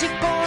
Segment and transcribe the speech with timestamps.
[0.00, 0.39] 찍고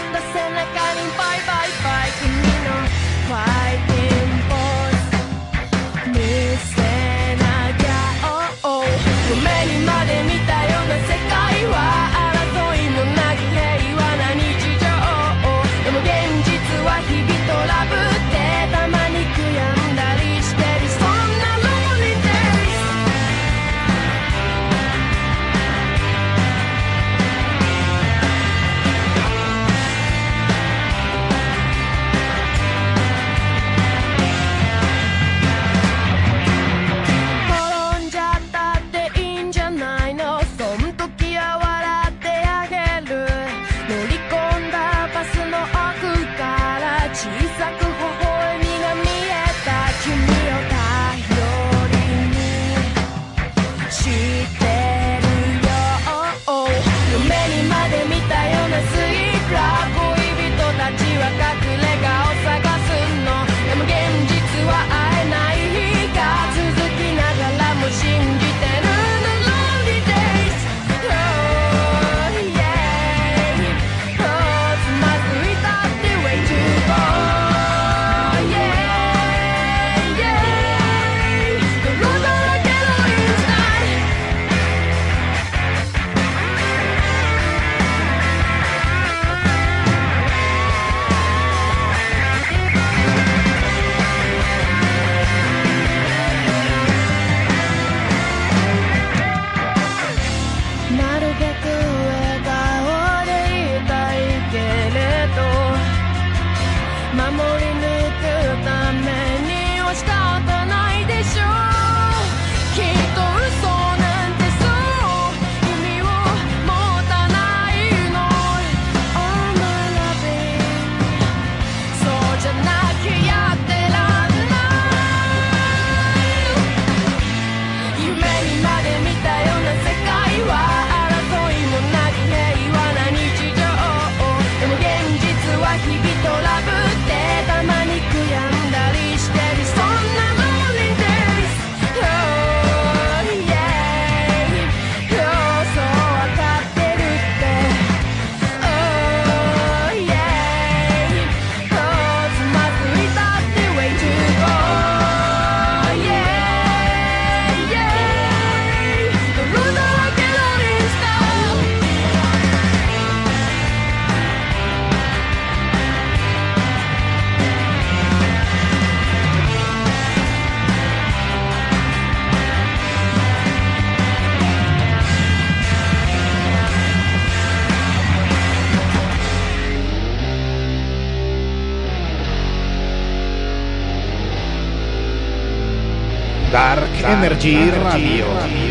[187.44, 188.26] G Radio,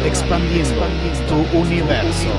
[0.07, 0.81] expandiendo
[1.29, 2.31] tu universo.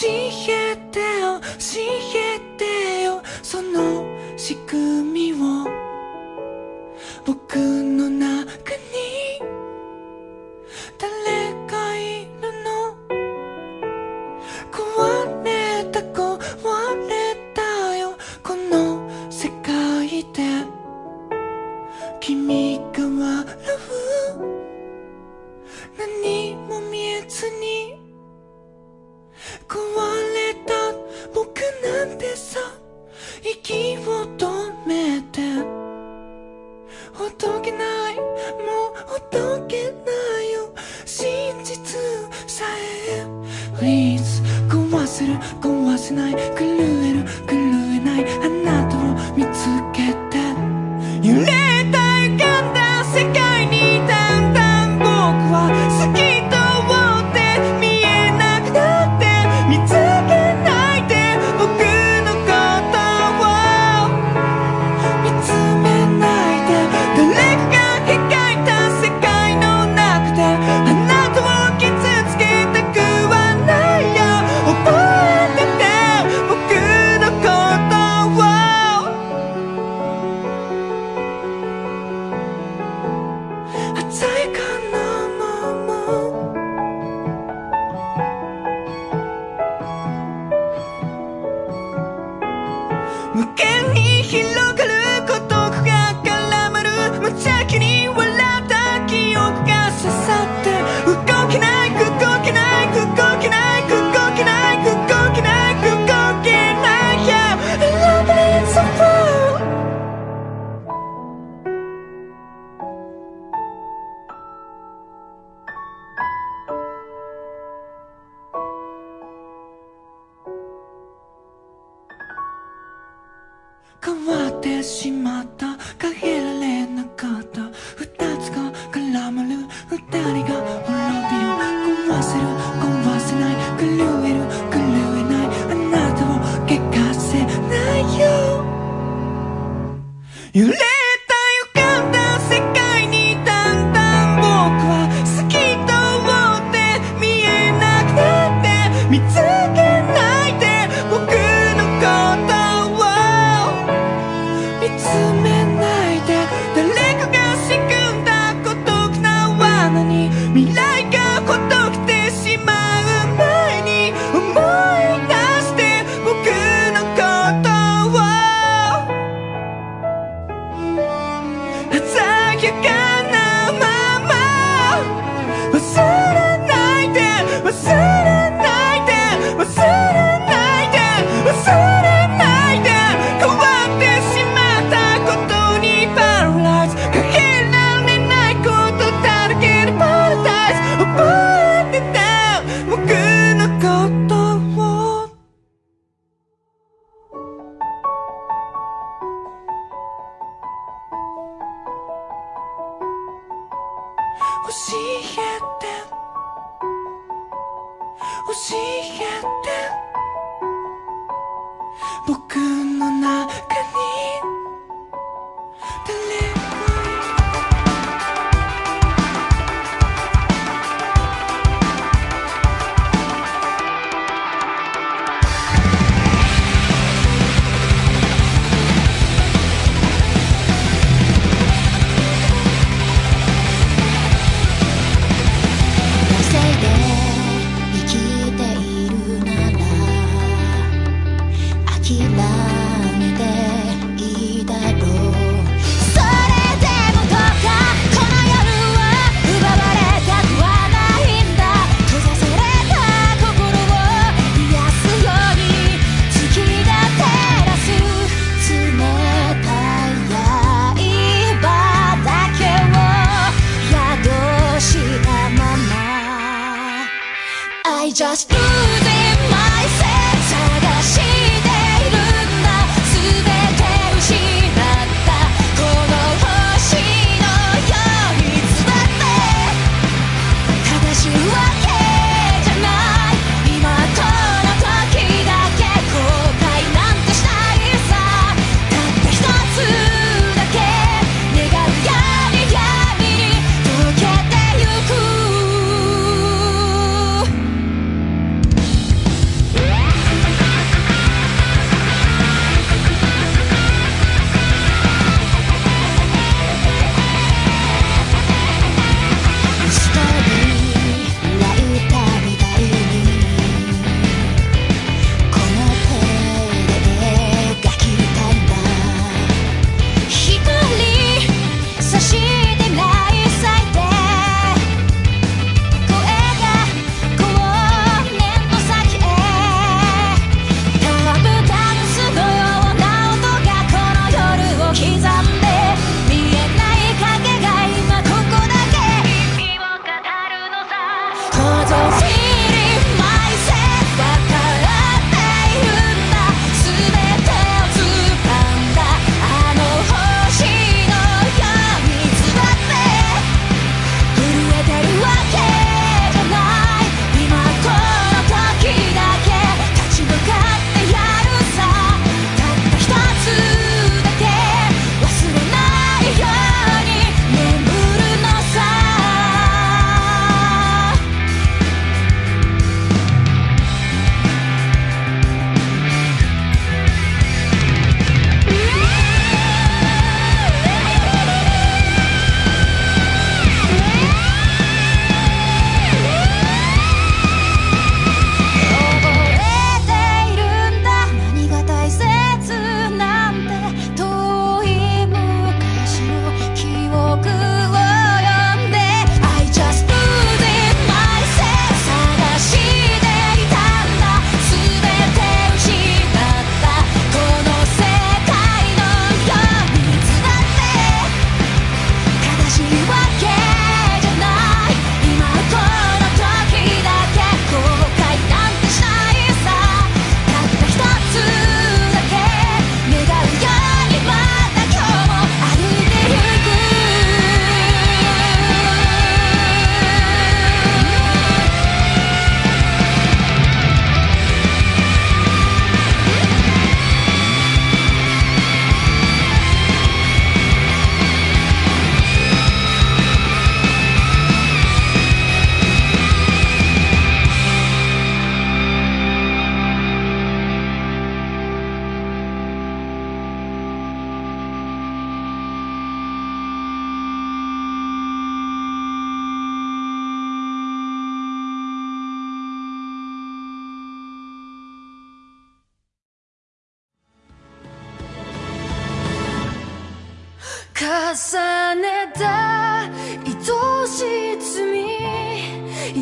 [0.00, 0.08] 教
[0.48, 1.80] えてよ教
[2.14, 4.04] えてよその
[4.36, 5.77] 仕組みを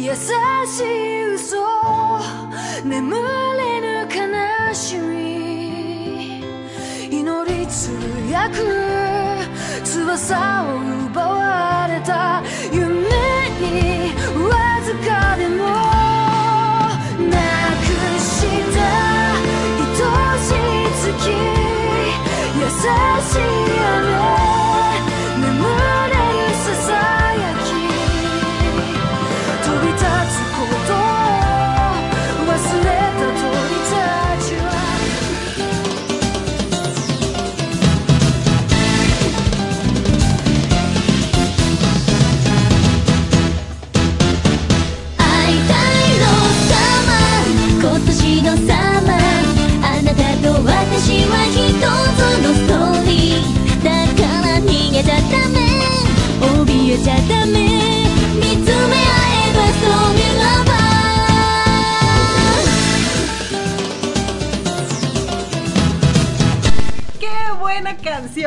[0.06, 1.56] 優しい嘘。
[2.84, 3.16] 眠
[3.56, 6.44] れぬ悲しみ。
[7.10, 8.54] 祈りつぶやく。
[9.84, 12.40] 翼を奪われた。
[12.72, 12.86] 夢
[13.58, 14.14] に
[14.48, 15.64] わずかでも。
[17.28, 17.34] な
[17.82, 17.84] く
[18.20, 18.46] し
[18.76, 18.78] た。
[19.98, 20.54] 愛しい
[21.02, 21.30] 月
[22.60, 23.55] 優しい。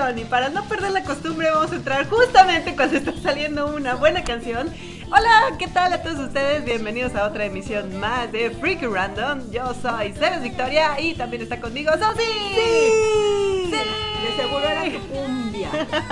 [0.09, 3.95] Canción y para no perder la costumbre vamos a entrar justamente cuando está saliendo una
[3.95, 4.69] buena canción.
[5.07, 6.65] Hola, ¿qué tal a todos ustedes?
[6.65, 9.51] Bienvenidos a otra emisión más de Freaky Random.
[9.51, 12.23] Yo soy Ceres Victoria y también está conmigo Sosi.
[12.23, 13.71] ¡Sí!
[13.71, 14.08] ¡Sí!
[14.29, 15.69] De seguro era tu cumbia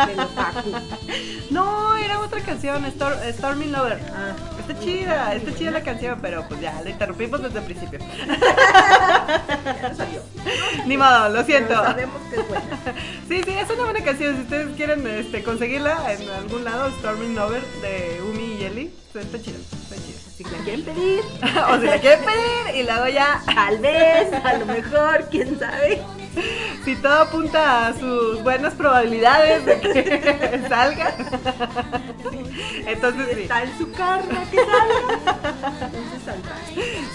[0.07, 0.71] del otaku.
[1.49, 3.99] No, era otra canción, Stor- Stormy Lover.
[4.13, 7.99] Ah, Está chida, está chida la canción, pero pues ya, la interrumpimos desde el principio.
[7.99, 10.21] ya no salió.
[10.85, 11.73] Ni modo, lo Pero siento.
[11.73, 12.65] sabemos que es buena.
[13.29, 14.35] Sí, sí, es una buena canción.
[14.35, 19.41] Si ustedes quieren este, conseguirla en algún lado, Storming Lover de Umi y Jelly, está
[19.41, 20.17] chido, está chido.
[20.37, 21.21] Si la quieren pedir,
[21.71, 26.01] o si la quieren pedir y luego ya, tal vez, a lo mejor, quién sabe.
[26.85, 31.13] si todo apunta a sus buenas probabilidades de que salga,
[32.85, 33.41] entonces sí.
[33.41, 35.85] Está en su carne que salga.
[35.85, 36.55] Entonces saldrá.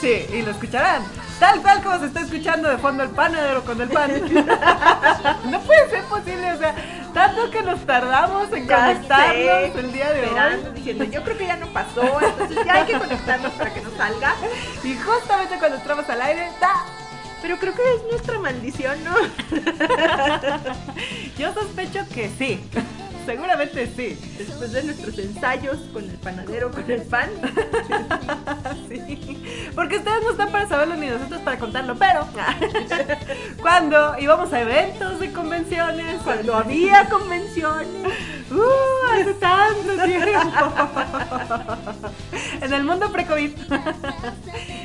[0.01, 1.03] Sí, y lo escucharán.
[1.39, 4.11] Tal cual como se está escuchando de fondo el panadero con el pan.
[5.51, 6.75] No puede ser posible, o sea,
[7.13, 10.75] tanto que nos tardamos en Ya conectarnos sé, el día de Esperando, hoy.
[10.75, 13.91] diciendo, yo creo que ya no pasó, entonces ya hay que conectarnos para que no
[13.97, 14.35] salga.
[14.85, 16.85] Y justamente cuando entramos al aire, ¡ta!
[17.43, 19.15] Pero creo que es nuestra maldición, ¿no?
[21.39, 22.61] Yo sospecho que sí.
[23.27, 24.19] Seguramente sí.
[24.39, 27.31] Después de nuestros ensayos con el panadero, con el pan.
[28.89, 29.71] Sí.
[29.75, 32.27] Porque ustedes no están para saberlo ni nosotros para contarlo, pero
[33.63, 38.13] cuando íbamos a eventos de convenciones, Cuando había convenciones.
[38.51, 39.13] ¡Uh!
[39.13, 40.31] Hace tanto tiempo.
[42.61, 43.53] en el mundo pre-COVID.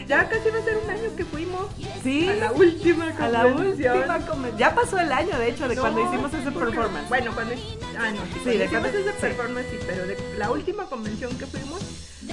[0.07, 1.65] Ya casi va a ser un año que fuimos
[2.03, 2.29] Sí.
[2.29, 3.97] a la última A la convención.
[3.97, 4.57] última convención.
[4.57, 7.09] Ya pasó el año, de hecho, de No, cuando hicimos ese performance.
[7.09, 7.55] Bueno, cuando.
[7.99, 11.81] Ah, no, sí, de cuando- ese performance, sí, pero de la última convención que fuimos,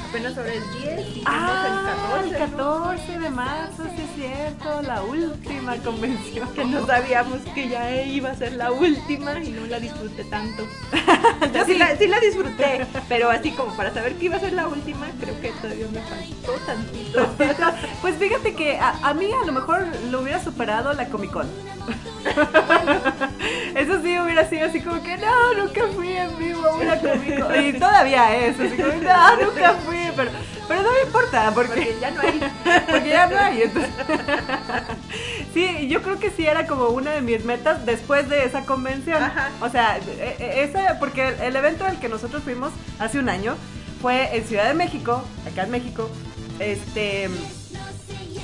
[0.08, 2.44] apenas sobre el 10 y Ah, el 14.
[2.44, 6.48] el 14 de marzo, sí es cierto, la última convención.
[6.54, 10.66] Que no sabíamos que ya iba a ser la última y no la disfruté tanto.
[11.54, 11.78] Yo sí, sí.
[11.78, 15.06] la, sí la disfruté, pero así como para saber que iba a ser la última,
[15.20, 17.28] creo que todavía me faltó tantito.
[18.00, 21.46] Pues fíjate que a, a mí a lo mejor lo hubiera superado la Comic Con.
[23.74, 27.40] Eso sí hubiera sido así como que no, nunca fui en vivo a una Comic
[27.40, 27.64] Con.
[27.64, 30.30] Y todavía es, así como no, nunca fui, pero,
[30.68, 32.40] pero no me importa, porque, Porque ya no hay.
[32.90, 33.62] porque ya no hay.
[33.62, 33.90] entonces-
[35.52, 39.22] Sí, yo creo que sí era como una de mis metas después de esa convención.
[39.22, 39.50] Ajá.
[39.60, 43.54] O sea, e- e- ese, porque el evento al que nosotros fuimos hace un año
[44.02, 46.10] fue en Ciudad de México, acá en México,
[46.58, 47.28] este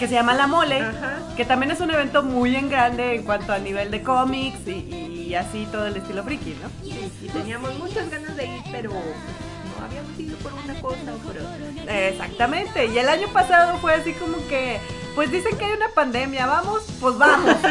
[0.00, 1.18] que se llama La Mole, Ajá.
[1.36, 5.26] que también es un evento muy en grande en cuanto a nivel de cómics y,
[5.28, 6.70] y así todo el estilo friki, ¿no?
[6.82, 11.18] Sí, y teníamos muchas ganas de ir, pero no habíamos ido por una cosa o
[11.18, 12.08] por otra.
[12.08, 14.80] Exactamente, y el año pasado fue así como que,
[15.14, 17.54] pues dicen que hay una pandemia, vamos, pues vamos.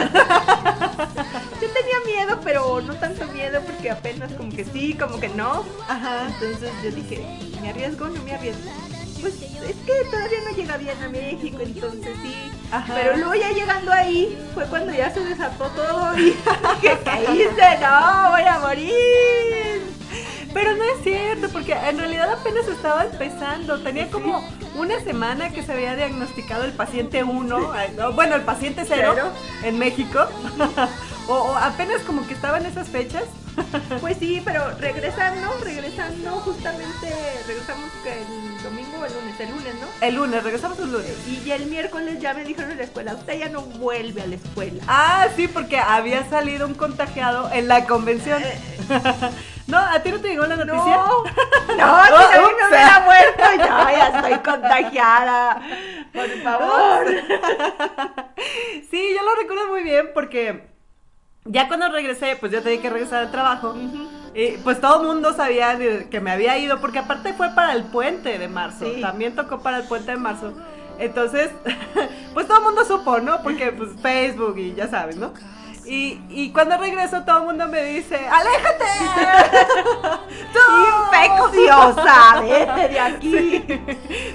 [1.61, 5.65] Yo tenía miedo, pero no tanto miedo porque apenas como que sí, como que no.
[5.87, 6.27] Ajá.
[6.27, 7.25] Entonces yo dije,
[7.61, 8.69] ¿me arriesgo o no me arriesgo?
[9.21, 12.51] Pues es que todavía no llega bien a México, entonces sí.
[12.71, 12.93] Ajá.
[12.95, 16.35] Pero luego ya llegando ahí fue cuando ya se desató todo y
[16.81, 16.97] ¿qué
[17.33, 17.79] hice?
[17.81, 19.81] No, voy a morir.
[20.53, 23.79] Pero no es cierto, porque en realidad apenas estaba empezando.
[23.81, 24.43] Tenía como
[24.75, 27.71] una semana que se había diagnosticado el paciente 1,
[28.15, 29.31] bueno, el paciente 0 Cero.
[29.63, 30.19] en México.
[31.27, 33.25] o, o apenas como que estaba en esas fechas.
[34.01, 37.13] Pues sí, pero regresando, regresando, justamente
[37.45, 39.87] regresamos que el domingo o el lunes, el lunes, ¿no?
[40.01, 41.15] El lunes, regresamos el lunes.
[41.27, 44.27] Y ya el miércoles ya me dijeron en la escuela, usted ya no vuelve a
[44.27, 44.83] la escuela.
[44.87, 48.41] Ah, sí, porque había salido un contagiado en la convención.
[49.67, 50.75] no, ¿a ti no te llegó la noticia?
[50.77, 51.25] No, no,
[51.75, 55.61] si Oh, no, me la muerto, yo ya estoy contagiada.
[56.13, 57.05] Por favor.
[58.89, 60.67] Sí, yo lo recuerdo muy bien porque
[61.45, 63.75] ya cuando regresé, pues yo tenía que regresar al trabajo.
[64.33, 65.77] Y pues todo el mundo sabía
[66.09, 68.85] que me había ido, porque aparte fue para el puente de marzo.
[68.85, 69.01] Sí.
[69.01, 70.53] También tocó para el puente de marzo.
[70.99, 71.49] Entonces,
[72.33, 73.41] pues todo el mundo supo, ¿no?
[73.41, 75.33] Porque pues Facebook y ya sabes, ¿no?
[75.89, 78.85] Y, y cuando regreso todo el mundo me dice, ¡aléjate!
[81.11, 83.65] Infecciosa, vete de aquí.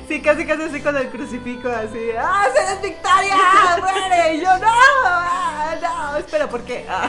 [0.09, 3.37] Sí, casi casi así con el crucifijo, así, ¡ah, eres Victoria!
[3.79, 4.35] ¡Muere!
[4.35, 4.67] Y yo, ¡no!
[5.07, 6.17] ah, ¡No!
[6.17, 6.85] Espera, ¿por qué?
[6.88, 7.09] Ah.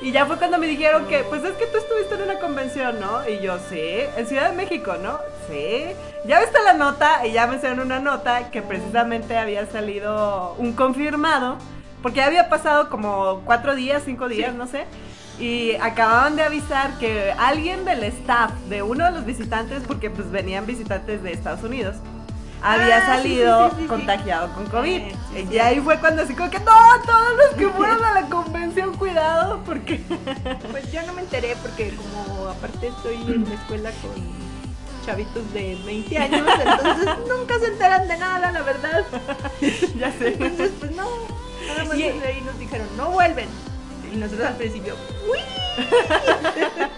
[0.00, 3.00] Y ya fue cuando me dijeron que, pues es que tú estuviste en una convención,
[3.00, 3.28] ¿no?
[3.28, 5.18] Y yo, sí, en Ciudad de México, ¿no?
[5.48, 5.86] Sí.
[6.24, 10.74] Ya viste la nota y ya me hicieron una nota que precisamente había salido un
[10.74, 11.58] confirmado,
[12.04, 14.84] porque ya había pasado como cuatro días, cinco días, no sé.
[15.40, 20.30] Y acababan de avisar que alguien del staff de uno de los visitantes, porque pues
[20.30, 21.96] venían visitantes de Estados Unidos,
[22.62, 23.88] había Ah, salido sí, sí, sí, sí.
[23.88, 25.00] contagiado con COVID.
[25.00, 26.72] Eh, y ahí fue cuando así como que, no,
[27.06, 30.00] todos los que fueron a la convención, cuidado porque
[30.70, 34.44] Pues yo no me enteré porque como aparte estoy en la escuela con
[35.06, 39.04] chavitos de 20 años, entonces nunca se enteran de nada, la verdad.
[39.98, 40.28] ya sé.
[40.34, 41.06] Entonces, pues no,
[41.66, 43.48] nada Y- ahí nos dijeron, no vuelven.
[44.12, 44.94] Y nosotros al principio,
[45.28, 45.38] uy,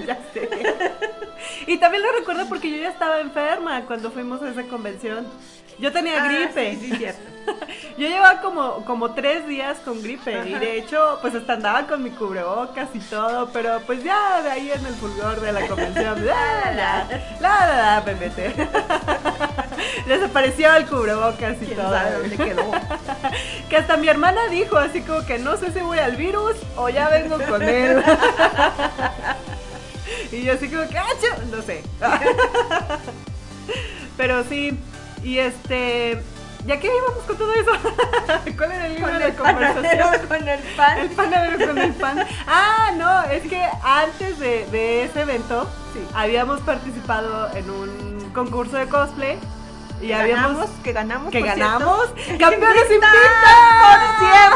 [0.07, 0.49] ya sé.
[1.67, 5.27] Y también lo recuerdo porque yo ya estaba enferma cuando fuimos a esa convención.
[5.79, 6.77] Yo tenía Ah, gripe.
[6.77, 7.21] sí, sí, cierto.
[7.99, 12.03] Yo llevaba como, como tres días con gripe y de hecho pues hasta andaba con
[12.03, 16.27] mi cubrebocas y todo, pero pues ya de ahí en el fulgor de la convención,
[16.27, 17.09] la la
[17.41, 18.55] la la la pepete.
[20.07, 21.91] Desapareció el cubrebocas y ¿Quién todo.
[21.91, 22.71] sabe dónde quedó?
[23.69, 26.89] Que hasta mi hermana dijo así como que no sé si voy al virus o
[26.89, 28.01] ya vengo con él.
[30.33, 31.05] y yo así como que, ¡ah,
[31.51, 31.83] no sé.
[34.17, 34.79] Pero sí,
[35.25, 36.23] y este,
[36.65, 37.73] ¿ya qué íbamos con todo eso?
[38.57, 40.27] ¿Cuál era el libro Con de el conversación?
[40.29, 40.99] con el pan.
[40.99, 42.25] El panadero con el pan.
[42.47, 46.01] Ah, no, es que antes de, de ese evento Sí.
[46.15, 49.39] habíamos participado en un concurso de cosplay
[50.01, 52.39] y habíamos ganamos, que ganamos, que por ganamos cierto.
[52.45, 53.15] campeones Invicta,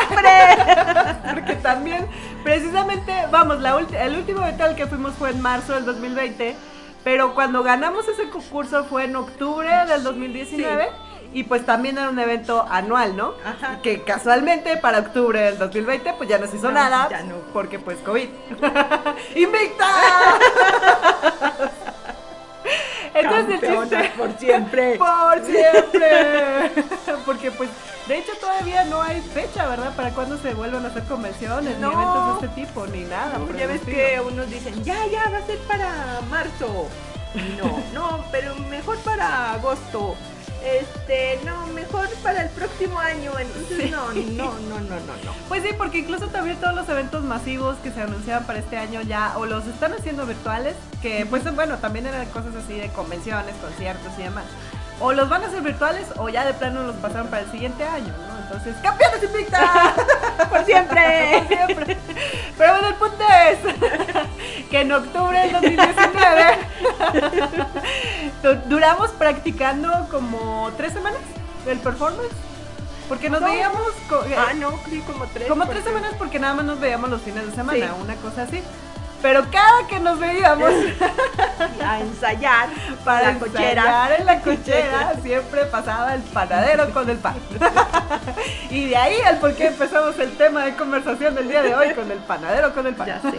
[0.06, 2.06] invictas porque también
[2.44, 6.56] precisamente vamos la el último evento al que fuimos fue en marzo del 2020
[7.04, 10.88] pero cuando ganamos ese concurso fue en octubre del 2019
[11.32, 13.34] y pues también era un evento anual, ¿no?
[13.44, 13.80] Ajá.
[13.82, 17.36] Que casualmente para octubre del 2020 pues ya no se hizo No, nada ya no.
[17.52, 18.28] porque pues COVID.
[19.36, 19.86] ¡Invicta!
[23.14, 24.94] Entonces el chiste por siempre.
[24.98, 26.70] por siempre.
[27.26, 27.70] Porque pues
[28.08, 29.94] de hecho todavía no hay fecha, ¿verdad?
[29.94, 31.88] Para cuándo se vuelvan a hacer convenciones, No.
[31.88, 33.38] ni eventos de este tipo, ni nada.
[33.56, 36.88] Ya ves que unos dicen, ya, ya, va a ser para marzo.
[37.58, 40.16] No, no, pero mejor para agosto.
[40.64, 43.32] Este, no, mejor para el próximo año.
[43.38, 45.34] Entonces, no, no, no, no, no, no.
[45.48, 49.02] Pues sí, porque incluso también todos los eventos masivos que se anunciaban para este año
[49.02, 53.54] ya o los están haciendo virtuales, que pues bueno, también eran cosas así de convenciones,
[53.56, 54.44] conciertos y demás.
[55.00, 57.84] O los van a hacer virtuales o ya de plano los pasaron para el siguiente
[57.84, 58.38] año, ¿no?
[58.42, 59.94] Entonces, ¡campeones invicta!
[60.50, 61.44] Por siempre.
[61.48, 61.96] Por siempre.
[62.58, 66.58] Pero bueno, el punto es que en octubre del 2019
[68.42, 71.20] du- duramos practicando como tres semanas
[71.66, 72.32] el performance.
[73.08, 73.48] Porque nos No.
[73.48, 73.80] veíamos
[74.36, 75.48] Ah, no, sí, como tres.
[75.48, 77.92] como porque- tres semanas porque nada más nos veíamos los fines de semana, Sí.
[78.02, 78.62] una cosa así.
[79.22, 80.70] Pero cada que nos veíamos
[81.86, 82.68] A ensayar
[83.04, 83.70] para la cochera.
[83.70, 87.34] ensayar en la cochera siempre pasaba el panadero con el pan.
[88.70, 91.92] y de ahí el por qué empezamos el tema de conversación del día de hoy
[91.94, 93.06] con el panadero con el pan.
[93.08, 93.32] Ya sé.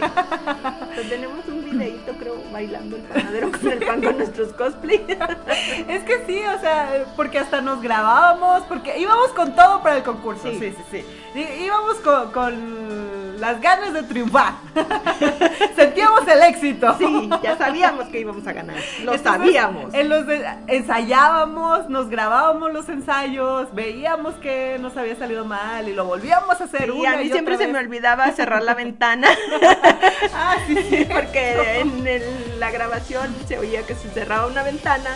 [0.94, 5.04] Pues tenemos un videito, creo, bailando el panadero con el pan con nuestros cosplay.
[5.88, 10.02] Es que sí, o sea, porque hasta nos grabábamos, porque íbamos con todo para el
[10.02, 10.48] concurso.
[10.50, 11.04] Sí, Sí.
[11.34, 14.54] sí, íbamos con, con las ganas de triunfar.
[15.76, 16.94] Sentíamos el éxito.
[16.98, 18.76] Sí, ya sabíamos que íbamos a ganar.
[19.04, 19.94] Lo Entonces, sabíamos.
[19.94, 25.94] En los de- ensayábamos, nos grabábamos los ensayos, veíamos que nos había salido mal y
[25.94, 28.74] lo volvíamos a hacer Sí, una a mí y siempre se me olvidaba cerrar la
[28.74, 29.28] ventana
[30.34, 31.06] Ah, sí, sí.
[31.12, 35.10] porque en el- la grabación se oía que se cerraba una ventana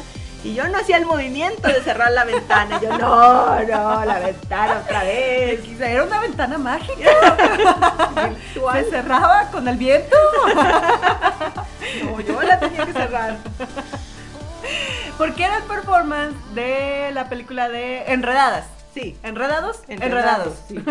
[0.47, 2.81] y yo no hacía el movimiento de cerrar la ventana.
[2.81, 5.61] Yo no, no, la ventana otra vez.
[5.81, 7.11] Era una ventana mágica.
[8.15, 8.87] Se Virtual.
[8.91, 10.17] cerraba con el viento.
[12.05, 13.37] No, yo la tenía que cerrar.
[15.19, 18.65] Porque era el performance de la película de Enredadas.
[18.95, 19.17] Sí.
[19.23, 19.81] ¿Enredados?
[19.89, 20.77] Enredados, sí.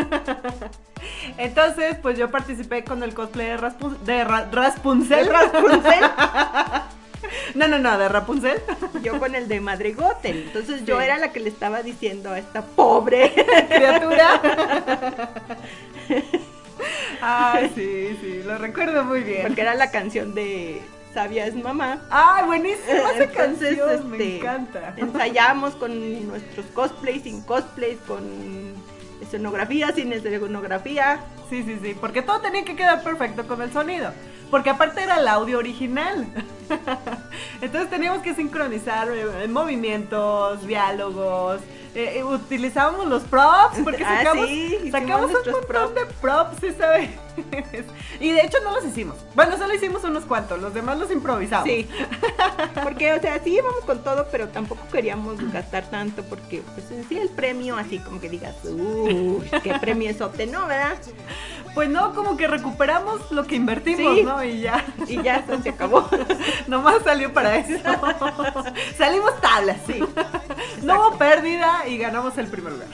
[1.38, 4.26] Entonces, pues yo participé con el cosplay de, Raspu- de.
[7.56, 8.62] No, no, no, de Rapunzel.
[9.04, 10.30] Yo con el de Madrigote.
[10.30, 13.34] Entonces yo era la que le estaba diciendo a esta pobre.
[13.69, 15.32] criatura.
[17.21, 19.43] Ay, sí, sí, lo recuerdo muy bien.
[19.43, 20.82] Porque era la canción de
[21.13, 22.02] Sabia es mamá.
[22.10, 24.93] Ay, buenísima esa Entonces, canción, me este, encanta.
[24.98, 28.24] Ensayamos con nuestros cosplays, sin cosplays, con
[29.26, 31.20] escenografía, sin escenografía.
[31.50, 34.12] Sí, sí, sí, porque todo tenía que quedar perfecto con el sonido.
[34.50, 36.26] Porque aparte era el audio original.
[37.62, 41.62] Entonces teníamos que sincronizar eh, movimientos, diálogos.
[41.94, 45.96] eh, eh, utilizábamos los props porque Ah, sacamos, sí, hicimos sacamos un montón props.
[45.96, 47.10] de props, ¿sí sabes?
[48.19, 49.17] y de hecho no los hicimos.
[49.34, 51.67] Bueno, solo hicimos unos cuantos, los demás los improvisamos.
[51.67, 51.88] Sí.
[52.84, 57.08] Porque, o sea, sí íbamos con todo, pero tampoco queríamos gastar tanto porque, pues, en
[57.08, 60.98] sí el premio, así como que digas, uy, qué premiesote, ¿no, verdad?
[61.74, 64.24] Pues no, como que recuperamos lo que invertimos, Sí.
[64.24, 64.43] ¿no?
[64.43, 64.86] Y ya.
[65.08, 66.08] Y ya eso se acabó.
[66.67, 67.78] Nomás salió para eso.
[68.98, 69.78] Salimos tablas.
[69.86, 70.02] Sí.
[70.84, 72.88] No hubo pérdida y ganamos el primer lugar.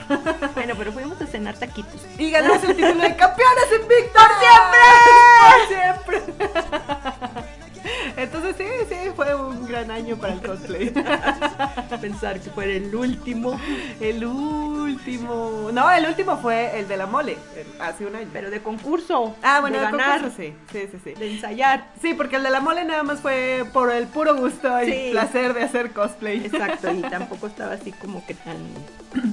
[0.54, 2.00] Bueno, pero fuimos a cenar taquitos.
[2.18, 4.22] Y ganamos el título de campeones invictos.
[4.32, 6.18] ¡Por siempre!
[6.18, 6.82] ¡Por siempre!
[8.16, 10.90] Entonces sí, sí, fue un gran año para el cosplay.
[12.00, 13.58] Pensar que fuera el último.
[14.00, 15.70] El último.
[15.72, 17.36] No, el último fue el de la mole,
[17.80, 18.28] hace un año.
[18.32, 19.34] Pero de concurso.
[19.42, 20.20] Ah, bueno, de ganar.
[20.20, 20.54] concurso sí.
[20.70, 21.14] Sí, sí, sí.
[21.14, 21.88] De ensayar.
[22.00, 25.08] Sí, porque el de la mole nada más fue por el puro gusto y Sí.
[25.12, 26.44] placer de hacer cosplay.
[26.44, 28.56] Exacto, y tampoco estaba así como que tan,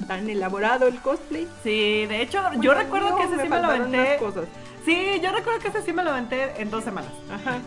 [0.07, 1.47] tan elaborado el cosplay.
[1.63, 4.17] Sí, de hecho, yo recuerdo no, que ese me sí me lo aventé.
[4.17, 4.45] cosas.
[4.85, 7.11] Sí, yo recuerdo que ese sí me lo aventé en dos semanas.
[7.31, 7.59] Ajá.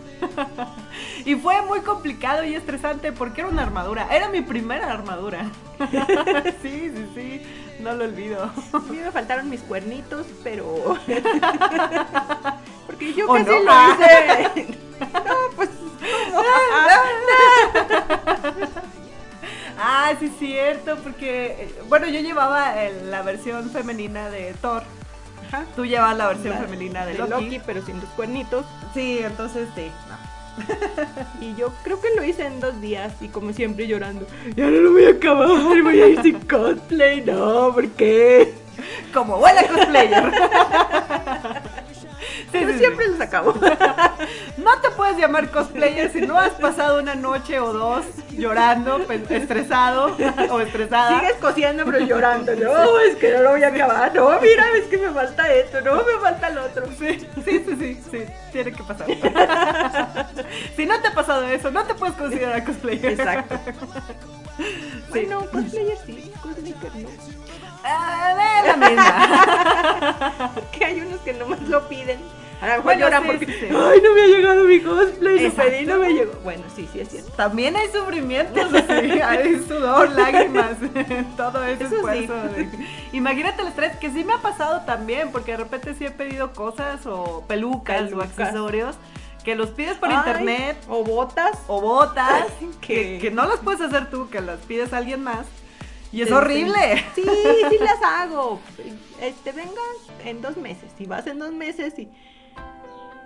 [1.24, 4.08] Y fue muy complicado y estresante porque era una armadura.
[4.10, 5.50] Era mi primera armadura.
[6.62, 7.42] sí, sí, sí.
[7.80, 8.50] No lo olvido.
[8.72, 10.96] A mí me faltaron mis cuernitos, pero.
[12.86, 13.58] Porque yo ¿O casi no?
[13.60, 13.96] lo Ah.
[14.54, 14.66] hice.
[15.00, 15.70] No, pues.
[19.78, 24.82] Ah, sí, es cierto, porque, eh, bueno, yo llevaba el- la versión femenina de Thor.
[25.52, 25.64] Ajá.
[25.76, 27.30] Tú llevabas la versión La- femenina de, de Loki.
[27.44, 28.64] Loki, pero sin los cuernitos.
[28.94, 29.90] Sí, entonces sí.
[30.08, 30.32] no.
[31.40, 34.26] Y yo creo que lo hice en dos días y como siempre llorando.
[34.56, 35.48] Ya no lo voy a acabar,
[35.82, 37.22] voy a ir sin cosplay.
[37.22, 38.54] No, ¿por qué?
[39.12, 40.32] Como buena cosplayer.
[42.50, 43.54] Pero siempre los acabo.
[44.56, 50.16] No te puedes llamar cosplayer si no has pasado una noche o dos llorando, estresado
[50.50, 51.18] o estresada.
[51.18, 52.54] Sigues cosiendo pero llorando.
[52.54, 54.14] No, es que no lo voy a acabar.
[54.14, 55.80] No, mira, es que me falta esto.
[55.80, 56.86] No, me falta el otro.
[56.98, 58.18] Sí, sí, sí, sí, sí,
[58.52, 59.06] tiene que pasar.
[60.76, 63.12] si no te ha pasado eso, no te puedes considerar cosplayer.
[63.12, 63.58] Exacto.
[64.58, 65.26] Sí.
[65.26, 67.08] Bueno, cosplayer sí, cosplayer no.
[67.84, 70.52] Ah, la misma.
[70.72, 72.18] Que hay unos que nomás lo piden.
[72.60, 73.66] A lo mejor Bueno, lloran sí, porque, sí, sí.
[73.66, 76.32] ay, no me ha llegado mi cosplay, lo pedí, no me llegó.
[76.44, 77.32] Bueno, sí, sí es cierto.
[77.32, 80.76] También hay sufrimientos, así, hay sudor, lágrimas,
[81.36, 82.34] todo ese Eso esfuerzo.
[82.34, 82.68] de-
[83.12, 86.52] Imagínate el estrés, que sí me ha pasado también, porque de repente sí he pedido
[86.52, 88.94] cosas o pelucas, o accesorios
[89.44, 91.58] que los pides por Ay, internet O botas.
[91.66, 92.44] o botas,
[92.80, 95.46] que- que no las puedes hacer tú, que las pides a alguien más.
[96.12, 97.04] Y es Este, horrible.
[97.14, 98.60] Sí, sí las hago.
[99.20, 99.74] Este, vengan
[100.24, 100.92] en dos meses.
[100.98, 102.08] Si vas en dos meses y.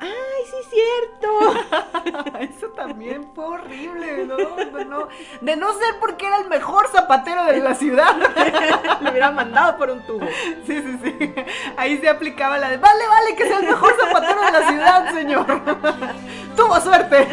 [0.00, 2.38] ¡Ay, sí, cierto!
[2.40, 4.36] Eso también fue horrible, ¿no?
[4.36, 5.08] De no,
[5.40, 8.16] de no ser porque era el mejor zapatero de la ciudad.
[9.00, 10.26] Le hubiera mandado por un tubo.
[10.66, 11.34] Sí, sí, sí.
[11.76, 15.14] Ahí se aplicaba la de, vale, vale, que sea el mejor zapatero de la ciudad,
[15.14, 15.46] señor.
[16.56, 17.28] Tuvo suerte.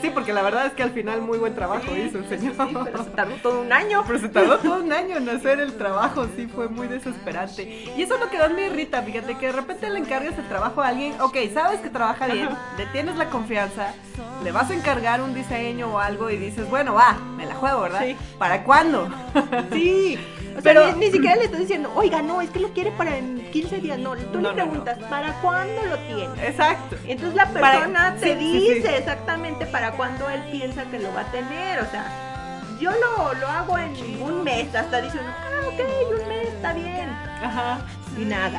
[0.00, 2.54] Sí, porque la verdad es que al final muy buen trabajo hizo el señor.
[2.54, 4.04] Sí, pero se tardó todo un año.
[4.06, 7.62] Pero se tardó todo un año en hacer el trabajo, sí, fue muy desesperante.
[7.96, 10.48] Y eso es lo que más me irrita, fíjate, que de repente le encargas el
[10.48, 13.94] trabajo a alguien, ok, sabes que trabaja bien, le tienes la confianza,
[14.42, 17.82] le vas a encargar un diseño o algo y dices, bueno, va, me la juego,
[17.82, 18.02] ¿verdad?
[18.04, 18.16] Sí.
[18.38, 19.08] ¿Para cuándo?
[19.72, 20.18] Sí.
[20.58, 22.90] O Pero- sea, ni, ni siquiera le estás diciendo, oiga, no, es que lo quiere
[22.92, 23.98] para en 15 días.
[23.98, 24.54] No, tú No, le no, no.
[24.54, 26.46] preguntas, ¿para cuándo lo tiene?
[26.46, 26.96] Exacto.
[27.06, 28.94] Entonces la Para- persona te sí, dice sí.
[28.94, 31.80] exactamente para cuándo él piensa que lo va a tener.
[31.80, 34.74] O sea, yo lo, lo hago en un mes.
[34.74, 37.10] Hasta dice uno, ah, ok, un mes, está bien.
[37.42, 37.78] Ajá.
[38.18, 38.58] Y nada.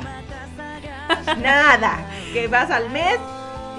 [1.37, 2.05] nada.
[2.33, 3.17] Que vas al mes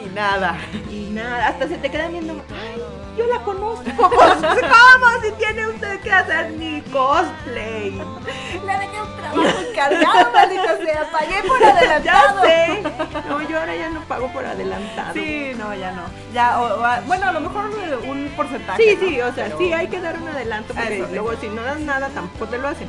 [0.04, 0.56] Y nada.
[0.90, 1.48] y nada.
[1.48, 2.82] Hasta se te quedan viendo, ay,
[3.16, 3.84] yo la conozco.
[3.96, 5.06] ¿Cómo?
[5.22, 7.90] Si tiene usted que hacer mi cosplay.
[7.90, 12.42] Le dejé un trabajo encargado, maldita sea, pagué por Ya adelantado.
[12.44, 12.82] sé.
[13.28, 15.12] No, yo ahora ya no pago por adelantado.
[15.14, 16.02] Sí, no, ya no.
[16.32, 17.70] Ya, o- o- bueno, a lo mejor
[18.06, 18.82] un, porcentaje.
[18.82, 19.08] Sí, ¿no?
[19.08, 21.62] sí, o sea, Pero- sí hay que dar un adelanto porque Eso, luego si no
[21.62, 22.88] das nada tampoco te lo hacen.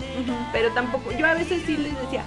[0.53, 2.21] Pero tampoco, yo a veces sí les decía,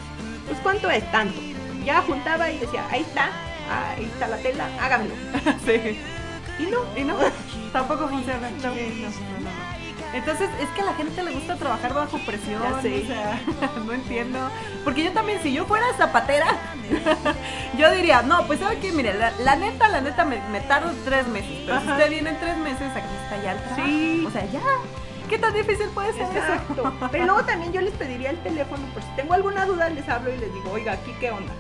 [0.49, 1.39] pues cuánto es tanto.
[1.85, 3.31] Ya juntaba y decía, ahí está,
[3.71, 5.15] ahí está la tela, háganlo.
[5.67, 5.99] Sí.
[6.59, 7.17] Y no, Y no,
[7.73, 8.51] tampoco funciona.
[8.51, 9.73] No, no, no.
[10.13, 12.61] Entonces, es que a la gente le gusta trabajar bajo presión.
[12.63, 13.41] O sea,
[13.87, 14.39] no entiendo.
[14.85, 16.47] Porque yo también, si yo fuera zapatera,
[17.79, 20.93] yo diría, no, pues sabe que, mire, la, la neta, la neta, me, me tardo
[21.07, 21.63] tres meses.
[21.65, 23.83] Pero si usted viene en tres meses, aquí está ya el trabajo.
[23.87, 24.25] Sí.
[24.27, 24.61] O sea, ya.
[25.31, 26.75] ¿Qué tan difícil puede ser exacto.
[26.75, 27.09] eso?
[27.11, 30.31] Pero luego también yo les pediría el teléfono, por si tengo alguna duda les hablo
[30.31, 31.55] y les digo, oiga, aquí qué onda.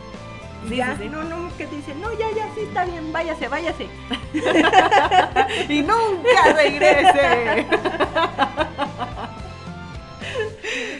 [0.68, 1.08] Sí, ya, sí, sí.
[1.08, 3.88] no, no, que te dicen, no, ya, ya, sí, está bien, váyase, váyase.
[5.68, 7.66] y nunca regrese.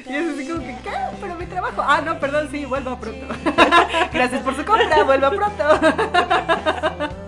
[0.07, 0.91] Y es así como que, ¿qué?
[1.21, 1.83] Pero mi trabajo.
[1.87, 3.27] Ah, no, perdón, sí, vuelva pronto.
[4.13, 5.65] Gracias por su compra, vuelva pronto.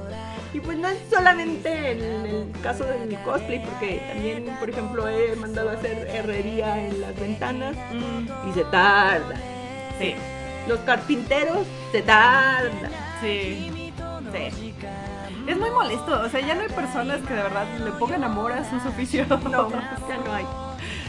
[0.53, 5.09] Y pues no es solamente en el caso de mi cosplay, porque también, por ejemplo,
[5.09, 7.77] he mandado a hacer herrería en las ventanas
[8.49, 9.35] y se tarda.
[9.99, 10.14] Sí,
[10.68, 12.72] Los carpinteros se tardan.
[13.20, 13.92] sí,
[14.33, 14.74] sí.
[15.46, 18.53] Es muy molesto, o sea, ya no hay personas que de verdad le pongan amor
[18.53, 19.29] a sus oficios.
[19.29, 19.68] No,
[20.09, 20.46] ya no hay.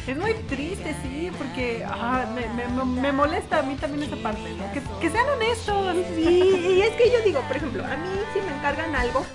[0.07, 4.41] Es muy triste, sí, porque ah, me, me- me molesta a mí también esa parte,
[4.53, 4.71] ¿no?
[4.73, 5.95] Que, que sean honestos.
[6.15, 9.25] Sí, y es que yo digo, por ejemplo, a mí si me encargan algo,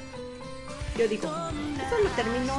[0.98, 2.52] yo digo, eso lo termino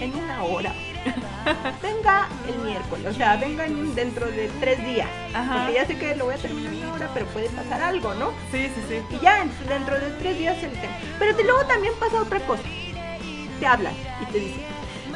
[0.00, 0.72] en una hora.
[1.82, 5.08] Venga el miércoles, o sea, vengan dentro de tres días.
[5.34, 5.58] Ajá.
[5.58, 8.30] Porque ya sé que lo voy a terminar una hora, pero puede pasar algo, ¿no?
[8.50, 9.02] Sí, sí, sí.
[9.16, 10.94] Y ya en- dentro de tres días lo tengo.
[11.18, 12.62] Pero te- luego también pasa otra cosa.
[13.60, 14.64] Te hablan y te dicen,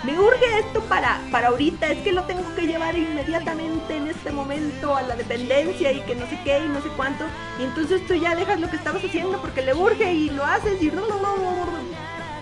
[0.04, 4.30] me urge esto para, para ahorita, es que lo tengo que llevar inmediatamente en este
[4.32, 7.24] momento a la dependencia y que no sé qué y no sé cuánto.
[7.58, 10.80] Y entonces tú ya dejas lo que estabas haciendo porque le urge y lo haces
[10.80, 10.90] y...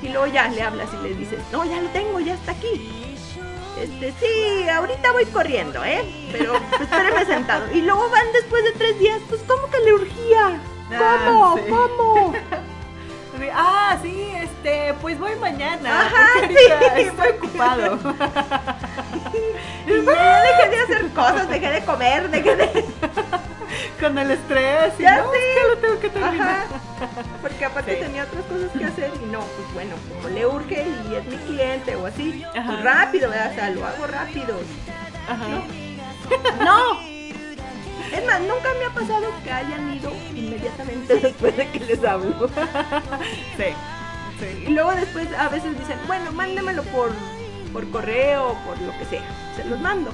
[0.01, 3.17] Y luego ya le hablas y le dices, no, ya lo tengo, ya está aquí.
[3.83, 6.05] Este, sí, ahorita voy corriendo, ¿eh?
[6.33, 7.71] Pero espéreme sentado.
[7.73, 10.61] Y luego van después de tres días, pues ¿cómo que le urgía?
[10.89, 11.55] ¿Cómo?
[11.55, 11.71] Ah, sí.
[11.71, 12.33] ¿Cómo?
[12.33, 16.07] Sí, Ah, sí, este, pues voy mañana.
[16.07, 17.03] Ajá, sí.
[17.03, 17.99] estoy ocupado.
[19.87, 22.85] Y ya dejé de hacer cosas, dejé de comer, dejé de...
[24.01, 24.95] Con el estrés.
[24.99, 25.39] Y Ya no, sé.
[25.39, 26.67] es que lo tengo que terminar.
[26.67, 27.13] Ajá.
[27.43, 28.01] Porque aparte Sí.
[28.03, 31.37] tenía otras cosas que hacer y no, pues bueno, como le urge y es mi
[31.37, 33.51] cliente o así, pues rápido, ¿verdad?
[33.53, 34.59] O sea, lo hago rápido.
[35.29, 35.63] Ajá.
[36.65, 37.01] ¡No!
[38.13, 42.49] Es más, nunca me ha pasado que hayan ido inmediatamente después de que les hablo.
[43.57, 43.65] Sí.
[44.41, 44.65] Sí.
[44.69, 47.11] Y luego después a veces dicen, bueno, mándemelo por,
[47.73, 49.23] por correo, por lo que sea.
[49.57, 50.11] Se los mando.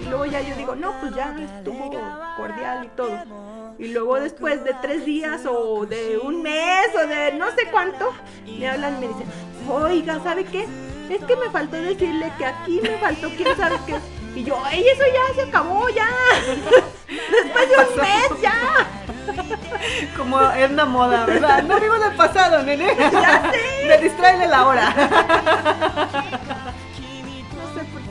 [0.00, 1.90] Y luego ya yo digo, no, pues ya estuvo
[2.36, 3.74] cordial y todo.
[3.78, 8.12] Y luego después de tres días o de un mes o de no sé cuánto,
[8.58, 9.26] me hablan y me dicen,
[9.68, 10.66] oiga, ¿sabe qué?
[11.08, 13.96] Es que me faltó decirle que aquí me faltó quién sabe qué.
[14.34, 16.08] Y yo, ¡ay, eso ya se acabó, ya!
[17.08, 18.86] Después de un mes, ya.
[20.16, 21.62] Como es una moda, ¿verdad?
[21.62, 22.94] No vivo del pasado, nene.
[22.96, 23.86] Ya sé.
[23.86, 24.94] Me distrae la hora.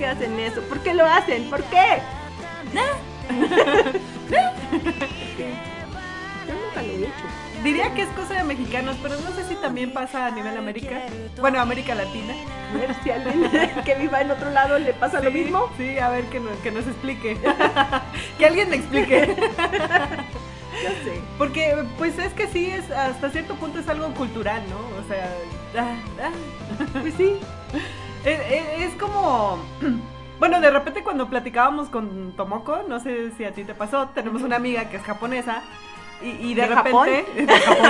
[0.07, 0.61] Qué hacen eso.
[0.61, 1.49] ¿Por qué lo hacen?
[1.49, 1.99] ¿Por qué?
[6.47, 7.11] Yo nunca lo he hecho.
[7.61, 11.01] Diría que es cosa de mexicanos, pero no sé si también pasa a nivel América.
[11.41, 12.35] Bueno, América Latina.
[12.73, 13.51] A ver si alguien
[13.85, 15.69] que viva en otro lado le pasa lo mismo.
[15.75, 17.37] Sí, a ver que nos, que nos explique.
[18.37, 19.35] que alguien me explique.
[20.83, 21.19] Ya sé.
[21.37, 24.77] Porque, pues es que sí, es hasta cierto punto es algo cultural, ¿no?
[24.99, 25.29] O sea,
[25.77, 26.31] ah, ah.
[27.01, 27.41] Pues sí.
[28.27, 29.57] Es, es- es como.
[30.39, 34.43] Bueno, de repente cuando platicábamos con Tomoko, no sé si a ti te pasó, tenemos
[34.43, 35.63] una amiga que es japonesa
[36.21, 37.07] y, y de, ¿De Japón?
[37.07, 37.41] repente.
[37.47, 37.89] de Japón.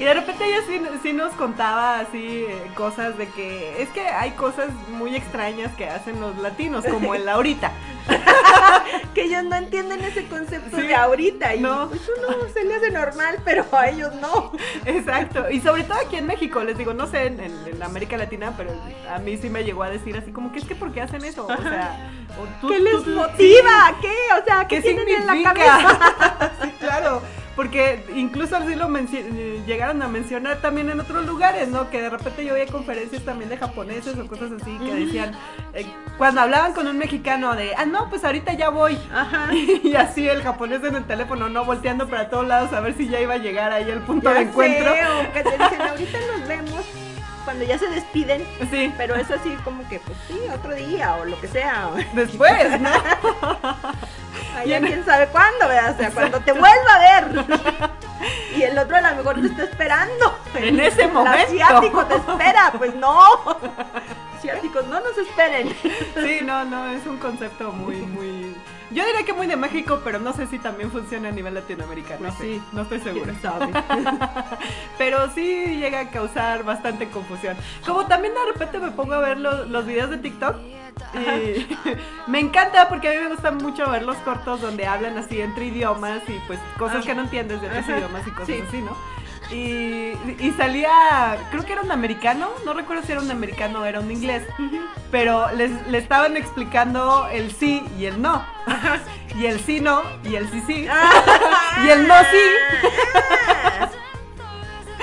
[0.00, 4.00] y de repente ella sí, sí nos contaba así eh, cosas de que es que
[4.08, 7.70] hay cosas muy extrañas que hacen los latinos, como el ahorita.
[9.14, 10.86] Que ellos no entienden ese concepto Sí.
[10.86, 11.54] de ahorita.
[11.54, 11.88] Y No.
[11.88, 14.52] pues uno se le hace normal, pero a ellos no.
[14.86, 18.16] Exacto, y sobre todo aquí en México, les digo, no sé, en, en- en América
[18.16, 18.70] Latina, pero
[19.10, 21.24] a mí sí me llegó a decir así como que es que ¿por qué hacen
[21.24, 21.46] eso?
[21.46, 22.10] O sea,
[22.40, 23.94] o tú- ¿Qué les tú- motiva?
[24.00, 24.14] ¿Qué?
[24.40, 26.50] O sea, ¿qué, ¿Qué tienen en la cabeza?
[26.62, 27.22] sí, claro,
[27.56, 28.88] porque incluso así lo
[29.66, 31.90] llegaron a mencionar también en otros lugares, ¿no?
[31.90, 35.32] Que de repente yo veía conferencias también de japoneses o cosas así que decían,
[35.74, 35.86] eh,
[36.18, 38.98] cuando hablaban con un mexicano de, ah, no, pues ahorita ya voy.
[39.12, 39.50] Ajá.
[39.82, 43.08] Y así el japonés en el teléfono, no volteando para todos lados a ver si
[43.08, 44.92] ya iba a llegar ahí el punto Ya de encuentro.
[44.92, 46.80] sé, o que te dicen, ahorita nos vemos
[47.44, 48.44] cuando ya se despiden.
[48.70, 51.90] Sí, Pero es así como que, pues sí, otro día o lo que sea.
[52.14, 52.90] después, ¿no?
[54.66, 55.94] Ya quién sabe cuándo, ¿verdad?
[55.94, 57.44] O sea, cuando te vuelva a ver.
[58.56, 60.38] Y el otro a lo mejor te está esperando.
[60.54, 61.38] En ese El momento.
[61.44, 63.18] asiático te espera, pues no.
[64.38, 65.74] Asiáticos, no nos esperen.
[66.14, 68.54] Sí, no, no, es un concepto muy, muy...
[68.94, 72.20] Yo diría que muy de México, pero no sé si también funciona a nivel latinoamericano.
[72.20, 72.62] Pues sí.
[72.72, 73.32] no estoy segura.
[74.98, 77.56] Pero sí llega a causar bastante confusión.
[77.86, 80.56] Como también de repente me pongo a ver lo- los videos de TikTok.
[81.14, 81.66] Y
[82.30, 85.66] me encanta porque a mí me gusta mucho ver los cortos donde hablan así entre
[85.66, 88.62] idiomas y pues cosas que no entiendes de otros idiomas y cosas Sí.
[88.68, 88.96] así, ¿no?
[89.50, 93.84] Y, y salía, creo que era un americano, no recuerdo si era un americano o
[93.84, 94.42] era un inglés,
[95.10, 98.44] pero les, le estaban explicando el sí y el no.
[99.36, 100.86] Y el sí no, y el sí sí.
[101.84, 103.96] Y el no sí.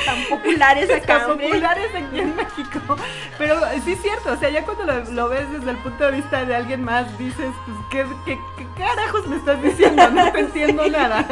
[0.06, 2.96] Tan populares acá, Tan populares aquí en México.
[3.38, 6.12] Pero sí es cierto, o sea, ya cuando lo, lo ves desde el punto de
[6.12, 10.10] vista de alguien más, dices, pues, ¿qué, qué, qué carajos me estás diciendo?
[10.10, 11.26] No te entiendo nada.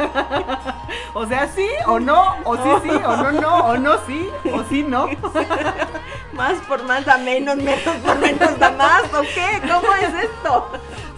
[1.14, 4.62] O sea, sí o no, o sí sí, o no no, o no sí, o
[4.64, 5.08] sí no.
[6.32, 9.60] Más por más da menos, menos por menos da más, ¿o qué?
[9.62, 10.70] ¿Cómo es esto?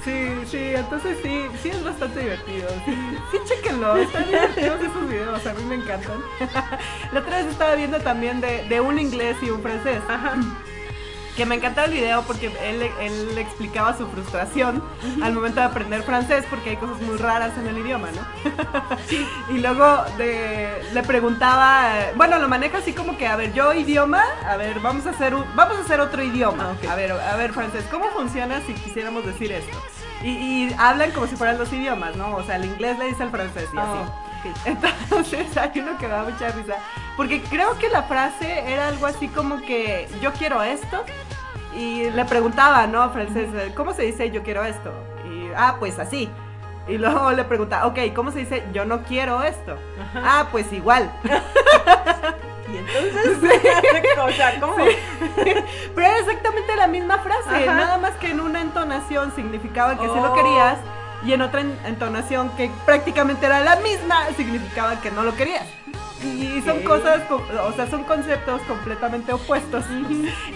[0.04, 2.68] Sí, sí, entonces sí, sí es bastante divertido.
[2.86, 2.96] Sí,
[3.32, 6.20] sí chéquenlo, están divertidos esos videos, a mí me encantan.
[7.12, 10.00] La otra vez estaba viendo también de, de un inglés y un francés.
[10.08, 10.36] Ajá.
[11.40, 14.82] Que me encantaba el video porque él, él explicaba su frustración
[15.22, 18.20] al momento de aprender francés porque hay cosas muy raras en el idioma, ¿no?
[19.48, 24.22] y luego de- le preguntaba, bueno, lo maneja así como que, a ver, yo idioma,
[24.46, 26.76] a ver, vamos a hacer un- vamos a hacer otro idioma.
[26.86, 26.92] Ah.
[26.92, 29.78] A ver, a ver, francés, ¿cómo funciona si quisiéramos decir esto?
[30.22, 32.36] Y, y hablan como si fueran los idiomas, ¿no?
[32.36, 33.88] O sea, el inglés le dice al francés y así.
[33.88, 34.30] Oh.
[34.66, 36.74] Entonces hay uno que me da mucha risa.
[37.16, 41.02] Porque creo que la frase era algo así como que yo quiero esto.
[41.74, 43.10] Y le preguntaba, ¿no?
[43.10, 44.92] Francés, ¿cómo se dice yo quiero esto?
[45.30, 46.28] Y, ah, pues así.
[46.88, 49.76] Y luego le preguntaba, ok, ¿cómo se dice yo no quiero esto?
[50.16, 51.10] Ah, pues igual.
[52.72, 53.36] Y entonces,
[54.22, 54.76] o sea, ¿cómo?
[55.34, 57.74] Pero era exactamente la misma frase, Ajá.
[57.74, 60.34] nada más que en una entonación significaba que sí lo Oh.
[60.36, 60.78] querías
[61.24, 65.64] y en otra en- entonación que prácticamente era la misma significaba que no lo querías.
[66.22, 69.84] Y son cosas, co- o sea, son conceptos completamente opuestos.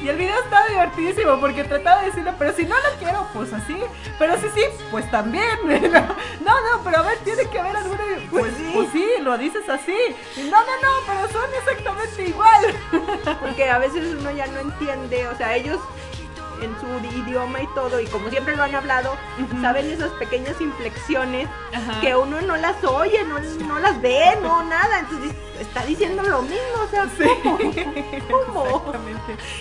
[0.03, 3.53] Y el video estaba divertidísimo porque trataba de decirle, pero si no lo quiero, pues
[3.53, 3.77] así.
[4.18, 5.44] Pero sí, sí, pues también.
[6.44, 8.03] No, no, pero a ver, tiene que haber alguna.
[8.31, 8.70] Pues, Pues sí.
[8.74, 9.96] pues sí, lo dices así.
[10.37, 12.64] Y no, no, no, pero son exactamente igual.
[13.40, 15.79] Porque a veces uno ya no entiende, o sea, ellos
[16.62, 19.16] en su idioma y todo, y como siempre lo han hablado,
[19.60, 22.00] saben esas pequeñas inflexiones Ajá.
[22.00, 26.42] que uno no las oye, no, no las ve, no nada, entonces está diciendo lo
[26.42, 27.07] mismo, o sea,
[28.30, 28.92] ¿cómo?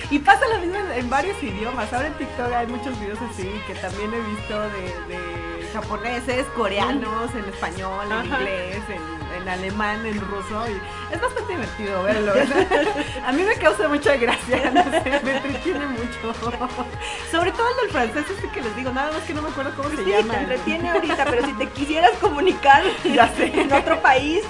[0.10, 1.92] Y pasa lo mismo en, en varios idiomas.
[1.94, 5.43] Ahora en TikTok hay muchos videos así que también he visto de, de
[5.74, 8.26] japoneses, coreanos, en español, en Ajá.
[8.26, 10.66] inglés, en, en alemán, en ruso.
[10.70, 12.34] Y es bastante divertido verlo.
[13.28, 16.34] A mí me causa mucha gracia, no sé, me entretiene mucho.
[17.32, 19.72] Sobre todo el del francés, este que les digo, nada más que no me acuerdo
[19.76, 20.34] cómo se Sí, llama.
[20.34, 23.46] te entretiene ahorita, pero si te quisieras comunicar Ya sé.
[23.60, 24.44] en otro país,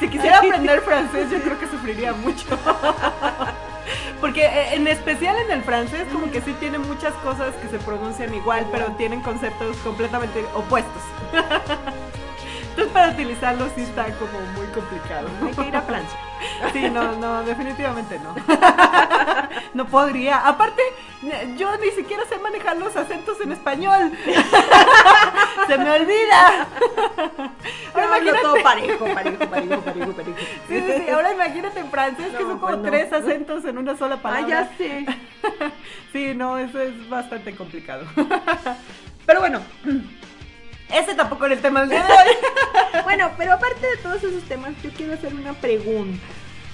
[0.00, 2.46] Si quisiera aprender francés, yo creo que sufriría mucho.
[4.20, 7.78] Porque eh, en especial en el francés como que sí tiene muchas cosas que se
[7.78, 11.02] pronuncian igual, pero tienen conceptos completamente opuestos.
[12.76, 15.28] Entonces para utilizarlo sí está como muy complicado.
[15.42, 16.18] hay que ir a Francia.
[16.74, 18.34] Sí, no, no, definitivamente no.
[19.72, 20.46] No podría.
[20.46, 20.82] Aparte,
[21.56, 24.12] yo ni siquiera sé manejar los acentos en español.
[25.66, 26.66] Se me olvida.
[27.94, 30.38] Ahora imagínate- todo parejo, parejo, parejo, parejo, parejo.
[30.68, 31.10] Sí, sí, sí.
[31.10, 34.22] Ahora imagínate en francés que No, son como pues tres acentos en una sola Ah,
[34.22, 34.48] palabra.
[34.48, 35.06] ya sé.
[36.12, 38.04] Sí, no, eso es bastante complicado.
[39.24, 39.60] Pero bueno,
[40.90, 42.36] ese tampoco era el tema del día de hoy.
[43.04, 46.18] Bueno, pero aparte de todos esos temas, yo quiero hacer una pregunta.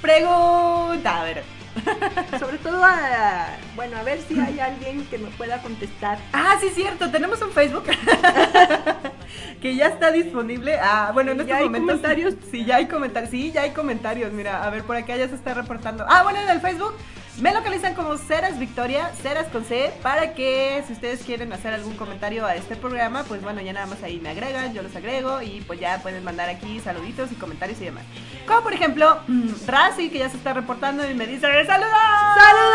[0.01, 1.43] Pregunta, a ver.
[2.39, 6.19] Sobre todo a, bueno, a ver si hay alguien que me pueda contestar.
[6.33, 7.85] Ah, sí, cierto, tenemos un Facebook
[9.63, 10.79] que ya está disponible.
[10.81, 11.97] Ah, bueno, en ¿Ya estos hay momentos.
[11.97, 12.35] comentarios?
[12.51, 13.31] Sí, ya hay comentarios.
[13.31, 14.33] Sí, ya hay comentarios.
[14.33, 16.05] Mira, a ver, por acá ya se está reportando.
[16.09, 16.95] Ah, bueno, en el Facebook
[17.41, 21.97] me localizan como Ceras Victoria, Ceras con C, para que si ustedes quieren hacer algún
[21.97, 25.41] comentario a este programa, pues bueno, ya nada más ahí me agregan, yo los agrego
[25.41, 28.05] y pues ya pueden mandar aquí saluditos y comentarios y demás.
[28.47, 31.91] Como por ejemplo, mm, Razi, que ya se está reportando y me dice ¡Saludos!
[32.37, 32.73] ¡Saludos!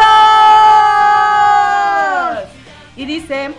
[2.95, 3.51] Y dice...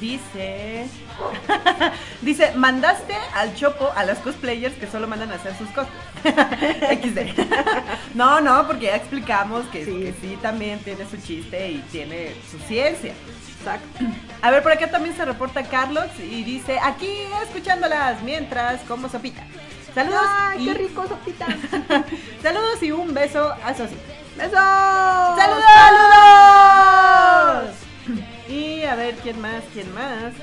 [0.00, 0.88] Dice...
[2.22, 5.92] Dice, mandaste al chopo a las cosplayers que solo mandan a hacer sus cosas.
[6.24, 8.14] XD.
[8.14, 10.00] No, no, porque ya explicamos que sí.
[10.00, 13.14] que sí también tiene su chiste y tiene su ciencia.
[13.58, 13.88] Exacto.
[14.42, 17.10] A ver, por acá también se reporta Carlos y dice, aquí
[17.42, 19.42] escuchándolas mientras como sopita.
[19.94, 21.46] Saludos ¡Ay, y qué rico, sopita!
[22.42, 23.96] saludos y un beso a Sosi.
[24.36, 24.52] ¡Besos!
[24.52, 25.64] ¡Saludos!
[25.74, 27.74] ¡Saludos!
[28.48, 29.64] Y a ver, ¿quién más?
[29.72, 30.34] ¿Quién más?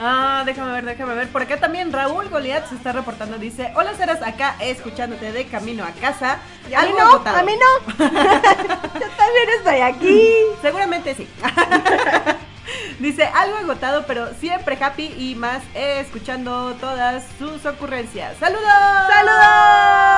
[0.00, 1.28] Ah, déjame ver, déjame ver.
[1.28, 3.38] Por acá también Raúl Goliat se está reportando.
[3.38, 6.38] Dice: Hola, Ceras, acá escuchándote de camino a casa.
[6.70, 7.04] ¿Y a mí no?
[7.06, 7.38] agotado.
[7.38, 7.80] ¿A mí no?
[7.98, 10.32] Yo también estoy aquí.
[10.62, 11.28] Seguramente sí.
[12.98, 18.36] Dice algo agotado, pero siempre happy y más eh, escuchando todas sus ocurrencias.
[18.38, 18.62] ¡Saludos!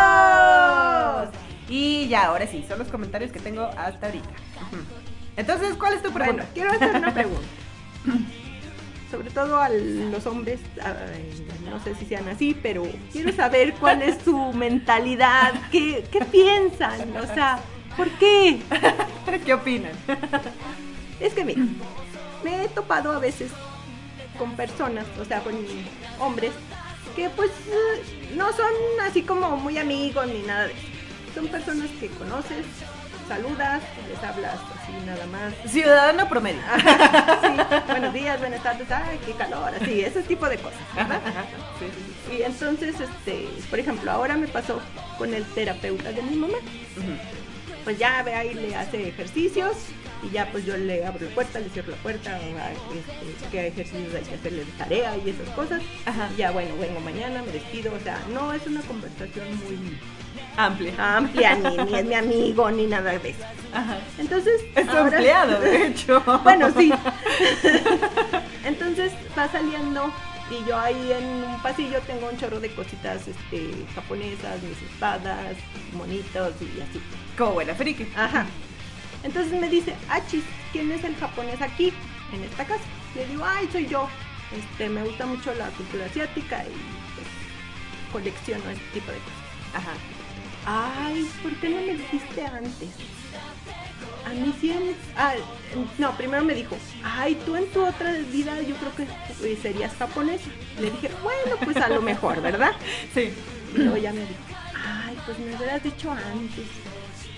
[0.01, 1.31] ¡Saludos!
[1.68, 4.28] Y ya, ahora sí, son los comentarios que tengo hasta ahorita.
[5.37, 6.43] Entonces, ¿cuál es tu pregunta?
[6.43, 7.47] Bueno, quiero hacer una pregunta.
[9.11, 10.61] Sobre todo a los hombres,
[11.69, 17.17] no sé si sean así, pero quiero saber cuál es su mentalidad, qué, qué piensan,
[17.17, 17.59] o sea,
[17.97, 18.61] ¿por qué?
[19.45, 19.93] ¿Qué opinan?
[21.19, 21.63] Es que mira,
[22.45, 23.51] me he topado a veces
[24.39, 25.55] con personas, o sea, con
[26.19, 26.53] hombres,
[27.15, 30.83] que pues eh, no son así como muy amigos ni nada de eso.
[31.35, 32.65] Son personas que conoces,
[33.31, 35.55] saludas, les hablas así nada más.
[35.70, 36.61] Ciudadano promedio.
[37.41, 41.20] Sí, buenos días, buenas tardes, ay, qué calor, así, ese tipo de cosas, ¿verdad?
[41.78, 41.87] Sí,
[42.28, 42.37] sí.
[42.37, 44.81] Y entonces, este, por ejemplo, ahora me pasó
[45.16, 46.59] con el terapeuta de mi mamá.
[47.85, 49.76] Pues ya ve ahí le hace ejercicios
[50.24, 53.68] y ya pues yo le abro la puerta, le cierro la puerta, ah, este, qué
[53.68, 55.81] ejercicios hay que hacerle de tarea y esas cosas.
[56.05, 56.28] Ajá.
[56.35, 59.76] Y ya bueno, vengo mañana, me despido, o sea, no es una conversación muy
[60.57, 61.16] Amplia.
[61.16, 63.45] amplia, ni, ni es mi amigo, ni nada de eso.
[63.72, 63.99] Ajá.
[64.18, 66.20] Entonces, Es ahora- empleado, de hecho.
[66.45, 66.93] bueno, sí.
[68.64, 70.12] Entonces va saliendo
[70.51, 75.57] y yo ahí en un pasillo tengo un chorro de cositas este, japonesas, mis espadas,
[75.93, 77.01] monitos y así.
[77.39, 78.07] Como buena friki.
[78.16, 78.47] Ajá.
[79.22, 81.93] Entonces me dice, Achis, ¿quién es el japonés aquí,
[82.33, 82.83] en esta casa?
[83.14, 84.09] Le digo, ay, soy yo.
[84.57, 86.72] Este, me gusta mucho la cultura asiática y
[87.14, 87.28] pues,
[88.12, 89.74] colecciono este tipo de cosas.
[89.74, 89.93] Ajá.
[90.67, 92.89] Ay, ¿por qué no me dijiste antes?
[94.27, 94.73] A mí sí,
[95.17, 95.35] ah,
[95.99, 99.03] no, primero me dijo, ay, tú en tu otra vida yo creo que
[99.47, 100.51] eh, serías japonesa.
[100.79, 102.73] Le dije, bueno, pues a lo mejor, ¿verdad?
[103.15, 103.33] Sí.
[103.75, 104.41] Y luego ya me dijo,
[104.75, 106.67] ay, pues me hubieras dicho antes,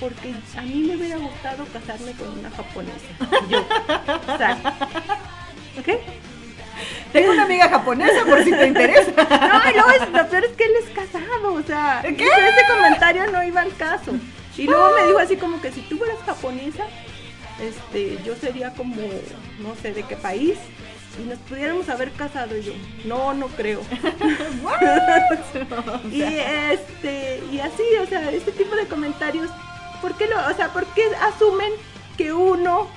[0.00, 3.06] porque a mí me hubiera gustado casarme con una japonesa.
[3.46, 3.58] Y yo,
[4.34, 4.58] o sea,
[5.84, 6.00] ¿qué?
[7.12, 9.12] Tengo una amiga japonesa por si te interesa.
[9.12, 12.10] No, y luego es, lo peor es que él es casado, o sea, ¿Qué?
[12.10, 14.12] ese comentario no iba al caso.
[14.56, 16.84] Y luego me dijo así como que si tú fueras japonesa,
[17.60, 18.96] este, yo sería como,
[19.60, 20.58] no sé de qué país,
[21.18, 22.56] y nos pudiéramos haber casado.
[22.56, 22.72] Y yo,
[23.04, 23.82] no, no creo.
[26.10, 29.50] y este, y así, o sea, este tipo de comentarios,
[30.00, 31.72] ¿por qué lo, o sea, por qué asumen
[32.16, 32.88] que uno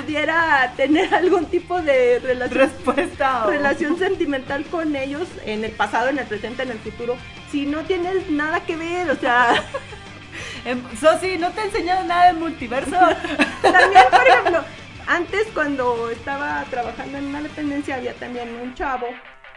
[0.00, 3.46] pudiera tener algún tipo de relación Respuesta.
[3.46, 7.16] o- relación sentimental con ellos en el pasado, en el presente, en el futuro,
[7.50, 9.54] si no tienes nada que ver, o sea,
[10.64, 12.90] Em, Sosi, ¿no te he enseñado nada del multiverso?
[13.62, 14.64] también, por ejemplo,
[15.08, 19.08] antes cuando estaba trabajando en una dependencia había también un chavo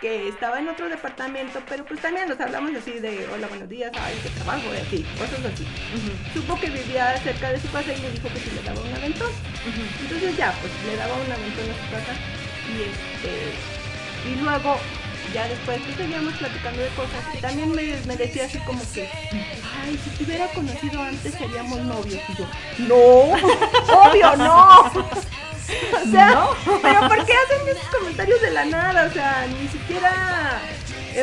[0.05, 3.91] que estaba en otro departamento, pero pues también nos hablamos así de, hola, buenos días,
[3.99, 5.65] ay, qué trabajo, y así, cosas así.
[6.31, 8.93] Supo que vivía cerca de su casa y me dijo que si le daba un
[8.93, 9.31] aventón.
[10.03, 12.13] Entonces ya, pues le daba un aventón a su casa
[12.69, 14.77] y este y luego
[15.33, 19.09] ya después pues seguíamos platicando de cosas y también me, me decía así como que
[19.31, 22.47] ay si te hubiera conocido antes seríamos novios y yo
[22.87, 22.95] no.
[24.09, 24.91] Obvio no
[26.05, 26.47] o sea
[26.81, 30.61] pero por qué hacen esos comentarios de la nada o sea ni siquiera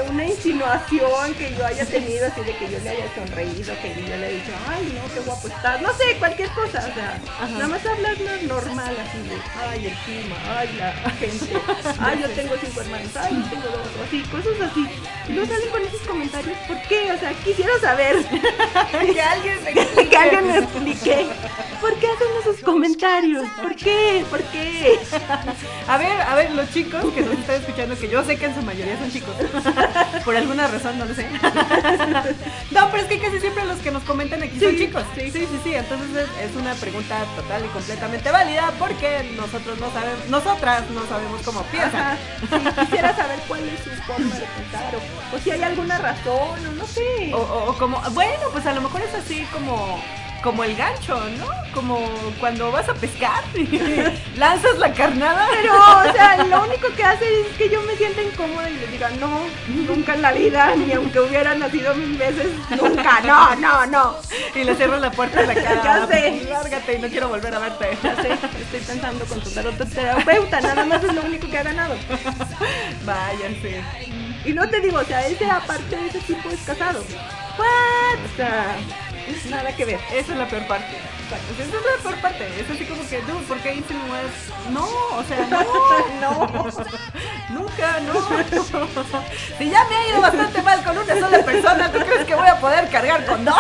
[0.00, 4.16] una insinuación que yo haya tenido así de que yo le haya sonreído que yo
[4.16, 7.20] le haya dicho ay no qué guapo estás no sé cualquier cosa o sea
[7.50, 9.36] nada más hablar no- normal así de
[9.68, 11.46] ay el clima ay la gente
[12.00, 14.88] ay yo tengo cinco hermanos ay yo tengo dos así cosas así
[15.28, 17.12] y luego salen con esos comentarios ¿por qué?
[17.12, 18.16] o sea quisiera saber
[19.12, 21.26] que alguien me que alguien me explique.
[21.80, 23.46] ¿por qué hacen esos comentarios?
[23.60, 24.24] ¿por qué?
[24.30, 24.98] ¿por qué?
[25.88, 28.54] A ver, a ver, los chicos que nos están escuchando, que yo sé que en
[28.54, 29.34] su mayoría son chicos,
[30.24, 31.26] por alguna razón, no lo sé.
[32.70, 35.02] No, pero es que casi siempre los que nos comentan aquí son chicos.
[35.14, 35.74] Sí, sí, sí, sí.
[35.74, 41.42] Entonces es, una pregunta total y completamente válida porque nosotros no sabemos, nosotras no sabemos
[41.44, 42.16] cómo piensan.
[42.40, 46.66] Sí, quisiera saber cuál es su forma de pensar o, o si hay alguna razón
[46.66, 50.02] o no sé O, o- o como, bueno, pues a lo mejor es así como,
[50.42, 51.46] como el gancho, ¿no?
[51.72, 51.98] Como
[52.40, 53.78] cuando vas a pescar y
[54.38, 55.48] lanzas la carnada.
[55.50, 58.86] Pero, o sea, lo único que hace es que yo me sienta incómoda y le
[58.88, 63.86] diga, no, nunca en la vida, ni aunque hubiera nacido mil veces, nunca, no, no,
[63.86, 64.16] no.
[64.54, 65.82] Y le cierras la puerta en la cara.
[65.82, 66.46] Ya sé.
[66.48, 67.96] Lárgate y no quiero volver a verte.
[68.02, 71.94] Ya sé, estoy pensando contratar otro terapeuta, nada más es lo único que ha ganado.
[73.04, 73.76] Vaya, sí.
[74.44, 77.04] Y no te digo, o sea, ese aparte de ese tipo es casado.
[77.58, 78.32] ¿What?
[78.32, 78.76] O sea,
[79.50, 80.00] nada que ver.
[80.12, 80.96] Esa es la peor parte.
[81.58, 82.46] Esa es la peor parte.
[82.60, 84.32] Es así como que, dude, ¿por qué insinúas?
[84.70, 85.62] No, o sea, no.
[86.22, 86.48] No.
[87.50, 88.14] Nunca, no.
[89.58, 92.46] Si ya me ha ido bastante mal con una sola persona, ¿tú crees que voy
[92.46, 93.56] a poder cargar con dos?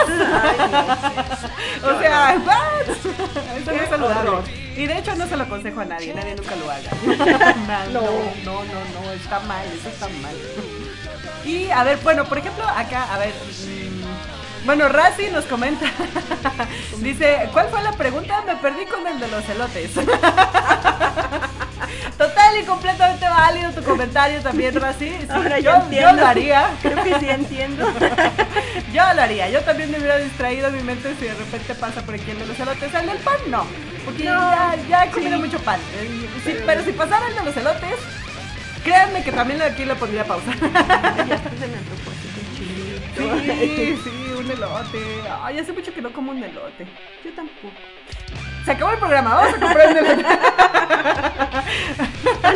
[1.82, 2.88] O sea, what?
[2.88, 4.30] Eso no es saludable.
[4.76, 6.90] Y de hecho no se lo aconsejo a nadie, nadie nunca lo haga.
[7.92, 8.10] No, no,
[8.44, 10.34] no, no, no, está mal, eso está mal.
[11.44, 13.32] Y a ver, bueno, por ejemplo, acá, a ver.
[14.64, 15.86] Bueno, Razi nos comenta.
[16.98, 18.42] Dice, ¿cuál fue la pregunta?
[18.46, 19.90] Me perdí con el de los elotes.
[22.16, 25.08] Total y completamente válido tu comentario también, Razi.
[25.08, 26.10] Sí, Ahora yo, ya entiendo.
[26.10, 26.68] yo lo haría.
[26.82, 27.92] Creo que sí entiendo.
[28.92, 29.50] Yo lo haría.
[29.50, 32.46] Yo también me hubiera distraído mi mente si de repente pasa por aquí el de
[32.46, 32.94] los elotes.
[32.94, 33.66] El del pan, no.
[34.04, 35.42] Porque No, ya, ya he comido sí.
[35.42, 35.80] mucho pan.
[36.00, 37.94] Eh, sí, Pero- pero si pasara el de los elotes,
[38.84, 40.52] créanme que también aquí le pondría pausa.
[40.52, 41.76] ya se me
[43.16, 44.98] Sí, sí, un elote.
[45.42, 46.86] Ay, hace mucho que no como un elote.
[47.24, 47.74] Yo tampoco.
[48.64, 50.24] Se acabó el programa, vamos a comprar un elote.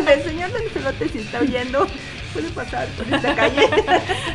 [0.10, 1.86] Del señor del celote si está oyendo,
[2.32, 3.68] puede pasar por esta calle.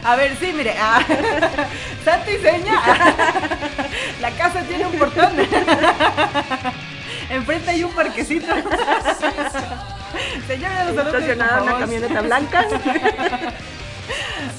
[0.03, 0.76] A ver, sí, mire.
[0.80, 1.01] ah,
[2.05, 2.74] santo y seña.
[4.22, 5.32] La casa tiene un portón.
[7.30, 8.53] Enfrente hay un parquecito.
[10.47, 11.80] Señora de los Estacionada por una favor.
[11.80, 12.67] camioneta blanca.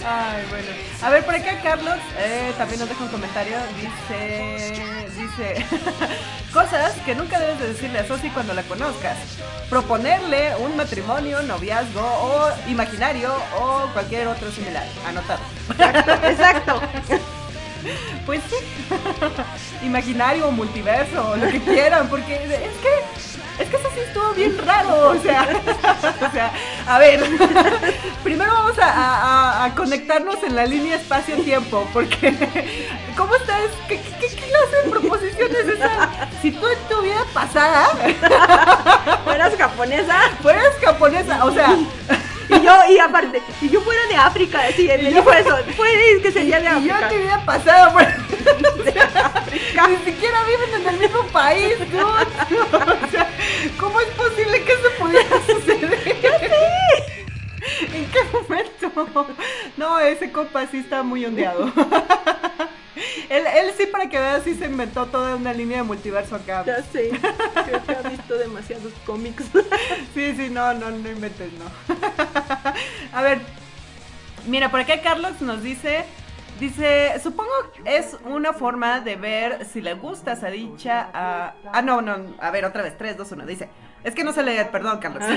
[0.06, 0.68] Ay, bueno.
[1.02, 3.56] A ver, por acá Carlos eh, también nos deja un comentario.
[3.76, 4.74] Dice,
[5.16, 5.66] dice,
[6.52, 9.16] cosas que nunca debes de decirle a Sosi cuando la conozcas.
[9.68, 14.86] Proponerle un matrimonio, noviazgo o imaginario o cualquier otro similar.
[15.06, 15.40] Anotado.
[15.70, 16.80] Exacto, exacto.
[18.26, 18.56] Pues sí.
[19.86, 23.31] Imaginario o multiverso o lo que quieran, porque es que
[23.62, 25.48] es que eso sí estuvo bien raro, o sea,
[26.28, 26.52] o sea,
[26.86, 27.20] a ver,
[28.24, 32.32] primero vamos a, a- a conectarnos en la línea espacio-tiempo, porque
[33.16, 33.62] ¿cómo estás?
[33.88, 36.08] ¿Qué, qué, qué clase de proposición es esa?
[36.40, 37.88] Si tú en tu vida pasada
[39.24, 40.16] Fueras japonesa.
[40.42, 41.76] fueras japonesa, o sea,
[42.48, 45.56] Y yo, y aparte, si yo fuera de África, sí, me dijo eso.
[45.76, 45.88] Fue
[46.22, 47.10] que sería de y yo África.
[47.10, 48.12] mi vida pasada, bueno,
[49.88, 52.02] ni siquiera viven en el mismo país, dude.
[52.02, 53.28] O sea,
[53.78, 55.98] ¿cómo es posible que eso pudiera suceder?
[57.92, 59.26] ¿En qué momento?
[59.76, 61.72] No, ese compa sí está muy ondeado.
[63.28, 66.64] Él, él sí, para que veas, sí se inventó toda una línea de multiverso acá.
[66.64, 67.10] Ya sé,
[67.64, 69.44] creo que ha visto demasiados cómics.
[70.14, 71.64] Sí, sí, no, no, no inventes, no.
[73.12, 73.40] A ver,
[74.46, 76.04] mira, por acá Carlos nos dice,
[76.60, 77.50] dice, supongo
[77.84, 81.54] es una forma de ver si le gustas a dicha, a...
[81.72, 83.68] Ah, no, no, a ver, otra vez, 3, 2, 1, dice,
[84.04, 85.22] es que no se lee, perdón, Carlos.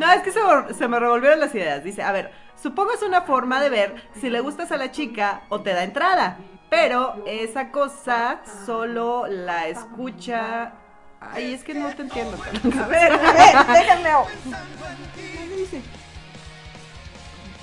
[0.00, 0.40] no, es que se,
[0.74, 1.84] se me revolvieron las ideas.
[1.84, 5.42] Dice, a ver, supongo es una forma de ver si le gustas a la chica
[5.48, 6.38] o te da entrada.
[6.68, 10.72] Pero esa cosa solo la escucha.
[11.20, 12.36] Ay, es que no te entiendo.
[12.82, 14.10] A ver, a ver, déjenme.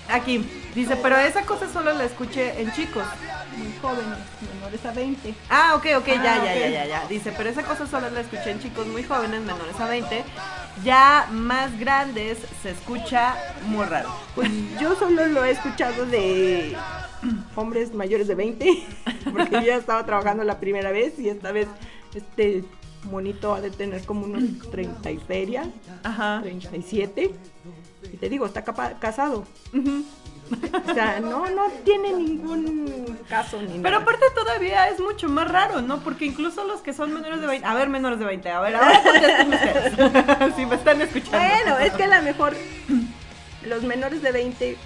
[0.10, 0.38] Aquí,
[0.76, 3.06] dice, pero esa cosa solo la escuché en chicos.
[3.58, 4.18] Muy jóvenes,
[4.54, 5.36] menores a 20.
[5.50, 7.08] Ah, ok, ok, ya, Ah, ya, ya, ya, ya.
[7.08, 10.24] Dice, pero esa cosa solo la escuché en chicos muy jóvenes, menores a 20.
[10.84, 13.36] Ya más grandes se escucha
[13.68, 14.10] muy raro.
[14.36, 14.50] Pues
[14.80, 16.76] yo solo lo he escuchado de
[17.56, 18.88] hombres mayores de 20,
[19.32, 21.68] porque yo ya estaba trabajando la primera vez y esta vez
[22.16, 22.64] este
[23.04, 25.70] monito ha de tener como unos 30 y feria,
[26.04, 26.40] Ajá.
[26.42, 27.34] 37.
[28.12, 29.46] Y te digo, está capa- casado.
[29.74, 30.04] Ujú.
[30.90, 33.98] O sea, no, no tiene ningún caso ni Pero nada.
[33.98, 36.00] aparte todavía es mucho más raro, ¿no?
[36.00, 38.76] Porque incluso los que son menores de 20, a ver, menores de 20, a ver,
[38.76, 41.38] ahora ustedes, si me están escuchando.
[41.38, 42.54] Bueno, es que a lo mejor
[43.66, 44.78] los menores de 20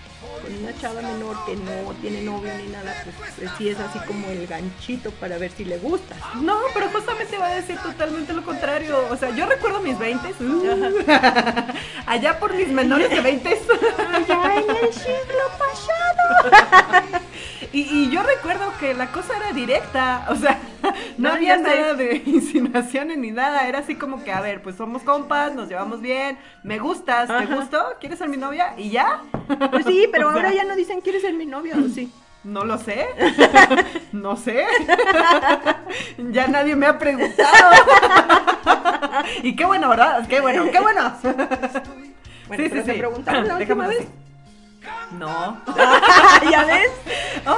[0.48, 4.00] con una chava menor que no tiene novio ni nada, pues, pues sí es así
[4.08, 6.16] como el ganchito para ver si le gusta.
[6.42, 9.08] No, pero justamente va a decir totalmente lo contrario.
[9.12, 10.34] O sea, yo recuerdo mis 20,
[12.06, 13.50] allá por mis menores de 20.
[13.50, 17.22] Allá en el siglo pasado.
[17.74, 20.60] Y, y yo recuerdo que la cosa era directa, o sea,
[21.18, 24.76] no, No, había nada de insinuaciones ni nada, era así como que, a ver, pues
[24.76, 27.56] somos compas, nos llevamos bien, me gustas, ¿te Ajá.
[27.56, 27.84] gustó?
[28.00, 28.74] ¿Quieres ser mi novia?
[28.78, 29.22] Y ya.
[29.72, 32.14] Pues sí, pero O sea, ahora ya no dicen quieres ser mi novio, ¿o sí?
[32.44, 33.08] No lo sé,
[34.14, 34.66] no sé,
[36.18, 37.84] ya nadie me ha preguntado.
[39.44, 40.28] Y qué bueno, ¿verdad?
[40.28, 41.18] Qué bueno, qué bueno.
[42.48, 42.98] Bueno, Sí, pero sí, te sí.
[42.98, 44.00] preguntaron la última vez.
[44.00, 44.10] así.
[45.12, 45.62] No.
[46.52, 46.92] ¿Ya ves?
[47.50, 47.56] Oh,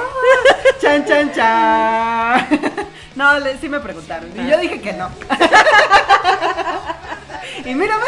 [0.80, 2.48] chan, chan, chan.
[3.16, 4.30] No, le- sí me preguntaron.
[4.38, 5.10] Y yo dije que no.
[7.64, 8.04] Y mírame,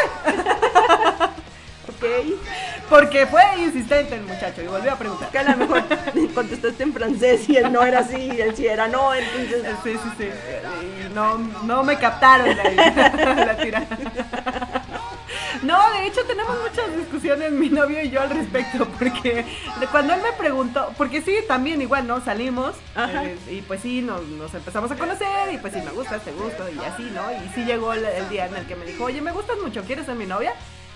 [1.89, 2.05] Ok.
[2.89, 5.29] porque fue insistente el muchacho y volvió a preguntar.
[5.29, 5.83] Que a lo mejor
[6.33, 9.63] contestaste en francés y él no era así y él sí era no, entonces...
[9.83, 10.29] Sí, sí, sí.
[11.09, 12.63] Y no, no me captaron la,
[13.45, 13.87] la tirada.
[15.61, 19.45] No, de hecho tenemos muchas discusiones mi novio y yo al respecto, porque
[19.91, 22.23] cuando él me preguntó, porque sí, también igual, ¿no?
[22.23, 26.23] Salimos eh, y pues sí, nos, nos empezamos a conocer y pues sí, me gustas,
[26.23, 27.31] te gusto y así, ¿no?
[27.31, 29.83] Y sí llegó el, el día en el que me dijo, oye, me gustas mucho,
[29.83, 30.53] ¿quieres ser mi novia?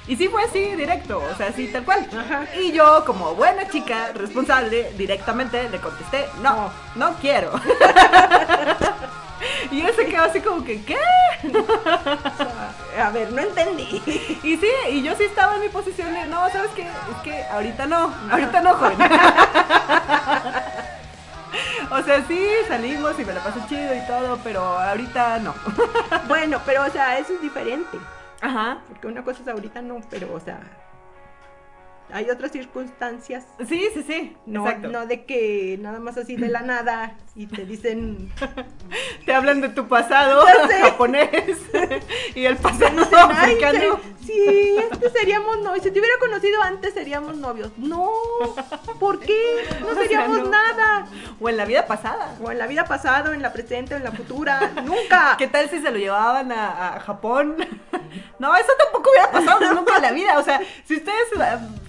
[0.08, 2.08] Y sí fue así, directo, o sea, así, tal cual.
[2.18, 2.46] Ajá.
[2.58, 7.52] Y yo, como buena chica responsable, directamente le contesté, no, no quiero.
[9.72, 10.98] Y él se quedó así como que, ¿qué?
[13.02, 14.02] A ver, no entendí.
[14.44, 16.84] Y sí, y yo sí estaba en mi posición de, no, ¿sabes qué?
[16.84, 18.98] Es que ahorita no, ahorita no, joven.
[21.90, 25.56] O sea, sí, salimos y me la pasé chido y todo, pero ahorita no.
[26.28, 27.98] Bueno, pero o sea, eso es diferente.
[28.42, 28.80] Ajá.
[28.90, 30.60] Porque una cosa es ahorita no, pero o sea,
[32.12, 33.46] hay otras circunstancias.
[33.68, 34.38] Sí, sí, sí.
[34.46, 34.88] No, exacto.
[34.90, 38.32] no de que nada más así de la nada y te dicen,
[39.26, 40.44] Te hablan de tu pasado
[40.82, 41.58] japonés
[42.36, 44.00] y el pasado dicen, "Ay, africano.
[44.22, 45.84] se, sí, este seríamos novios.
[45.84, 47.72] Si te hubiera conocido antes, seríamos novios.
[47.78, 48.10] No,
[49.00, 49.38] ¿por qué?
[49.82, 50.50] No O sea, seríamos no.
[50.50, 51.08] nada.
[51.40, 52.36] O en la vida pasada.
[52.42, 54.72] O en la vida pasada, o en la presente, o en la futura.
[54.86, 55.36] Nunca.
[55.38, 57.56] ¿Qué tal si se lo llevaban a, a Japón?
[58.40, 60.40] No, eso tampoco hubiera pasado nunca en la vida.
[60.40, 61.32] O sea, si ustedes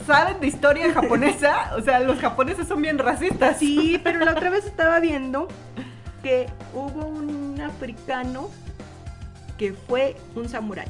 [0.09, 3.59] saben de historia japonesa, o sea, los japoneses son bien racistas.
[3.59, 5.49] Sí, pero la otra vez estaba viendo
[6.23, 8.49] que hubo un africano
[9.57, 10.89] que fue un samurái.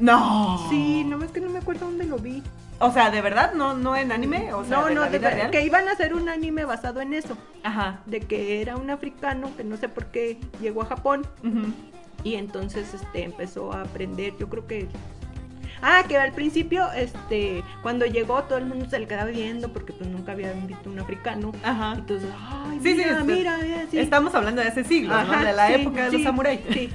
[0.00, 0.66] No.
[0.70, 2.42] Sí, no es que no me acuerdo dónde lo vi.
[2.80, 3.52] O sea, ¿de verdad?
[3.54, 4.52] ¿No, no en anime?
[4.52, 5.50] O sea, no, ¿de no, la de vida real?
[5.50, 7.36] que iban a hacer un anime basado en eso.
[7.62, 8.00] Ajá.
[8.06, 11.26] De que era un africano que no sé por qué llegó a Japón
[12.24, 14.88] y entonces este empezó a aprender, yo creo que
[15.82, 19.92] Ah, que al principio, este, cuando llegó todo el mundo se le quedaba viendo porque
[19.92, 21.52] pues nunca habían visto un africano.
[21.62, 21.94] Ajá.
[21.98, 23.98] Entonces, ay, Sí, sí, mira, mira, mira, sí.
[23.98, 26.60] Estamos hablando de ese siglo, De la época de los samuráis.
[26.72, 26.90] Sí.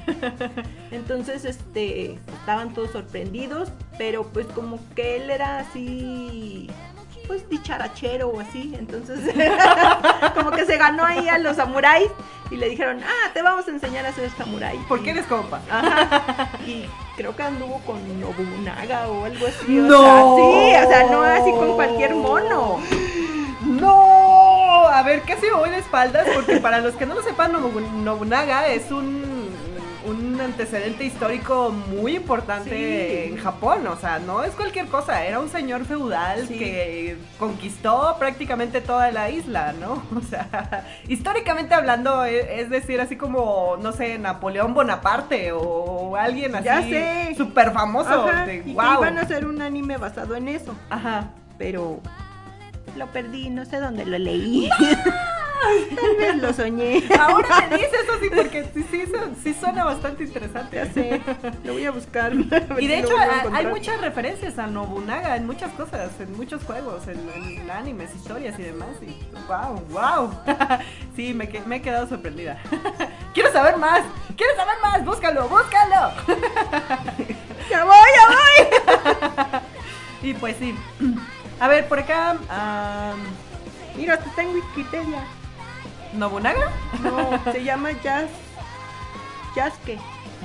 [0.91, 6.69] Entonces, este, estaban todos sorprendidos, pero pues como que él era así,
[7.29, 9.19] pues dicharachero o así, entonces
[10.33, 12.09] como que se ganó ahí a los samuráis
[12.49, 14.79] y le dijeron, ah, te vamos a enseñar a ser samurái.
[14.89, 15.61] Porque eres compa.
[15.69, 16.49] Ajá.
[16.65, 19.77] Y creo que anduvo con Nobunaga o algo así.
[19.79, 20.01] o ¡No!
[20.01, 22.79] sea, sí, o sea, no así con cualquier mono.
[23.63, 24.87] ¡No!
[24.87, 27.87] A ver, casi me voy de espaldas porque para los que no lo sepan, Nobu-
[28.03, 29.38] Nobunaga es un,
[30.09, 33.33] un antecedente histórico muy importante Sí.
[33.33, 33.85] en Japón.
[33.87, 35.23] O sea, no es cualquier cosa.
[35.25, 36.57] Era un señor feudal Sí.
[36.59, 40.03] que conquistó prácticamente toda la isla, ¿no?
[40.17, 46.55] O sea, históricamente hablando, e- es decir, así como, no sé, Napoleón Bonaparte o alguien
[46.55, 47.35] así Ya sé.
[47.37, 48.27] súper famoso.
[48.27, 48.93] Ajá, que wow.
[48.99, 50.75] iban a hacer un anime basado en eso.
[50.89, 51.29] Ajá.
[51.57, 51.99] pero
[52.95, 54.69] lo perdí, no sé dónde lo leí.
[55.95, 57.03] Tal vez lo soñé.
[57.19, 60.75] Ahora me dices eso sí, porque sí, sí, su- sí suena bastante interesante.
[60.77, 61.21] Ya sé,
[61.63, 62.31] lo voy a buscar.
[62.31, 66.63] a Y de hecho a hay- muchas referencias a Nobunaga en muchas cosas, en muchos
[66.63, 68.89] juegos, en, en animes, historias y demás.
[69.01, 70.31] Y wow, wow.
[71.15, 71.45] Sí, me,
[71.75, 72.57] he quedado sorprendida.
[73.33, 74.01] Quiero saber más,
[74.35, 76.11] quiero saber más, búscalo, búscalo.
[77.69, 78.27] ¡Ya voy, ya
[79.51, 79.61] voy!
[80.29, 80.75] Y pues sí.
[81.59, 83.19] A ver, por acá, am,
[83.95, 85.23] Mira, está en Wikipedia.
[86.13, 86.71] Nobunaga,
[87.03, 88.29] No, se llama Yas...
[89.55, 89.97] Yasuke.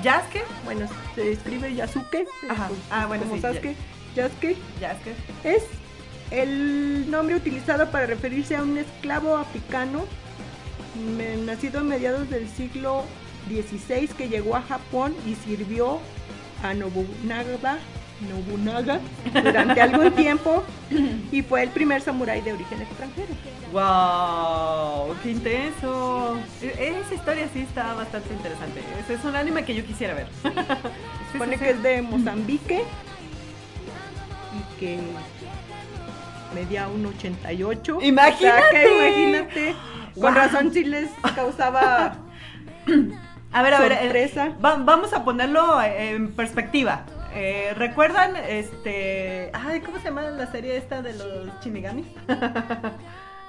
[0.02, 2.26] Yasuke, Bueno, se escribe Yasuke.
[2.50, 2.68] Ajá.
[2.68, 3.76] pues, Ah, bueno, como sí, Sasuke.
[4.14, 5.14] Yasuke Yasuke.
[5.44, 5.62] es
[6.30, 10.04] el nombre utilizado para referirse a un esclavo africano
[11.44, 13.04] nacido a mediados del siglo
[13.48, 15.98] XVI que llegó a Japón y sirvió
[16.62, 17.78] a Nobunaga,
[18.20, 19.00] Nobunaga
[19.32, 20.62] durante algún tiempo
[21.32, 23.28] y fue el primer samurái de origen extranjero.
[23.72, 25.14] ¡Wow!
[25.22, 26.36] ¡Qué intenso!
[26.62, 28.80] Esa historia sí está bastante interesante.
[29.00, 30.28] Ese es un anime que yo quisiera ver.
[30.42, 32.84] Se supone que es de Mozambique
[34.54, 34.98] y que
[36.54, 37.96] medía un 88.
[37.96, 38.70] O sea, ¡Imagínate!
[38.70, 39.74] que imagínate.
[40.20, 42.16] Con razón sí les causaba
[43.52, 44.52] A ver, a ver, sorpresa.
[44.64, 47.04] va- vamos a ponerlo en perspectiva.
[47.34, 49.50] Eh, ¿Recuerdan este.
[49.52, 52.04] Ay, ¿cómo se llama la serie esta de los Shinigami?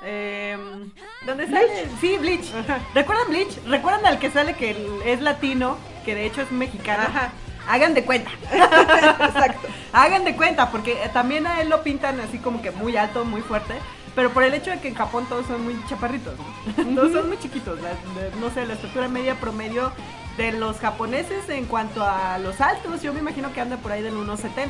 [0.08, 0.92] Em,
[1.26, 1.88] ¿Dónde sale?
[2.00, 2.54] Sí, Bleach.
[2.54, 2.80] Ajá.
[2.94, 3.58] ¿Recuerdan Bleach?
[3.66, 7.04] ¿Recuerdan al que sale que es latino, que de hecho es mexicano?
[7.08, 7.32] Ajá.
[7.68, 8.30] Hagan de cuenta.
[8.54, 9.68] Exacto.
[9.94, 13.26] Hagan de cuenta, porque eh, también a él lo pintan así como que muy alto,
[13.26, 13.74] muy fuerte.
[14.14, 16.36] Pero por el hecho de que en Japón todos son muy chaparritos,
[16.78, 16.96] ¿no?
[17.02, 17.82] todos son muy chiquitos.
[17.82, 19.92] la- la- no sé, la estatura media promedio
[20.38, 24.02] de los japoneses en cuanto a los altos, yo me imagino que anda por ahí
[24.02, 24.70] del 1.70.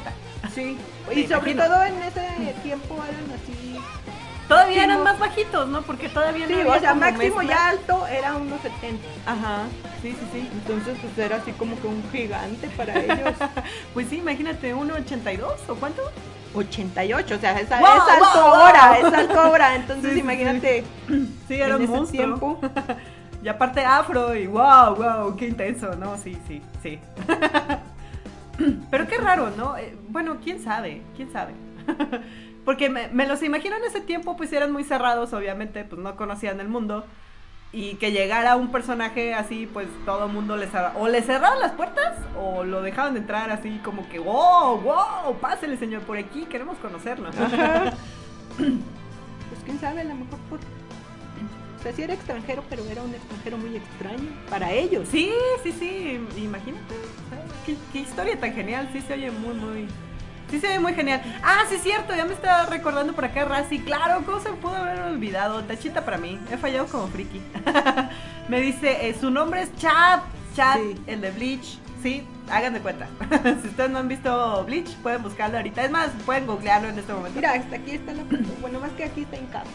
[0.53, 0.77] Sí.
[1.07, 1.63] Me Y sobre imagino.
[1.65, 3.79] todo en ese tiempo eran así.
[4.47, 5.81] Todavía eran más bajitos, ¿no?
[5.81, 9.03] Porque todavía Sí, no había o sea, como máximo ya alto era unos 70.
[9.25, 9.63] Ajá,
[10.03, 10.49] sí, sí, sí.
[10.53, 13.33] Entonces, pues era así como que un gigante para ellos.
[13.95, 16.03] Pues sí, imagínate, 1.82 o cuánto?
[16.53, 19.07] 88, o sea, es, Wow, es alto wow, ahora, wow.
[19.07, 19.75] es alto ahora.
[19.77, 20.83] Entonces, Sí, sí, imagínate
[21.47, 22.07] Sí, era en un ese monstruo.
[22.17, 22.59] tiempo.
[23.45, 26.17] Y aparte afro y wow, wow, qué intenso, ¿no?
[26.17, 26.99] Sí, sí, sí.
[28.89, 29.77] Pero qué raro, ¿no?
[29.77, 31.53] Eh, bueno, quién sabe, quién sabe.
[32.65, 36.15] Porque me, me los imagino en ese tiempo, pues eran muy cerrados, obviamente, pues no
[36.15, 37.05] conocían el mundo.
[37.71, 40.97] Y que llegara un personaje así, pues todo el mundo les cerraba.
[40.97, 45.77] O le cerraban las puertas o lo dejaban entrar así como que, wow, wow, pásele
[45.77, 47.29] señor por aquí, queremos conocerlo.
[48.57, 50.59] Pues quién sabe, a lo mejor por.
[51.85, 55.07] Sea, sí era extranjero, pero era un extranjero muy extraño para ellos.
[55.11, 55.31] Sí,
[55.61, 56.95] sí, sí, imagínate.
[57.63, 59.87] ¿Qué, qué historia tan genial, sí se oye muy, muy...
[60.49, 61.21] Sí se oye muy genial.
[61.43, 63.77] Ah, sí es cierto, ya me está recordando por acá Razi.
[63.81, 65.63] Claro, ¿cómo se pudo haber olvidado?
[65.63, 67.39] Tachita para mí, he fallado como friki.
[68.49, 70.21] me dice, eh, su nombre es Chad,
[70.55, 70.95] Chad, Sí.
[71.05, 71.77] el de Bleach.
[72.01, 73.07] Sí, hagan de cuenta.
[73.61, 75.85] si ustedes no han visto Bleach, pueden buscarlo ahorita.
[75.85, 77.35] Es más, pueden googlearlo en este momento.
[77.35, 78.43] Mira, hasta aquí está la foto.
[78.59, 79.69] Bueno, más que aquí está en casa.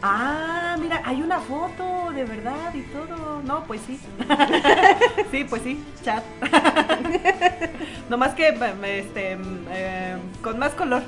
[0.00, 3.42] Ah, mira, hay una foto de verdad y todo.
[3.42, 3.98] No, pues sí.
[5.30, 6.22] sí, pues sí, chat.
[8.08, 9.36] no más que este,
[9.70, 11.02] eh, con más color.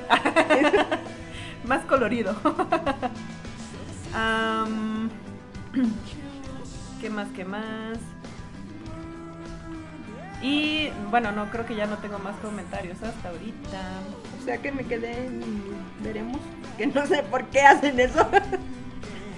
[1.64, 2.34] más colorido.
[7.00, 7.28] ¿Qué más?
[7.34, 7.98] ¿Qué más?
[10.42, 13.78] Y bueno, no, creo que ya no tengo más comentarios hasta ahorita.
[14.40, 15.62] O sea que me quedé en
[16.02, 16.40] veremos.
[16.76, 18.26] Que no sé por qué hacen eso.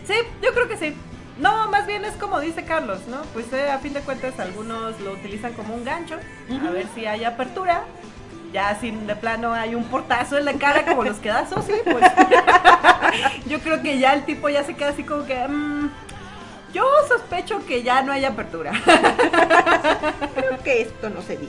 [0.06, 0.94] Sí, yo creo que sí.
[1.38, 3.22] No, más bien es como dice Carlos, ¿no?
[3.32, 6.16] Pues eh, a fin de cuentas algunos lo utilizan como un gancho,
[6.50, 7.84] a ver si hay apertura.
[8.52, 11.72] Ya sin de plano hay un portazo en la cara como los que da Susi,
[11.90, 12.04] pues
[13.46, 15.90] yo creo que ya el tipo ya se queda así como que mm,
[16.74, 18.72] yo sospecho que ya no hay apertura.
[20.34, 21.48] Creo que esto no se dio.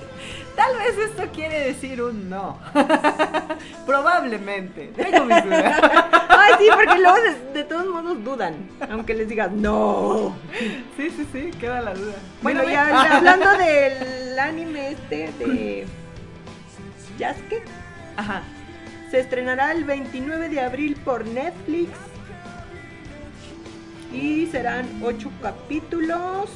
[0.56, 2.60] Tal vez esto quiere decir un no.
[3.86, 4.92] Probablemente.
[4.96, 5.82] Tengo mis dudas.
[6.30, 8.70] Ay, sí, porque luego de, de todos modos dudan.
[8.90, 10.36] Aunque les digas no.
[10.96, 12.14] Sí, sí, sí, queda la duda.
[12.42, 15.86] Bueno, ya hablando del anime este de
[17.18, 17.64] Yasuke,
[18.18, 18.44] Ajá.
[19.12, 21.92] se estrenará el 29 de abril por Netflix.
[24.12, 26.50] Y serán ocho capítulos.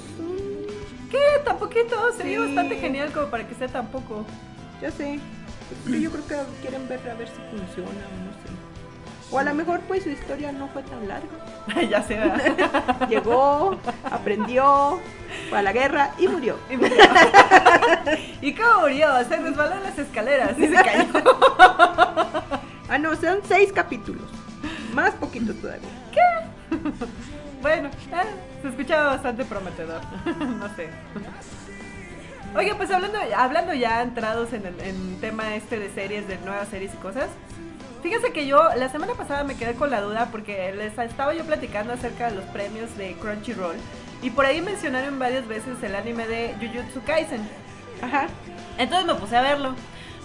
[1.12, 1.20] ¿Qué?
[1.46, 2.12] ¿Tan poquito?
[2.14, 2.46] Sería Sí.
[2.46, 4.26] bastante genial como para que sea tan poco.
[4.82, 5.20] Ya sé.
[5.88, 8.50] Yo creo que quieren ver a ver si funciona o no sé.
[9.30, 11.28] O a lo mejor pues su historia no fue tan larga.
[11.90, 12.00] ya.
[12.08, 13.08] ¿verdad?
[13.10, 15.00] Llegó, aprendió,
[15.50, 16.58] fue a la guerra y murió.
[16.70, 16.96] Y murió.
[18.42, 19.08] ¿Y cómo murió?
[19.28, 21.06] Se resbaló en las escaleras y se cayó.
[22.90, 24.24] Ah, no, son seis capítulos.
[24.94, 25.90] Más poquitos todavía.
[27.62, 30.02] Bueno, eh, se escuchaba bastante prometedor.
[30.40, 30.90] no sé.
[32.56, 36.68] Oye, pues hablando, hablando ya entrados en el en tema este de series, de nuevas
[36.70, 37.30] series y cosas.
[38.02, 41.44] Fíjense que yo la semana pasada me quedé con la duda porque les estaba yo
[41.44, 43.76] platicando acerca de los premios de Crunchyroll
[44.22, 47.48] y por ahí mencionaron varias veces el anime de Jujutsu Kaisen.
[48.02, 48.28] Ajá.
[48.78, 49.76] Entonces me puse a verlo.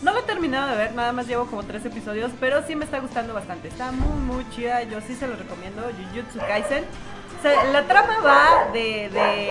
[0.02, 2.84] No lo he terminado de ver, nada más llevo como tres episodios, pero sí me
[2.84, 3.68] está gustando bastante.
[3.68, 6.84] Está muy, muy chida, yo sí se lo recomiendo, Jujutsu Kaisen.
[7.42, 9.50] O sea, la trama va de, de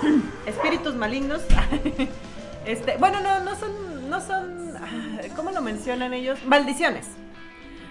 [0.00, 1.42] mm, espíritus malignos.
[2.64, 6.38] este, bueno, no, no son, no son, ah, ¿cómo lo mencionan ellos?
[6.44, 7.06] Maldiciones.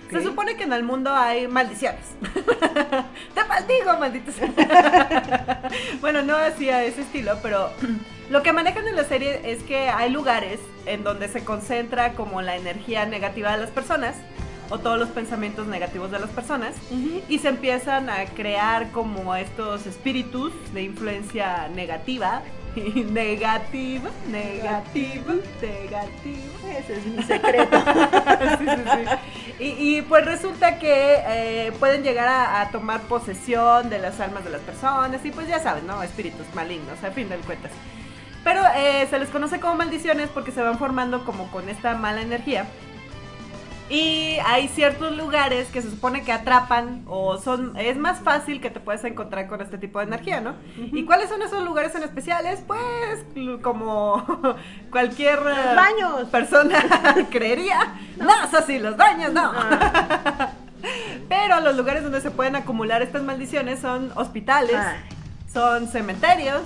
[0.10, 2.00] Se supone que en el mundo hay maldiciones.
[3.36, 5.70] Te maldigo, maldito sea.
[6.00, 7.72] bueno, no así a ese estilo, pero
[8.30, 12.42] lo que manejan en la serie es que hay lugares en donde se concentra como
[12.42, 14.16] la energía negativa de las personas
[14.70, 16.76] o todos los pensamientos negativos de las personas
[17.30, 22.42] y se empiezan a crear como estos espíritus de influencia negativa.
[22.76, 26.78] Negativa, negativa, negativa.
[26.78, 27.78] Ese es mi secreto.
[28.60, 28.82] Sí, sí,
[29.58, 29.64] sí.
[29.64, 34.44] Y, y, pues resulta que eh, pueden llegar a, a tomar posesión de las almas
[34.44, 36.04] de las personas y pues ya saben, ¿no?
[36.04, 37.72] Espíritus malignos, a fin de cuentas.
[38.46, 42.22] Pero eh, se les conoce como maldiciones porque se van formando como con esta mala
[42.22, 42.68] energía.
[43.88, 48.72] Y hay ciertos lugares que se supone que atrapan o son es más fácil que
[48.72, 50.56] te puedas encontrar con este tipo de energía, ¿no?
[50.76, 52.64] ¿Y cuáles son esos lugares en especiales?
[52.66, 52.80] Pues
[53.62, 54.26] como
[54.92, 56.28] cualquier eh, baños.
[56.32, 56.80] persona
[57.32, 57.94] creería.
[58.18, 59.52] No, eso sí, los baños no.
[59.54, 60.50] Ah.
[61.30, 64.94] Pero los lugares donde se pueden acumular estas maldiciones son hospitales, Ah.
[65.52, 66.62] son cementerios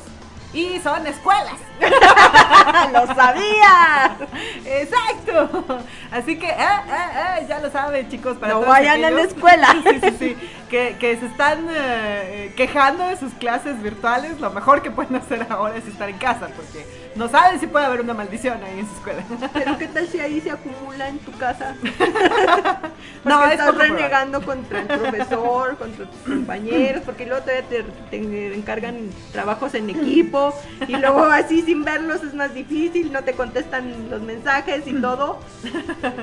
[0.54, 1.56] y son escuelas.
[2.94, 4.18] ¡Lo sabía!
[4.66, 5.80] Exacto.
[6.12, 8.38] Así que, eh, eh, eh, ya lo saben, chicos.
[8.38, 9.76] Para No vayan a la escuela.
[9.84, 10.38] Sí, sí, sí.
[10.70, 14.40] Que, que se están eh, quejando de sus clases virtuales.
[14.40, 16.86] Lo mejor que pueden hacer ahora es estar en casa, porque
[17.16, 19.24] no saben si puede haber una maldición ahí en su escuela.
[19.54, 21.76] Pero ¿qué tal si ahí se acumula en tu casa?
[23.26, 28.56] No, es estás renegando contra el profesor, contra tus compañeros, porque luego todavía te, te
[28.56, 30.54] encargan trabajos en equipo
[30.88, 35.40] y luego así sin verlos es más difícil, no te contestan los mensajes y todo.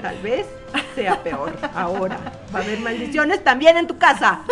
[0.03, 0.47] Tal vez
[0.95, 2.18] sea peor ahora.
[2.55, 4.41] Va a haber maldiciones también en tu casa.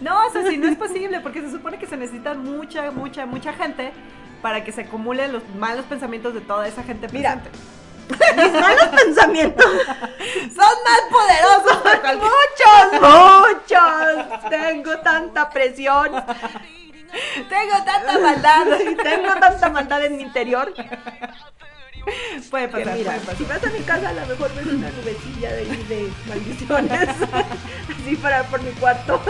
[0.00, 3.26] No, o sea, si no es posible, porque se supone que se necesita mucha, mucha,
[3.26, 3.92] mucha gente
[4.44, 7.40] para que se acumulen los malos pensamientos de toda esa gente Mira.
[7.40, 7.58] presente.
[8.36, 9.64] Mis malos pensamientos.
[10.54, 14.50] Son más poderosos que Muchos, muchos.
[14.50, 16.10] Tengo tanta presión.
[17.48, 18.66] Tengo tanta maldad.
[19.02, 20.74] Tengo tanta maldad en mi interior
[22.50, 23.36] Puede pasar, mira, puede pasar.
[23.36, 27.08] si vas a mi casa, a lo mejor ves una nubecilla de, de maldiciones.
[28.04, 29.20] Así para por mi cuarto.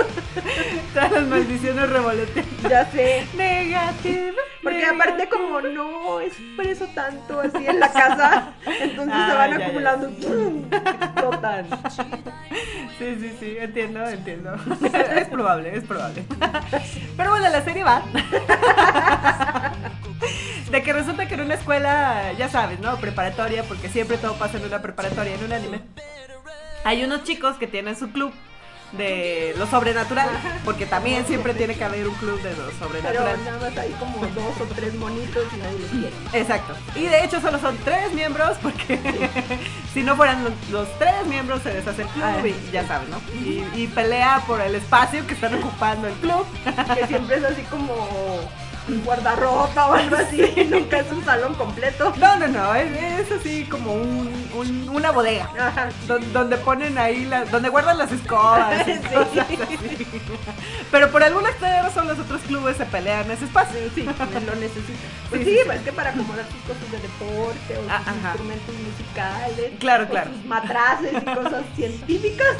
[0.94, 2.68] Todas las maldiciones revoloteando.
[2.68, 3.26] Ya sé.
[3.36, 4.42] Negativa.
[4.62, 9.58] Porque aparte como no expreso tanto así en la casa, entonces Ah, se van ya,
[9.58, 9.64] ya.
[9.66, 10.08] acumulando.
[10.10, 10.64] ¡pum!
[10.72, 11.66] Explotan.
[12.98, 14.54] Sí, sí, sí, entiendo, entiendo.
[15.16, 16.24] es probable, es probable.
[17.16, 18.02] Pero bueno, la serie va.
[20.70, 22.96] De que resulta que en una escuela, ya sabes, ¿no?
[22.98, 25.80] Preparatoria, porque siempre todo pasa en una preparatoria, en un anime.
[26.84, 28.32] Hay unos chicos que tienen su club
[28.92, 30.28] de lo sobrenatural,
[30.64, 33.44] porque también siempre tiene que haber un club de lo Pero sobrenatural.
[33.44, 36.12] nada más hay como dos o tres monitos y nadie los quiere.
[36.40, 36.74] Exacto.
[36.94, 39.00] Y de hecho solo son tres miembros porque
[39.94, 43.10] si no fueran los, los tres miembros se deshace el club Ah, y ya saben,
[43.10, 43.20] ¿no?
[43.34, 46.46] Y, y pelea por el espacio que están ocupando el club.
[46.94, 47.94] Que siempre es así como
[48.88, 50.66] un guardarropa o algo así.
[50.70, 52.12] Nunca es un salón completo.
[52.18, 55.48] No, no, no, es, es así como un, un- una bodega.
[55.58, 55.88] Ajá.
[56.06, 58.98] don- Donde ponen ahí, las, donde guardan las escobas y Sí.
[59.14, 60.06] cosas así.
[60.90, 63.78] Pero por alguna extraña razón los otros clubes se pelean ese espacio.
[63.94, 65.10] Sí, lo necesitan.
[65.30, 68.12] Pues Sí, es que para acomodar sus cosas de deporte o sus Ah, ajá.
[68.28, 69.72] instrumentos musicales.
[69.80, 70.30] Claro, o claro.
[70.34, 72.56] Sus matraces y cosas científicas.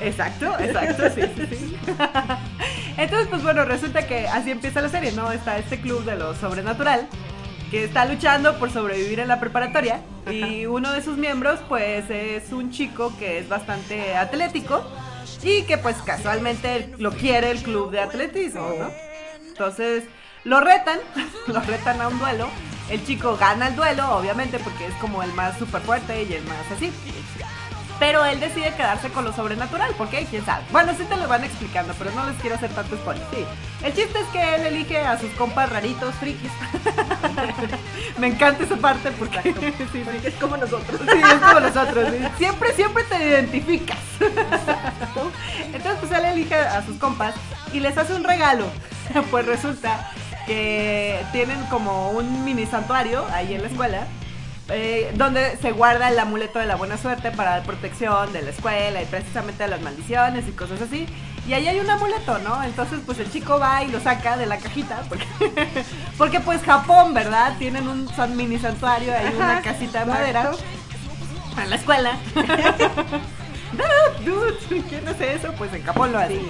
[0.00, 1.76] Exacto, exacto, sí, sí, sí.
[2.96, 5.30] Entonces, pues bueno, resulta que así empieza la serie, ¿no?
[5.34, 7.08] Está este club de lo sobrenatural
[7.70, 12.52] que está luchando por sobrevivir en la preparatoria y uno de sus miembros pues es
[12.52, 14.84] un chico que es bastante atlético
[15.42, 18.90] y que pues casualmente lo quiere el club de atletismo, ¿no?
[19.48, 20.04] Entonces
[20.44, 21.00] lo retan,
[21.48, 22.48] lo retan a un duelo.
[22.90, 26.44] El chico gana el duelo, obviamente, porque es como el más súper fuerte y el
[26.44, 26.92] más así.
[27.98, 30.26] Pero él decide quedarse con lo sobrenatural, ¿por qué?
[30.28, 30.64] ¿Quién sabe?
[30.72, 33.24] Bueno, sí te lo van explicando, pero no les quiero hacer tanto spoiler.
[33.32, 33.44] Sí.
[33.84, 36.50] El chiste es que él elige a sus compas raritos, frikis.
[38.18, 39.42] Me encanta esa parte porque
[39.78, 40.02] sí, sí.
[40.04, 41.00] Porque es como nosotros.
[41.00, 42.08] Sí, es como nosotros.
[42.10, 42.24] ¿sí?
[42.38, 43.98] Siempre, siempre te identificas.
[45.72, 47.34] Entonces, pues él elige a sus compas
[47.72, 48.66] y les hace un regalo.
[49.30, 50.10] Pues resulta
[50.46, 54.06] que tienen como un mini santuario ahí en la escuela.
[54.68, 58.50] Eh, donde se guarda el amuleto de la buena suerte para dar protección de la
[58.50, 61.06] escuela y precisamente de las maldiciones y cosas así.
[61.46, 62.62] Y ahí hay un amuleto, ¿no?
[62.64, 65.26] Entonces pues el chico va y lo saca de la cajita porque,
[66.18, 67.56] porque pues Japón, ¿verdad?
[67.58, 70.52] Tienen un mini santuario, hay una casita de madera
[71.62, 72.18] en la escuela.
[72.34, 75.52] no, dude, ¿quién hace eso?
[75.58, 76.40] Pues en Japón lo hace.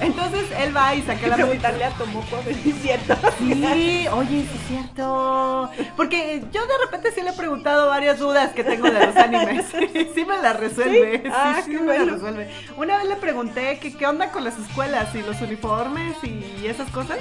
[0.00, 3.16] Entonces él va y saca la preguntarle a Tomoko a ver si es cierto.
[3.38, 5.70] Sí, oye, sí es cierto.
[5.96, 9.66] Porque yo de repente sí le he preguntado varias dudas que tengo de los animes.
[10.14, 11.20] Sí me las resuelve.
[11.24, 11.30] ¿Sí?
[11.32, 12.12] Ah, sí qué me las bueno.
[12.14, 12.50] resuelve.
[12.76, 16.90] Una vez le pregunté que qué onda con las escuelas y los uniformes y esas
[16.90, 17.18] cosas.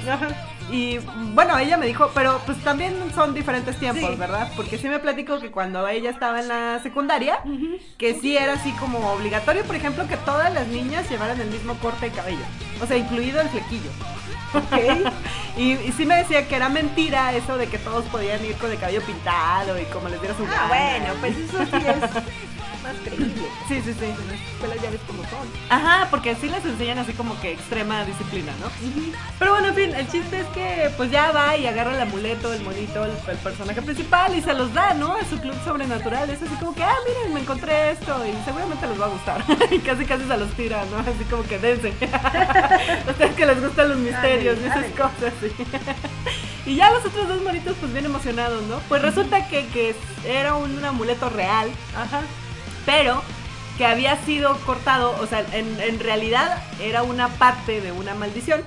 [0.71, 0.99] Y
[1.33, 4.15] bueno, ella me dijo, pero pues también son diferentes tiempos, Sí.
[4.15, 4.51] ¿verdad?
[4.55, 7.39] Porque sí me platico que cuando ella estaba en la secundaria,
[7.97, 11.73] que sí era así como obligatorio, por ejemplo, que todas las niñas llevaran el mismo
[11.75, 12.45] corte de cabello.
[12.81, 13.89] O sea, incluido el flequillo.
[14.51, 15.11] Ok.
[15.57, 18.71] Y, y sí me decía que era mentira eso de que todos podían ir con
[18.71, 20.67] el cabello pintado y como les diera su Ah, gana.
[20.69, 22.23] bueno, pues eso sí es
[22.83, 23.47] más creíble.
[23.67, 24.05] Sí, sí, sí.
[24.05, 25.47] En las escuelas ya ves cómo son.
[25.69, 28.67] Ajá, porque sí les enseñan así como que extrema disciplina, ¿no?
[29.37, 32.53] Pero bueno, en fin, el chiste es que pues ya va y agarra el amuleto,
[32.53, 35.13] el monito, el, el personaje principal y se los da, ¿no?
[35.13, 36.29] A su club sobrenatural.
[36.29, 39.43] Es así como que, ah, miren, me encontré esto y seguramente les va a gustar.
[39.71, 40.97] y casi casi se los tira, ¿no?
[40.99, 41.89] Así como que dense.
[43.09, 45.51] Ustedes que les gustan los misterios y esas cosas, sí.
[46.65, 48.79] Y ya los otros dos monitos pues bien emocionados, ¿no?
[48.89, 49.95] Pues resulta que, que
[50.27, 52.21] era un amuleto real, Ajá.
[52.89, 53.21] Pero
[53.77, 58.63] que había sido cortado, o sea, en, en realidad era una parte de una maldición,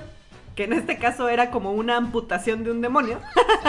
[0.55, 3.19] que en este caso era como una amputación de un demonio,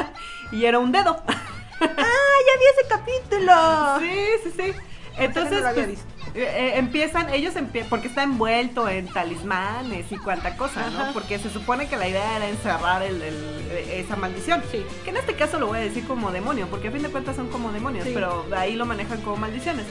[0.52, 1.20] y era un dedo.
[1.80, 3.52] ¡Ah, ya vi ese capítulo!
[3.98, 4.72] Sí, sí, sí.
[5.18, 5.96] Entonces, no pues, eh,
[6.34, 11.12] eh, empiezan, ellos empie- porque está envuelto en talismanes y cuanta cosa, ¿no?
[11.12, 14.62] Porque se supone que la idea era encerrar el- el- esa maldición.
[14.70, 14.84] Sí.
[15.04, 17.34] Que en este caso lo voy a decir como demonio, porque a fin de cuentas
[17.36, 18.12] son como demonios, Sí.
[18.14, 19.84] pero ahí lo manejan como maldiciones.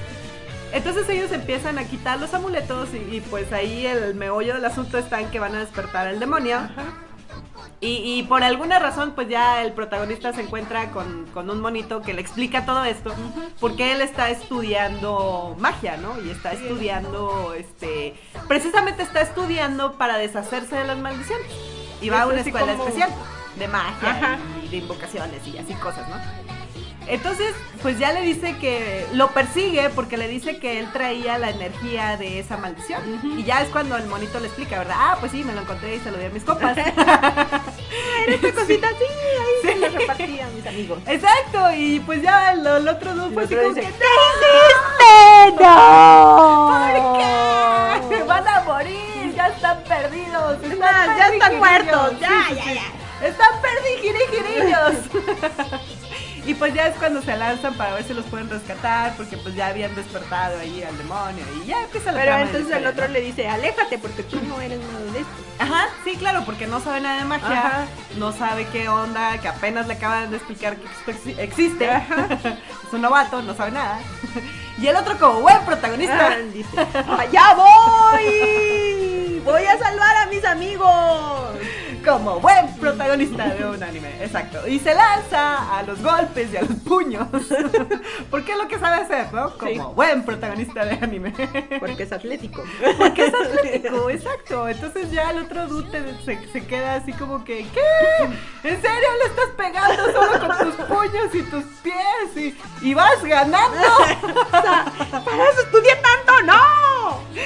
[0.74, 4.98] Entonces ellos empiezan a quitar los amuletos y, y, pues ahí el meollo del asunto
[4.98, 6.58] está en que van a despertar al demonio.
[6.58, 6.84] Ajá.
[7.80, 12.02] Y, y por alguna razón, pues ya el protagonista se encuentra con, con un monito
[12.02, 13.14] que le explica todo esto,
[13.60, 16.20] porque él está estudiando magia, ¿no?
[16.24, 18.16] Y está estudiando, este,
[18.48, 21.46] precisamente está estudiando para deshacerse de las maldiciones.
[22.02, 23.10] Y va a una escuela como- especial
[23.58, 24.38] de magia Ajá.
[24.64, 26.16] y de invocaciones y así cosas, ¿no?
[27.08, 31.50] Entonces, pues ya le dice que lo persigue porque le dice que él traía la
[31.50, 33.02] energía de esa maldición.
[33.38, 34.96] Y ya es cuando el monito le explica, ¿verdad?
[34.98, 36.78] Ah, pues sí, me lo encontré y se lo di a mis copas.
[36.78, 36.94] Era
[38.28, 41.00] esta cosita así, ahí se lo repartí a mis amigos.
[41.08, 43.94] Exacto, y pues ya el, el otro dude fue así como dice, que,
[45.60, 46.68] ¡No!
[46.94, 48.24] ¿Por qué?
[48.28, 50.58] Van a morir, ya están perdidos.
[50.80, 53.28] Ya están muertos, ya, ya, ya.
[53.28, 54.96] Están perdijirillos.
[56.46, 59.56] Y pues ya es cuando se lanzan para ver si los pueden rescatar, porque pues
[59.56, 63.22] ya habían despertado ahí al demonio y ya empieza la Pero entonces el otro le
[63.22, 65.32] dice, aléjate porque tú no eres nada de esto.
[65.60, 67.86] Ajá, sí, claro, porque no sabe nada de magia, Ajá.
[68.18, 71.90] no sabe qué onda, que apenas le acaban de explicar que esto exi- existe.
[71.90, 72.28] Ajá.
[72.88, 74.00] es un novato, no sabe nada.
[74.78, 76.28] y el otro como buen protagonista.
[76.28, 76.76] Ah, dice,
[77.20, 79.42] ¡allá voy!
[79.46, 81.52] ¡Voy a salvar a mis amigos!
[82.04, 84.68] Como buen protagonista de un anime, exacto.
[84.68, 87.28] Y se lanza a los golpes y a los puños.
[88.30, 89.58] Porque es lo que sabe hacer, ¿no?
[89.58, 89.80] Como Sí.
[89.96, 91.34] buen protagonista de anime.
[91.80, 92.64] Porque es atlético.
[92.98, 94.68] Porque es atlético, exacto.
[94.68, 96.16] Entonces ya el otro dude
[96.52, 98.24] se queda así como que, ¿qué?
[98.64, 102.38] ¿En serio le estás pegando solo con tus puños y tus pies?
[102.82, 103.78] Y, y vas ganando.
[104.52, 106.42] ¡Para eso estudié tanto!
[106.44, 106.93] ¡No!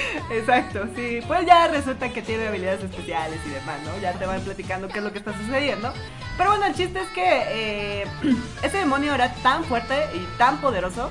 [0.30, 1.20] Exacto, sí.
[1.26, 3.98] Pues ya resulta que tiene habilidades especiales y demás, ¿no?
[4.00, 5.92] Ya te van platicando qué es lo que está sucediendo.
[6.36, 8.06] Pero bueno, el chiste es que eh,
[8.62, 11.10] ese demonio era tan fuerte y tan poderoso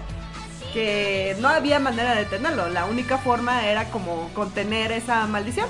[0.74, 2.70] que no había manera de detenerlo.
[2.70, 5.68] La única forma era como contener esa maldición.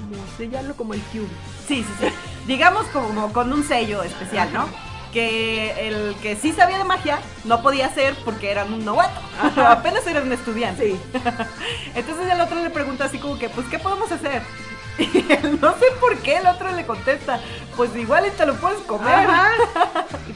[0.00, 1.28] Como sellarlo como el Cube.
[1.66, 2.06] Sí, sí, sí.
[2.46, 4.91] Digamos como con un sello especial, ¿no?
[5.12, 9.20] Que el que sí sabía de magia no podía hacer porque era un novato.
[9.60, 10.92] Apenas era un estudiante.
[10.92, 11.00] Sí.
[11.94, 14.42] Entonces el otro le pregunta así como que, pues, ¿qué podemos hacer?
[14.98, 17.40] Y él no sé por qué el otro le contesta,
[17.76, 19.26] pues igual te lo puedes comer.
[19.26, 19.52] Ajá.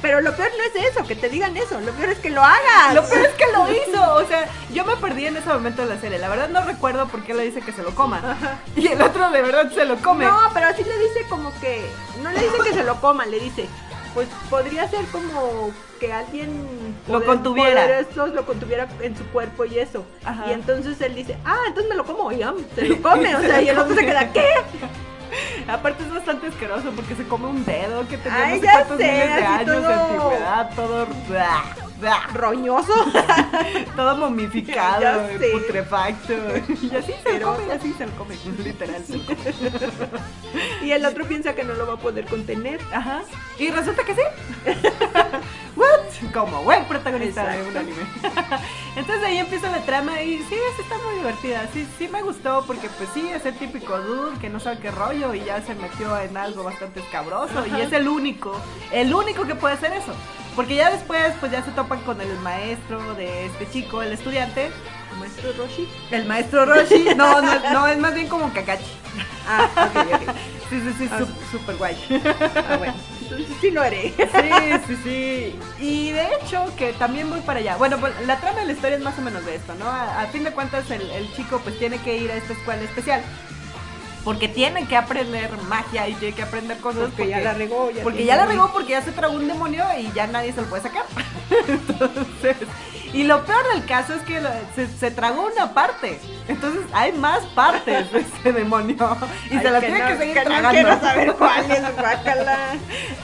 [0.01, 1.81] Pero lo peor no es eso, que te digan eso.
[1.81, 2.95] Lo peor es que lo hagas.
[2.95, 5.95] Lo peor es que lo hizo, o sea, yo me perdí en ese momento de
[5.95, 6.19] la serie.
[6.19, 8.19] La verdad no recuerdo por qué le dice que se lo coma.
[8.19, 8.59] Ajá.
[8.75, 10.25] Y el otro de verdad se lo come.
[10.25, 11.87] No, pero sí le dice como que.
[12.23, 13.69] No le dice que se lo coma, le dice.
[14.17, 16.49] Pues podría ser como que alguien
[17.07, 17.83] Lo poder- contuviera.
[17.83, 20.07] poderosos lo contuviera en su cuerpo y eso.
[20.25, 20.47] Ajá.
[20.49, 22.41] Y entonces él dice, ah, entonces me lo como, y
[22.75, 24.47] se lo come, o sea, y el otro se queda, ¿qué?
[25.69, 28.73] Aparte es bastante asqueroso porque se come un dedo que tenía Ay, no sé ya
[28.73, 31.07] cuántos sé, miles de así años de antigüedad, todo,
[32.35, 32.93] Roñoso.
[33.97, 36.35] todo momificado, Ya putrefacto.
[36.83, 39.05] Y así se lo come, y así se lo come, literal.
[39.05, 39.37] se lo come.
[40.83, 42.81] y el otro piensa que no lo va a poder contener.
[42.93, 43.23] Ajá.
[43.59, 44.23] Y resulta que sí.
[45.77, 46.33] What?
[46.33, 48.03] Como buen protagonista de un anime.
[48.97, 51.69] Entonces ahí empieza la trama y sí, sí está muy divertida.
[51.73, 54.91] Sí, sí me gustó porque pues sí, es el típico dude que no sabe qué
[54.91, 58.59] rollo y ya se metió en algo bastante escabroso y es el único,
[58.91, 60.13] el único que puede hacer eso.
[60.57, 64.71] Porque ya después pues ya se topan con el maestro de este chico, el estudiante,
[65.21, 65.89] Maestro Roshi.
[66.11, 67.05] el maestro Roshi.
[67.17, 68.85] No, no, no es más bien como Kakashi.
[69.49, 70.35] Ah, ok, ok.
[70.69, 71.21] Sí, sí, sí, Ah.
[71.53, 71.97] súper guay.
[72.69, 72.95] Ah, bueno.
[73.23, 74.13] Entonces sí lo haré.
[74.17, 75.59] Sí, sí, sí.
[75.79, 77.77] Y de hecho que también voy para allá.
[77.77, 79.87] Bueno, pues la trama de la historia es más o menos de esto, ¿no?
[79.89, 82.83] A, a fin de cuentas el, el chico pues tiene que ir a esta escuela
[82.83, 83.23] especial.
[84.27, 87.11] Porque tiene que aprender magia y tiene que aprender cosas.
[87.17, 87.93] Porque ya la regó.
[87.93, 90.63] Ya Porque ya la regó porque ya se tragó un demonio y ya nadie se
[90.63, 91.05] lo puede sacar.
[91.69, 92.57] Entonces,
[93.17, 94.41] y lo peor del caso es que
[94.75, 96.21] se, se tragó una parte.
[96.49, 98.97] Entonces hay más partes de ese demonio.
[99.51, 100.71] Y Ay, se las tiene no- que seguir que no tragando.
[100.71, 102.59] quiero saber cuál es, guácala.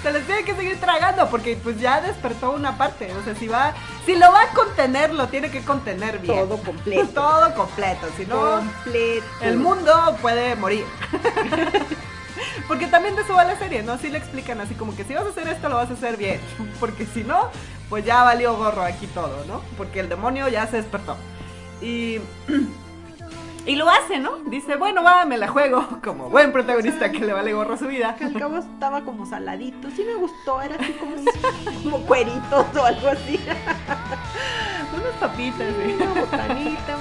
[0.03, 3.13] Se las tiene que seguir tragando porque pues ya despertó una parte.
[3.21, 3.75] O sea, si va,
[4.07, 6.39] si lo va a contener, lo tiene que contener bien.
[6.49, 7.09] Todo completo.
[7.15, 8.07] Todo completo.
[8.17, 9.27] Si no, completo.
[9.43, 10.85] el mundo puede morir.
[12.67, 13.93] Porque también de eso va la serie, ¿no?
[13.93, 16.17] Así le explican así como que si vas a hacer esto lo vas a hacer
[16.17, 16.41] bien.
[16.81, 17.51] Porque si no,
[17.93, 19.61] pues ya valió gorro aquí todo, ¿no?
[19.77, 21.15] Porque el demonio ya se despertó.
[21.83, 22.21] Y...
[23.65, 24.39] Y lo hace, ¿no?
[24.47, 25.87] Dice, bueno, va, me la juego.
[26.03, 28.17] Como buen protagonista que le vale gorro a su vida.
[28.17, 29.89] Que al cabo estaba como saladito.
[29.95, 30.61] Sí me gustó.
[30.61, 31.15] Era así como,
[31.85, 33.39] como cueritos o algo así.
[34.93, 35.93] Unas papitas, sí.
[35.93, 36.97] Una botanita.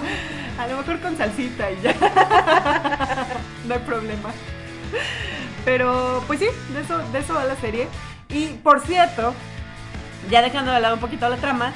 [0.60, 1.96] A lo mejor con salsita y ya.
[3.66, 4.30] no hay problema.
[5.66, 7.88] Pero, pues sí, de eso, de eso va la serie.
[8.30, 9.34] Y por cierto,
[10.30, 11.72] ya dejando de lado un poquito la trama,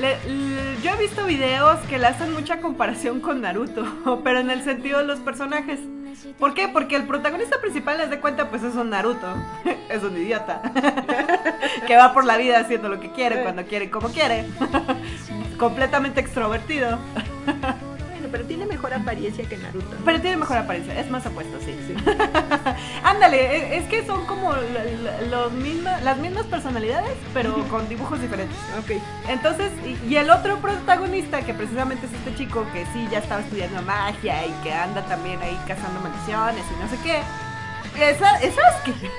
[0.00, 4.50] le- le- yo he visto videos que le hacen mucha comparación con Naruto, pero en
[4.50, 5.80] el sentido de los personajes.
[6.38, 6.68] ¿Por qué?
[6.68, 9.26] Porque el protagonista principal, les de cuenta, pues es un Naruto.
[9.88, 10.60] es un idiota.
[11.86, 14.44] que va por la vida haciendo lo que quiere, cuando quiere como quiere.
[15.58, 16.98] Completamente extrovertido.
[18.36, 19.94] Pero tiene mejor apariencia que Naruto.
[19.98, 20.04] ¿no?
[20.04, 21.74] Pero tiene mejor apariencia, es más apuesto, sí.
[23.02, 24.52] Ándale, e- es que son como
[25.30, 28.58] los misma- las mismas personalidades, pero con dibujos diferentes.
[28.78, 29.00] Ok.
[29.28, 33.40] Entonces, y, y el otro protagonista, que precisamente es este chico que sí ya estaba
[33.40, 37.22] estudiando magia y que anda también ahí cazando maldiciones y no sé qué.
[37.98, 39.10] Es, es Sasuke.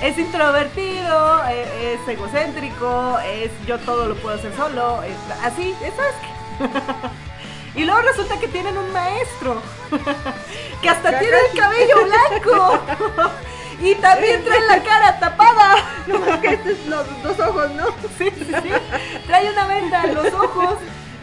[0.00, 5.92] Es introvertido, e- es, egocéntrico, es yo todo lo puedo hacer solo, es- así, es
[5.94, 7.10] Sasuke.
[7.76, 9.60] Y luego resulta que tienen un maestro
[10.82, 12.80] que hasta tiene el cabello blanco
[13.80, 15.76] y también trae la cara tapada.
[16.06, 17.86] No más que estos los dos ojos, ¿no?
[18.16, 18.70] Sí, sí, sí.
[19.26, 20.76] Trae una venda en los ojos.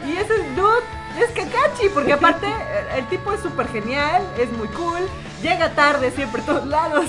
[0.06, 0.84] Y ese dude
[1.18, 1.88] es Kakashi.
[1.94, 5.00] Porque aparte, el- el tipo es súper genial, es muy cool.
[5.42, 7.06] Llega tarde siempre a todos lados.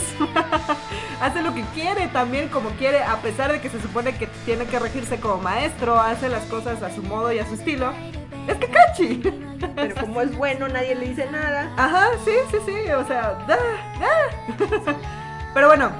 [1.21, 3.03] hace lo que quiere también como quiere.
[3.03, 5.99] A pesar de que se supone que tiene que regirse como maestro.
[6.01, 7.93] Hace las cosas a su modo y a su estilo.
[8.47, 9.23] Es Kakashi.
[9.75, 11.71] Pero como es bueno, nadie le dice nada.
[11.77, 12.91] Ajá, sí, sí, sí.
[12.93, 13.57] O sea, da,
[14.01, 14.97] da.
[15.55, 15.91] Pero bueno.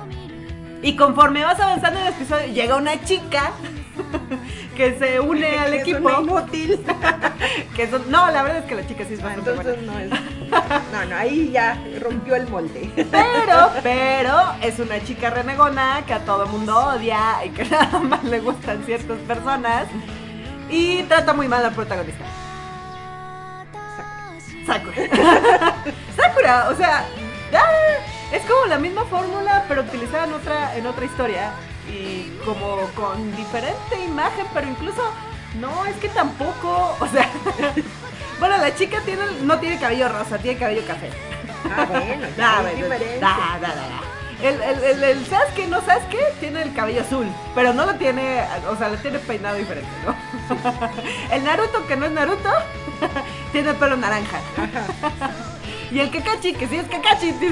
[0.83, 3.53] Y conforme vas avanzando en el episodio, llega una chica
[4.77, 5.99] que se une al Es equipo.
[6.09, 6.85] una inútil.
[7.77, 9.93] Que son- no, la verdad es que la chica sí es Ah, bastante Entonces buena.
[9.93, 10.93] no es.
[10.93, 12.89] No, no, ahí ya rompió el molde.
[13.11, 18.23] Pero, pero es una chica renegona que a todo mundo odia y que nada más
[18.25, 19.87] le gustan ciertas personas.
[20.71, 22.25] Y trata muy mal al protagonista.
[24.67, 24.97] Sakura.
[26.17, 27.05] Sakura, o sea,
[28.33, 31.53] es como la misma fórmula, pero utilizada en otra, en otra historia.
[31.89, 35.03] Y como con diferente imagen, pero incluso,
[35.61, 37.29] no, es que tampoco, o sea,
[38.41, 41.11] bueno, la chica tiene, no tiene cabello rosa, tiene cabello café.
[41.65, 43.21] Ah, bueno, Da, bueno, diferencia.
[43.21, 44.14] da, da,
[44.45, 45.21] El, el, el,
[45.71, 49.57] no Sasuke, tiene el cabello azul, pero no lo tiene, o sea, lo tiene peinado
[49.57, 50.15] diferente, ¿no?
[51.35, 52.51] El Naruto, que no es Naruto,
[53.53, 54.41] tiene el pelo naranja.
[55.91, 57.35] Y el Kakashi, que sí es Kakashi.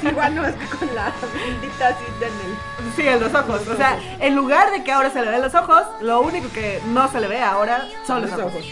[0.00, 2.92] Sí, igual no es que con la bendita cinta en el.
[2.96, 3.68] sí, en los ojos.
[3.68, 6.80] O sea, en lugar de que ahora se le ven los ojos, lo único que
[6.88, 8.64] no se le ve ahora son los, ojos.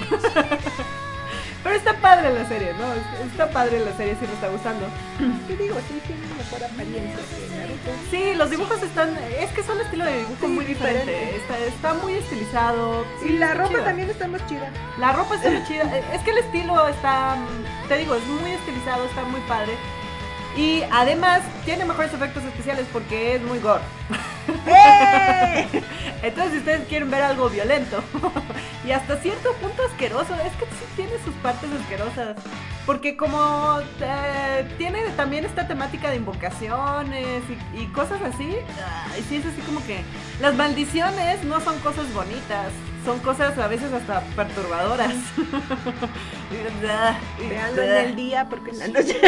[1.65, 2.93] Pero está padre la serie, ¿no?
[3.25, 4.87] Está padre la serie, sí me está gustando.
[5.49, 5.77] ¿Qué digo?
[5.89, 7.91] Sí, tiene mejor apariencia que Naruto.
[8.11, 9.17] Sí, los dibujos están.
[9.41, 11.11] Es que son un estilo de dibujo Sí, muy diferente.
[11.11, 11.37] diferente.
[11.39, 13.07] Está, está muy estilizado.
[13.25, 14.69] Y Sí, la está ropa también está más chida.
[14.99, 15.85] La ropa está muy chida.
[16.13, 17.37] Es que el estilo está.
[17.89, 19.73] Te digo, es muy estilizado, está muy padre.
[20.57, 23.83] Y además tiene mejores efectos especiales porque es muy gore.
[24.67, 25.67] ¡Eh!
[26.23, 28.03] Entonces, si ustedes quieren ver algo violento
[28.87, 32.37] y hasta cierto punto asqueroso, es que sí tiene sus partes asquerosas.
[32.87, 37.43] Porque como eh, tiene también esta temática de invocaciones
[37.75, 38.57] y, y cosas así,
[39.13, 40.03] ay, sí es así como que
[40.41, 42.73] las maldiciones no son cosas bonitas,
[43.05, 45.13] son cosas a veces hasta perturbadoras.
[47.49, 49.21] Veanlo en el día porque en la noche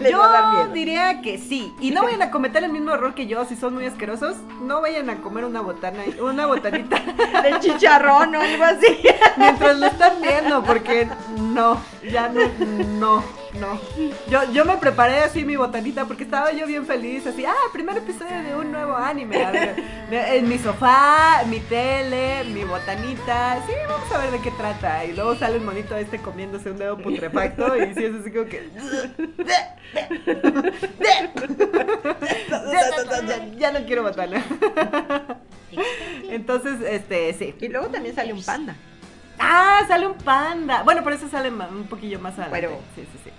[0.00, 0.72] les va a dar Yo miedo.
[0.74, 1.74] diría que sí.
[1.80, 4.36] Y no vayan a cometer el mismo error que yo si son muy asquerosos.
[4.62, 6.98] No vayan a comer una botana, una botanita
[7.42, 8.98] De chicharrón o algo así.
[9.36, 11.08] mientras lo están viendo, porque
[11.38, 11.80] no,
[12.10, 12.40] ya no,
[12.98, 13.24] no,
[13.60, 13.80] no.
[14.30, 17.96] Yo, yo me preparé así mi botanita porque estaba yo bien feliz, así, ah, primer
[17.98, 19.44] episodio de un nuevo anime.
[19.44, 19.74] A ver,
[20.10, 23.62] me- en mi sofá, mi tele, mi botanita.
[23.66, 25.04] Sí, vamos a ver de qué trata.
[25.04, 28.46] Y luego sale el monito este comiéndose un dedo putrefacto y sí es así como
[28.46, 28.70] que.
[32.70, 34.42] ya, ya- ya no quiero botana.
[36.28, 37.54] Entonces, este, sí.
[37.60, 38.74] Y luego también sale un panda.
[39.38, 40.82] Ah, sale un panda.
[40.82, 42.60] Bueno, pero eso sale un poquillo más adelante.
[42.60, 43.30] Pero- sí, sí, sí.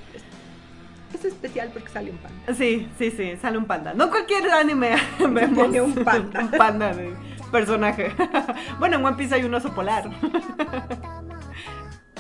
[1.14, 2.54] Es especial porque sale un panda.
[2.54, 3.94] Sí, sí, sí, sale un panda.
[3.94, 6.40] No cualquier anime vemos Tiene un panda.
[6.44, 7.14] un panda de
[7.52, 8.12] personaje.
[8.80, 10.10] bueno, en One Piece hay un oso polar.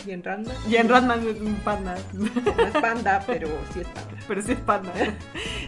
[0.06, 1.96] Y en Ranma y en Ratman es un panda.
[2.14, 2.26] no
[2.64, 4.18] es panda, pero sí es panda.
[4.28, 4.92] Pero sí es panda.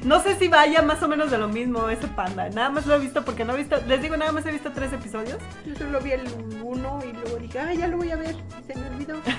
[0.03, 2.49] No sé si vaya más o menos de lo mismo ese panda.
[2.49, 3.77] Nada más lo he visto porque no he visto.
[3.87, 5.37] Les digo, nada más he visto tres episodios.
[5.65, 6.27] Yo solo vi el
[6.63, 8.35] uno y luego dije, ah, ya lo voy a ver.
[8.61, 9.15] Y se me olvidó.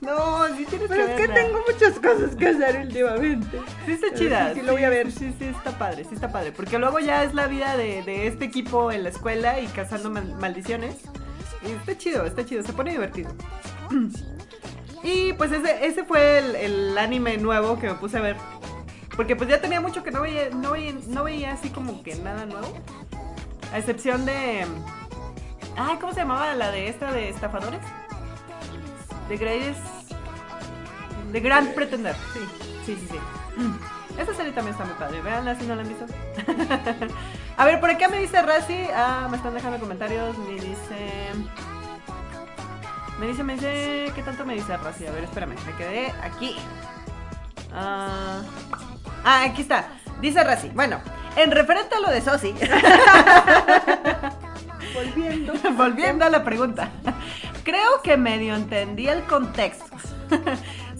[0.00, 3.58] No, sí tienes Pero que es que tengo muchas cosas que hacer últimamente.
[3.84, 4.54] Sí está Pero chida.
[4.54, 5.10] sí, sí lo voy a ver.
[5.10, 6.52] Sí, sí, está padre, sí está padre.
[6.52, 10.08] Porque luego ya es la vida de, de este equipo en la escuela y cazando
[10.08, 10.98] mal- maldiciones.
[11.62, 13.30] Está chido, está chido, se pone divertido.
[15.02, 18.36] Y pues ese, ese fue el, el anime nuevo que me puse a ver.
[19.16, 22.14] Porque pues ya tenía mucho que no veía, no veía, no veía así como que
[22.16, 22.72] nada nuevo.
[23.72, 24.64] A excepción de...
[25.76, 27.80] Ay, ¿cómo se llamaba la de esta de estafadores?
[29.28, 29.80] The Greatest...
[31.32, 32.14] The Grand Pretender.
[32.32, 32.40] Sí,
[32.86, 33.18] sí, sí, sí.
[34.18, 35.20] Esta serie también está muy padre.
[35.22, 36.06] Veanla si no la han visto.
[37.56, 38.86] A ver, por acá me dice Razi.
[38.94, 40.36] Ah, me están dejando comentarios.
[40.38, 41.32] Me dice.
[43.18, 45.06] Me dice, me dice, ¿qué tanto me dice Rosy?
[45.06, 46.54] A ver, espérame, me quedé aquí.
[47.74, 48.42] Ah,
[49.24, 49.88] ah, aquí está.
[50.20, 51.00] Dice Rosy, bueno,
[51.34, 52.52] en referente a lo de Sosi,
[54.94, 55.52] Volviendo.
[55.72, 56.90] volviendo a la pregunta,
[57.64, 59.96] creo que medio entendí el contexto.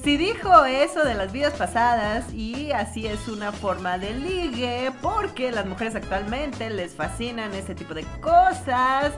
[0.03, 5.51] Si dijo eso de las vidas pasadas y así es una forma de ligue, porque
[5.51, 9.13] las mujeres actualmente les fascinan ese tipo de cosas.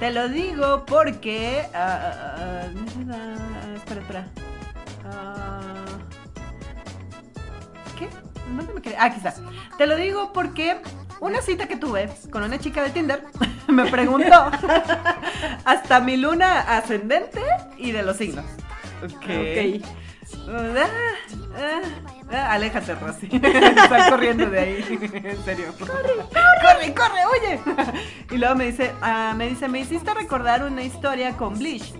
[0.00, 1.62] Te lo digo porque...
[1.72, 2.68] ah, ah,
[3.10, 4.26] ah, espera, espera.
[5.04, 5.84] Ah,
[7.96, 8.08] ¿Qué?
[8.56, 8.96] ¿Dónde me quedé?
[8.96, 9.34] Ah, aquí está.
[9.78, 10.78] Te lo digo porque
[11.20, 13.22] una cita que tuve con una chica de Tinder
[13.68, 14.50] me preguntó
[15.64, 17.40] hasta mi luna ascendente
[17.78, 18.44] y de los signos.
[19.02, 19.22] Ok.
[19.22, 20.03] Ok.
[20.48, 20.86] Ah,
[21.56, 21.80] ah,
[22.30, 23.28] ah, aléjate, Rosy.
[23.32, 25.10] Está corriendo de ahí.
[25.24, 25.72] En serio.
[25.78, 27.60] Corre, corre, corre, oye.
[28.30, 28.92] Y luego me dice,
[29.36, 31.94] me dice, me hiciste recordar una historia con Bleach.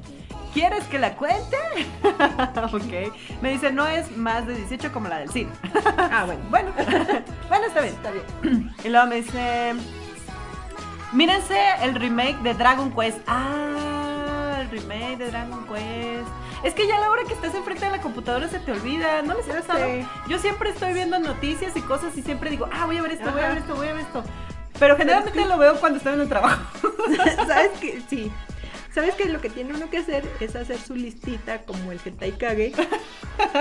[0.52, 1.56] ¿Quieres que la cuente?
[2.72, 3.12] ok.
[3.42, 5.50] Me dice, no es más de 18 como la del cine.
[5.96, 6.40] Ah, bueno.
[6.48, 6.72] Bueno,
[7.48, 8.72] bueno, está bien, está bien.
[8.84, 9.74] Y luego me dice,
[11.12, 13.18] mírense el remake de Dragon Quest.
[13.26, 14.03] Ah,
[14.64, 16.28] el remake de Dragon Quest.
[16.62, 19.22] Es que ya a la hora que estás enfrente de la computadora se te olvida,
[19.22, 19.86] ¿no les ha pasado?
[20.28, 23.30] Yo siempre estoy viendo noticias y cosas y siempre digo, ah, voy a ver esto,
[23.30, 24.24] voy a ver esto, voy a ver esto.
[24.78, 26.62] Pero generalmente lo veo cuando estoy en el trabajo.
[27.46, 28.02] ¿Sabes qué?
[28.08, 28.32] Sí.
[28.94, 29.24] ¿Sabes qué?
[29.24, 32.72] Lo que tiene uno que hacer es hacer su listita como el Hentai Kage.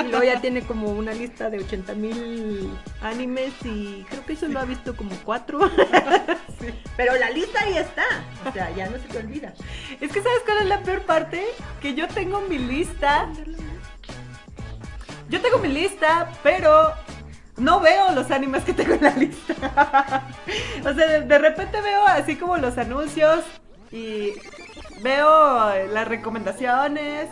[0.05, 2.69] Y luego ya tiene como una lista de 80 mil
[3.01, 5.59] animes y creo que eso lo ha visto como cuatro.
[6.97, 8.05] Pero la lista ahí está.
[8.47, 9.55] O sea, ya no se te olvida.
[9.99, 11.43] Es que ¿sabes cuál es la peor parte?
[11.81, 13.27] Que yo tengo mi lista
[15.29, 16.93] Yo tengo mi lista, pero
[17.57, 19.55] no veo los animes que tengo en la lista.
[20.81, 23.43] o sea, de, de repente veo así como los anuncios
[23.91, 24.33] y
[25.03, 27.27] veo las recomendaciones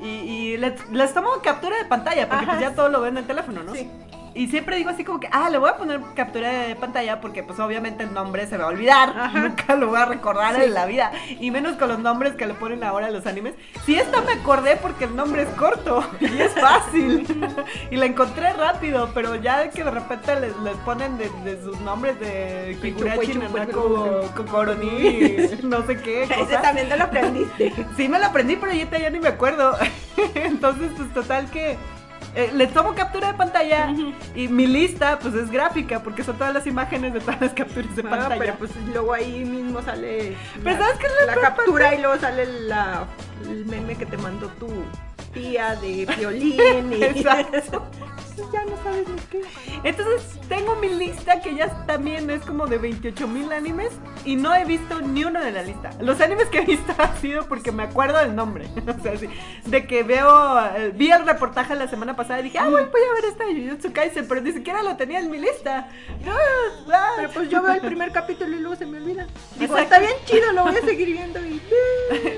[0.00, 2.52] y, y les, les tomo captura de pantalla porque Ajá.
[2.52, 3.74] pues ya todo lo veo en el teléfono, ¿no?
[3.74, 3.90] Sí.
[4.36, 7.42] Y siempre digo así como que, ah, le voy a poner captura de pantalla porque
[7.42, 9.08] pues obviamente el nombre se va a olvidar.
[9.16, 9.38] Ajá.
[9.48, 10.62] Nunca lo voy a recordar Sí.
[10.64, 11.10] en la vida.
[11.40, 13.54] Y menos con los nombres que le ponen ahora a los animes.
[13.86, 17.26] Si esta me acordé porque el nombre es corto y es fácil.
[17.90, 21.80] y la encontré rápido, pero ya que de repente les, les ponen de, de sus
[21.80, 26.60] nombres de Cuichu, Nanako, Kokoroni, no sé qué Ese cosa.
[26.62, 27.72] también te lo aprendiste.
[27.96, 29.76] Sí me lo aprendí, pero ahorita ya ni me acuerdo.
[30.34, 31.76] Entonces, pues total que
[32.36, 33.88] eh, le tomo captura de pantalla
[34.34, 37.96] y mi lista pues es gráfica porque son todas las imágenes de todas las capturas
[37.96, 38.36] de Ah, pantalla.
[38.38, 41.98] pero pues luego ahí mismo sale Pero la, ¿sabes qué es la captura parte?
[41.98, 43.06] y luego sale la,
[43.44, 44.68] el meme que te mandó tu
[45.32, 47.86] tía de violín y Exacto.
[48.52, 49.42] ya no sabes ni qué.
[49.84, 53.92] Entonces tengo mi lista que ya también es como de 28 mil animes
[54.24, 55.90] y no he visto ni uno de la lista.
[56.00, 58.66] Los animes que he visto ha sido porque me acuerdo del nombre.
[58.86, 59.28] O sea, sí,
[59.66, 63.00] de que veo, eh, vi el reportaje la semana pasada y dije, ah, voy, voy
[63.10, 65.88] a ver esta de Jujutsu Kaisen, pero ni siquiera lo tenía en mi lista.
[66.26, 67.12] Ah.
[67.16, 69.26] Pero pues yo veo el primer capítulo y luego se me olvida.
[69.58, 69.82] Digo, Exacto.
[69.82, 71.60] está bien chido, lo voy a seguir viendo y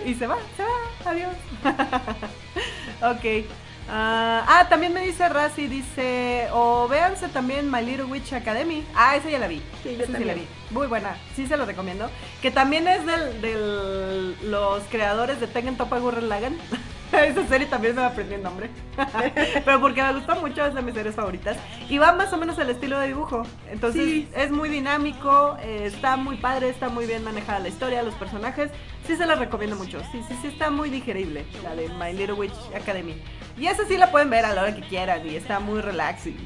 [0.04, 0.68] y se va, se va,
[1.04, 1.34] adiós.
[3.02, 3.46] ok.
[3.90, 8.84] Ah, ah, también me dice Razi, dice, o véanse también My Little Witch Academy.
[8.94, 9.62] Ah, esa ya la vi.
[9.82, 10.26] Sí, yo también.
[10.26, 10.46] la vi.
[10.70, 12.10] Muy buena, sí se lo recomiendo.
[12.42, 16.58] Que también es del, del- los creadores de Tengen Toppa Gurren Lagann.
[17.26, 18.68] esa serie también me aprendí el nombre.
[19.64, 21.56] Pero porque me gusta mucho, es de mis series favoritas.
[21.88, 23.42] Y va más o menos al estilo de dibujo.
[23.70, 24.28] Entonces Sí.
[24.34, 28.70] es muy dinámico, eh, está muy padre, está muy bien manejada la historia, los personajes.
[29.06, 30.00] Sí se la recomiendo mucho.
[30.12, 33.22] Sí, sí, sí está muy digerible, la de My Little Witch Academy.
[33.56, 36.26] Y esa sí la pueden ver a la hora que quieran y está muy relax
[36.26, 36.36] y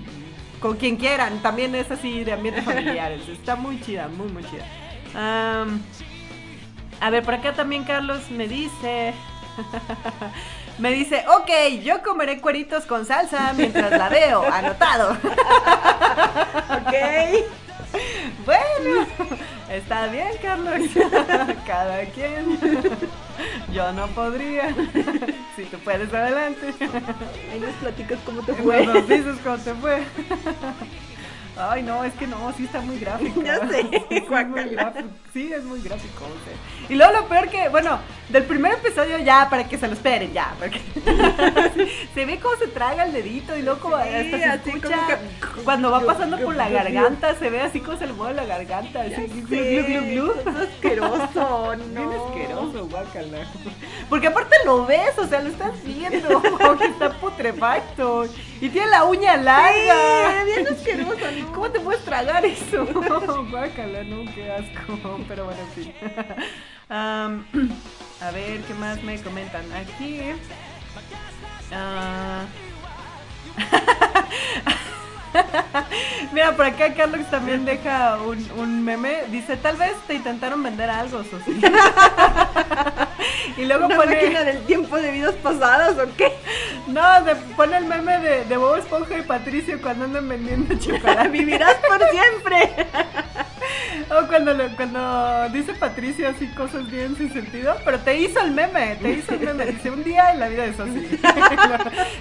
[0.60, 1.40] con quien quieran.
[1.42, 3.10] También es así de ambiente familiar.
[3.12, 4.64] está muy chida, muy, muy chida.
[7.00, 9.12] A ver, por acá también Carlos me dice...
[10.78, 15.12] Me dice, ok, yo comeré cueritos con salsa mientras la veo, anotado.
[15.12, 16.94] ok.
[18.46, 19.06] Bueno,
[19.70, 20.80] está bien, Carlos.
[21.66, 22.58] Cada quien.
[23.72, 24.74] Yo no podría.
[25.56, 26.74] Si tú puedes, adelante.
[27.52, 28.86] Ahí nos platicas cómo te fue.
[28.86, 30.02] Nos dices cómo te fue.
[31.56, 33.42] Ay, no, es que no, sí está muy gráfico.
[33.44, 35.08] Ya sé, Sí, es muy gráfico.
[35.32, 36.24] Sí, es muy gráfico.
[36.24, 36.88] o sea.
[36.88, 37.98] Y luego lo peor que, bueno,
[38.28, 40.54] del primer episodio ya, para que se lo esperen, ya.
[40.58, 40.80] Porque
[42.14, 45.62] se ve cómo se traga el dedito y luego Sí, hasta se así escucha que-
[45.64, 49.02] cuando va pasando por la garganta, se ve así como se le mueve la garganta.
[49.02, 50.34] Así, glu, glu, glu, glu.
[50.40, 52.00] Es asqueroso, no.
[52.00, 53.38] Bien asqueroso, guácala.
[54.08, 56.42] Porque aparte lo ves, o sea, lo estás viendo,
[56.78, 58.24] que está putrefacto.
[58.62, 60.44] Y tiene la uña larga.
[60.44, 61.52] Sí, bien asqueroso, ¿no?
[61.52, 62.86] ¿Cómo te puedes tragar eso?
[63.50, 65.18] Guácala, no, qué asco.
[65.26, 65.92] Pero bueno, sí.
[66.88, 67.44] Am,
[68.20, 69.64] A ver, ¿qué más me comentan?
[69.72, 70.20] Aquí.
[71.72, 72.44] ah,
[76.32, 79.24] Mira, por acá Carlos también deja un, un meme.
[79.30, 81.60] Dice, tal vez te intentaron vender algo, Susi.
[83.56, 84.14] y luego ¿Una pone...
[84.16, 86.32] máquina del tiempo de vidas pasadas o qué?
[86.86, 91.28] No, de- pone el meme de, de Bob Esponja y Patricio cuando andan vendiendo chocolate.
[91.32, 92.86] Vivirás por siempre.
[94.10, 98.50] O cuando, lo- cuando dice Patricio así cosas bien sin sentido, pero te hizo el
[98.50, 99.66] meme, te hizo el meme.
[99.66, 101.18] Dice, un día en la vida así.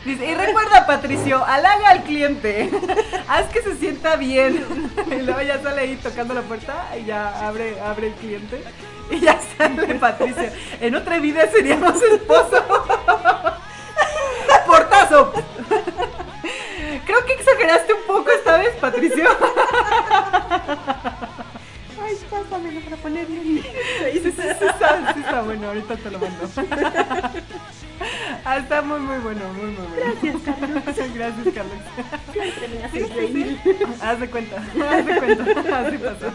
[0.06, 2.70] Dice, y recuerda Patricio, halaga al cliente,
[3.28, 4.66] haz que se sienta bien.
[5.12, 8.64] Y luego ya sale ahí tocando la puerta y ya abre, abre el cliente.
[9.10, 10.50] Y ya sale Patricio.
[10.80, 12.64] En otra vida seríamos esposos.
[14.66, 15.34] Portazo.
[17.06, 19.26] Creo que exageraste un poco esta vez, Patricio.
[22.04, 23.64] Ay, pásamelo para ponerle bien.
[24.14, 26.50] Sí, sí, sí, está, sí está bueno, ahorita te lo mando.
[28.44, 29.96] Ah, está muy, muy bueno, muy, muy bueno.
[29.96, 30.84] Gracias, Carlos.
[31.14, 31.78] Gracias, Carlos.
[32.34, 33.60] Siempre me Sí, haces sí, reír.
[33.64, 33.70] sí.
[34.02, 36.34] Haz de cuenta, haz de cuenta, así pasó.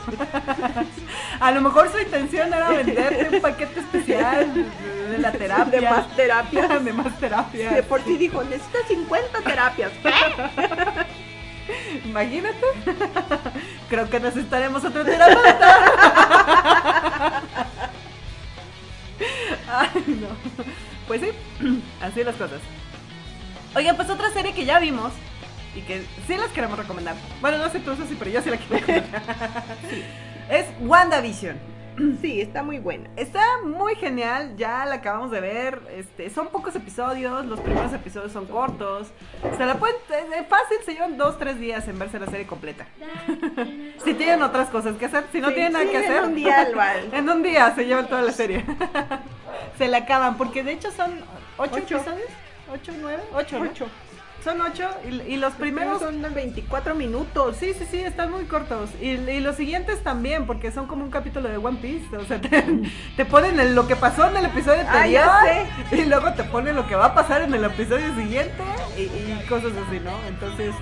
[1.40, 4.70] A lo mejor su intención era venderte un paquete especial
[5.10, 5.80] de, la terapia.
[5.80, 6.68] De más terapia.
[6.78, 7.72] De más terapia.
[7.72, 9.90] De por sí dijo, necesitas 50 terapias.
[12.04, 12.56] Imagínate.
[13.88, 15.82] Creo que necesitaremos otro terapeuta.
[19.68, 20.28] Ay, no.
[21.08, 21.30] Pues sí,
[22.00, 22.60] así las cosas.
[23.74, 25.12] Oigan, pues otra serie que ya vimos
[25.76, 27.14] y que sí las queremos recomendar.
[27.40, 29.22] Bueno, no sé tú, sí, pero yo sí la quiero recomendar.
[30.50, 31.56] Es WandaVision.
[32.20, 33.08] Sí, está muy buena.
[33.16, 35.80] Está muy genial, ya la acabamos de ver.
[35.96, 39.08] Este, son pocos episodios, los primeros episodios son cortos.
[39.56, 42.46] Se la pueden, es es fácil, se llevan dos, tres días en verse la serie
[42.46, 42.86] completa.
[44.04, 46.22] si tienen otras cosas que hacer, si no Sí, tienen nada sí, que en hacer.
[46.24, 46.68] un día
[47.12, 48.62] en un día se llevan toda la serie.
[49.78, 51.18] se la acaban, porque de hecho son
[51.56, 51.96] ocho, Ocho.
[51.96, 52.28] episodios.
[52.72, 53.22] ¿Ocho, nueve?
[53.34, 53.70] Ocho, ¿no?
[53.70, 53.86] Ocho.
[54.46, 57.56] Son ocho y, y los primeros son 24 minutos.
[57.58, 58.90] Sí, sí, sí, están muy cortos.
[59.02, 62.16] Y, y los siguientes también, porque son como un capítulo de One Piece.
[62.16, 62.64] O sea, te,
[63.16, 65.24] te ponen el- lo que pasó en el episodio Ah, anterior.
[65.90, 68.62] ya Y luego te ponen lo que va a pasar en el episodio siguiente.
[68.96, 70.12] Y, y cosas así, ¿no?
[70.28, 70.72] Entonces,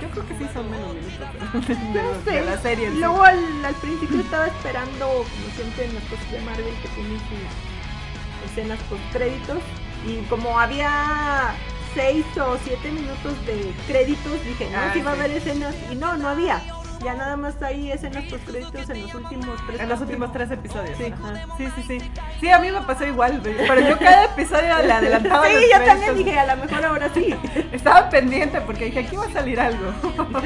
[0.00, 2.30] yo creo que sí son menos minutos de, de No sé.
[2.32, 2.90] de la serie.
[2.90, 7.18] Luego al, al principio estaba esperando, como siempre en las cosas de Marvel, que tienen
[7.20, 9.58] sus escenas post créditos.
[10.04, 11.54] Y como había
[11.94, 15.20] 6 o 7 minutos de créditos, dije, no, Ah, que iba a sí.
[15.20, 15.74] haber escenas.
[15.90, 16.60] Y no, no había.
[17.04, 20.50] Ya nada más hay escenas post créditos en los últimos tres En los últimos tres
[20.52, 20.96] episodios.
[20.96, 21.06] Sí.
[21.12, 21.46] Ajá.
[21.58, 22.10] sí, sí, sí.
[22.40, 23.40] Sí, a mí me pasó igual.
[23.42, 25.48] Pero yo cada episodio le adelantaba.
[25.48, 27.34] Sí, yo también dije, a lo mejor ahora sí.
[27.72, 29.92] Estaba pendiente porque dije, aquí va a salir algo.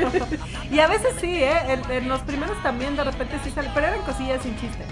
[0.70, 1.58] y a veces sí, ¿eh?
[1.68, 4.84] En, en los primeros también de repente sí sale, pero eran cosillas sin chiste.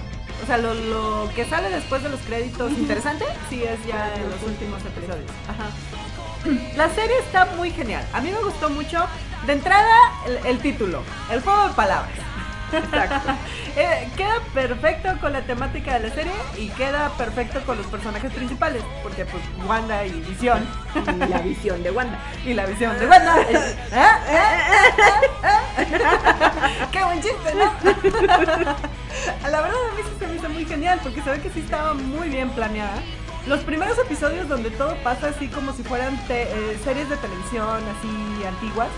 [0.43, 4.29] O sea, lo, lo que sale después de los créditos interesante, sí es ya en
[4.29, 5.31] los últimos episodios.
[5.49, 5.71] Ajá.
[6.77, 8.05] La serie está muy genial.
[8.13, 9.07] A mí me gustó mucho.
[9.47, 9.97] De entrada,
[10.27, 12.25] el, el título, el juego de palabras.
[12.73, 13.33] Exacto.
[13.77, 18.33] Eh, queda perfecto con la temática de la serie y queda perfecto con los personajes
[18.33, 20.65] principales, porque pues Wanda y Visión
[20.95, 22.21] Y la visión de Wanda.
[22.47, 23.37] y la visión de Wanda.
[23.51, 23.77] ¿Eh?
[24.31, 24.59] ¿Eh?
[26.93, 27.73] ¡Qué buen chiste, ¿no?
[29.51, 31.59] La verdad a mí sí se me hizo muy genial porque se ve que sí
[31.59, 33.03] estaba muy bien planeada.
[33.47, 37.67] Los primeros episodios donde todo pasa así como si fueran te- eh, series de televisión
[37.99, 38.89] así antiguas.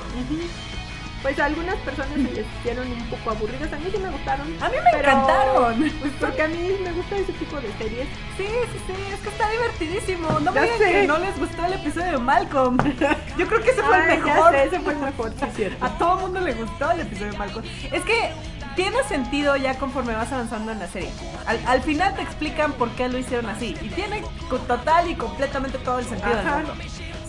[1.22, 3.72] Pues a algunas personas se les hicieron un poco aburridas.
[3.72, 4.46] A mí sí me gustaron.
[4.62, 5.90] A mí me pero- encantaron.
[6.00, 8.06] Pues porque a mí me gusta ese tipo de series.
[8.36, 10.28] Sí, sí, sí, es que está divertidísimo.
[10.40, 10.92] No me Ya digan sé.
[10.92, 12.76] que no les gustó el episodio de Malcolm.
[13.38, 14.52] Yo creo que ese fue el ya mejor.
[14.52, 15.84] sé, ese fue el mejor, sí, cierto.
[15.84, 17.64] A todo mundo le gustó el episodio de Malcolm.
[17.90, 18.30] Es que
[18.76, 21.10] tiene sentido ya conforme vas avanzando en la serie.
[21.46, 23.76] Al, al final te explican por qué lo hicieron así.
[23.80, 24.22] Y tiene
[24.68, 26.58] total y completamente todo el sentido del Ajá.
[26.58, 26.74] mundo.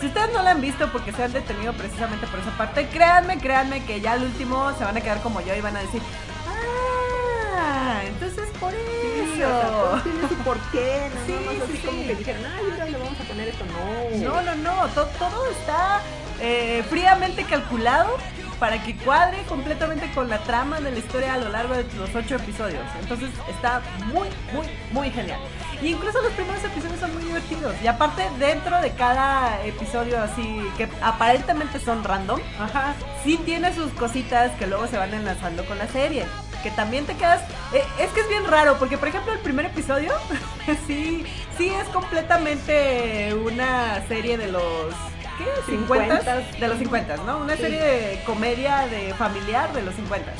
[0.00, 3.38] Si ustedes no la han visto porque se han detenido precisamente por esa parte, créanme,
[3.38, 6.00] créanme que ya al último se van a quedar como yo y van a decir,
[6.46, 10.04] ah, entonces por Sí, o sea, todo eso.
[10.04, 12.98] tiene su porqué, no Sí, nada más sí, así como que dijeron, ay, ahora le
[12.98, 13.64] vamos a poner esto.
[13.66, 14.28] No.
[14.34, 16.00] No, no, no, to- todo está
[16.40, 18.16] eh, fríamente calculado
[18.58, 22.14] para que cuadre completamente con la trama de la historia a lo largo de los
[22.14, 22.82] ocho episodios.
[23.00, 23.80] Entonces está
[24.12, 25.38] muy, muy, muy genial.
[25.80, 27.74] Y incluso los primeros episodios son muy divertidos.
[27.82, 32.94] Y aparte, dentro de cada episodio así, que aparentemente son random, Ajá.
[33.22, 36.24] sí tiene sus cositas que luego se van enlazando con la serie.
[36.64, 37.40] Que también te quedas.
[37.72, 40.12] eh, es que es bien raro, porque por ejemplo, el primer episodio,
[40.88, 41.24] sí,
[41.56, 44.94] sí es completamente una serie de los.
[45.38, 45.46] ¿Qué?
[45.72, 46.58] 50 50s.
[46.58, 47.38] De los 50, ¿no?
[47.38, 47.62] Una Sí.
[47.62, 50.32] serie de comedia de familiar de los 50.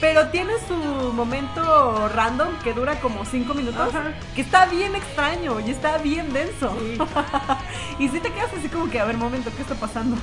[0.00, 0.76] Pero tiene su
[1.12, 4.12] momento random que dura como 5 minutos, Ajá.
[4.36, 6.72] que está bien extraño y está bien denso.
[7.98, 10.16] y si te quedas así como que, a ver, momento, ¿qué está pasando?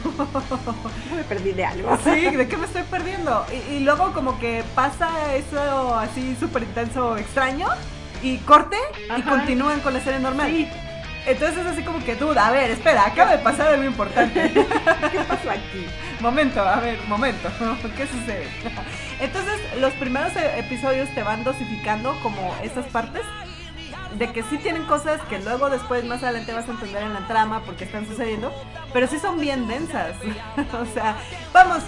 [1.16, 1.98] Me perdí de algo.
[2.06, 3.46] sí, ¿de qué me estoy perdiendo?
[3.52, 7.68] Y, y luego como que pasa eso así súper intenso, extraño,
[8.24, 8.78] y corte
[9.18, 10.52] y continúan con la serie normal.
[10.52, 10.70] Sí.
[11.26, 14.52] Entonces es así como que duda, a ver, espera, acaba de pasar algo importante.
[15.12, 15.86] ¿Qué pasó aquí?
[16.20, 17.50] momento, a ver, momento,
[17.98, 18.48] ¿qué sucede?
[19.20, 23.22] Entonces los primeros e- episodios te van dosificando como esas partes
[24.18, 27.28] de que sí tienen cosas que luego después más adelante vas a entender en la
[27.28, 28.54] trama porque están sucediendo,
[28.94, 30.16] pero sí son bien densas.
[30.74, 31.18] o sea,
[31.54, 31.80] vamos,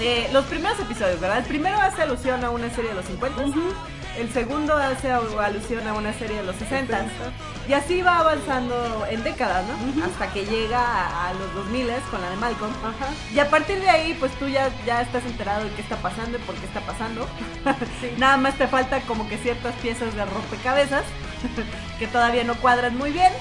[0.00, 1.38] eh, los primeros episodios, ¿verdad?
[1.38, 3.42] El primero hace alusión a una serie de los 50.
[4.18, 7.06] El segundo hace alusión a una serie de los 60.
[7.68, 10.04] Y así va avanzando en décadas, ¿no?
[10.04, 12.72] Hasta que llega a, a los 2000 con la de Malcolm.
[12.82, 13.12] Ajá.
[13.32, 16.36] Y a partir de ahí, pues tú ya, ya estás enterado de qué está pasando
[16.36, 17.28] y por qué está pasando.
[18.18, 21.04] Nada más te falta como que ciertas piezas de rompecabezas
[22.00, 23.32] que todavía no cuadran muy bien.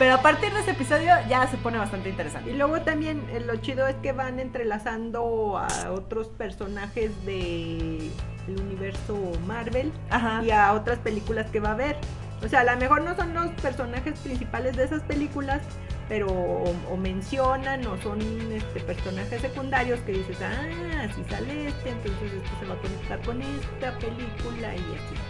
[0.00, 2.52] Pero a partir de ese episodio ya se pone bastante Y interesante.
[2.54, 8.10] luego también eh, lo chido es que van entrelazando a otros personajes de
[8.48, 9.14] el universo
[9.46, 10.42] Marvel Ajá.
[10.42, 11.96] y a otras películas que va a haber.
[12.42, 15.60] O sea, a lo mejor no son los personajes principales de esas películas,
[16.08, 18.20] pero o, o mencionan o son
[18.52, 23.20] este, personajes secundarios que dices, ah, si sale este, entonces esto se va a conectar
[23.20, 25.29] con esta película y así.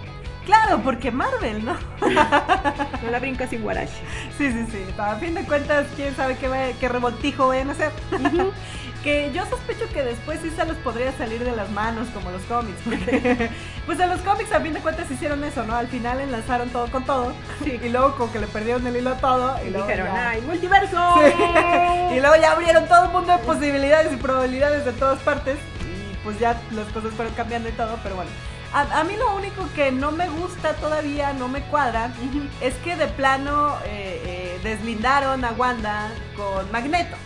[0.50, 1.74] Claro, porque Marvel, ¿no?
[3.04, 3.92] No la brincas sin guarache.
[4.36, 4.84] Sí, sí, sí.
[4.98, 7.92] A fin de cuentas, quién sabe qué, va- qué revoltijo vayan a hacer.
[9.04, 12.42] que yo sospecho que después sí se los podría salir de las manos como los
[12.42, 12.78] cómics.
[12.84, 13.48] Porque,
[13.86, 15.76] pues en los cómics a fin de cuentas hicieron eso, ¿no?
[15.76, 17.32] Al final enlazaron todo con todo.
[17.64, 19.56] Y luego como que le perdieron el hilo a todo.
[19.64, 21.14] Y, Y luego dijeron, ya- ¡ay, multiverso!
[22.10, 22.16] Sí.
[22.16, 25.58] Y luego ya abrieron todo un mundo de posibilidades y probabilidades de todas partes.
[25.80, 28.30] Y pues ya las cosas fueron cambiando y todo, pero bueno.
[28.72, 32.10] A, a mí lo único que no me gusta todavía, no me cuadra,
[32.60, 37.16] es que de plano eh, eh, deslindaron a Wanda con Magneto.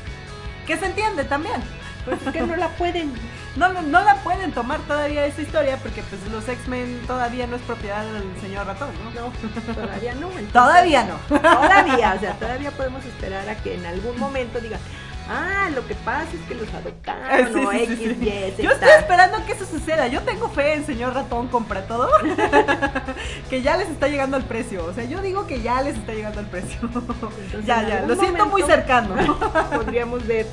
[0.66, 1.62] Que se entiende también.
[2.06, 3.12] Pues es que no la pueden.
[3.54, 7.54] No, no, no la pueden tomar todavía esa historia porque pues los X-Men todavía no
[7.54, 9.10] es propiedad del señor ratón, ¿no?
[9.12, 9.32] No,
[9.74, 10.26] todavía no.
[10.30, 11.38] entonces- Todavía no.
[11.38, 14.80] Todavía, o sea, todavía podemos esperar a que en algún momento digan,
[15.28, 18.04] ah, lo que pasa es que los adoptaron, Sí, o sí, sí, X, sí.
[18.26, 18.62] Y, Z.
[18.62, 20.06] Yo estoy esperando que eso suceda.
[20.08, 22.08] Yo tengo fe en señor ratón compra todo.
[23.50, 24.84] que ya les está llegando el precio.
[24.86, 26.78] O sea, yo digo que ya les está llegando el precio.
[26.82, 28.00] Entonces, ya, ya.
[28.06, 29.14] Lo siento muy cercano.
[29.74, 30.46] Podríamos ver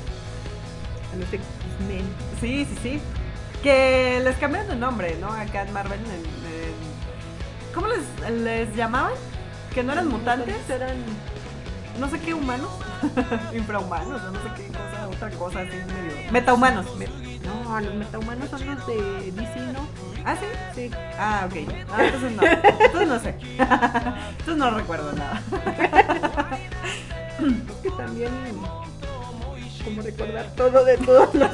[1.12, 2.04] a los X-Men.
[2.40, 3.00] sí, sí, sí.
[3.62, 5.32] Que les cambiaron de nombre, ¿no?
[5.32, 6.00] Acá en Marvel.
[6.00, 9.12] en- en- ¿Cómo les, les llamaban?
[9.72, 10.56] Que no eran mutantes.
[10.68, 10.96] Eran
[11.98, 12.70] No sé qué humanos.
[13.54, 15.08] Infrahumanos, no sé qué cosa.
[15.08, 16.32] Otra cosa así medio.
[16.32, 16.86] Metahumanos.
[17.44, 19.86] No, los metahumanos son los de DC, ¿no?
[20.24, 20.46] ¿Ah, sí?
[20.74, 20.90] Sí.
[21.18, 21.68] Ah, ok.
[21.90, 22.42] Ah, entonces no.
[22.42, 23.34] Entonces no sé.
[23.58, 25.42] Entonces no recuerdo nada.
[27.38, 28.30] Es que también
[29.84, 31.50] como recordar todo de todos los...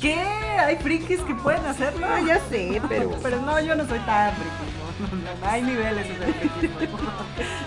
[0.00, 0.14] ¿Qué?
[0.14, 2.06] Hay frikis que pueden hacerlo.
[2.08, 3.10] Ah, ya sé, pero...
[3.22, 4.85] Pero no, yo no soy tan friki.
[4.98, 5.06] No,
[5.40, 6.06] no, hay niveles.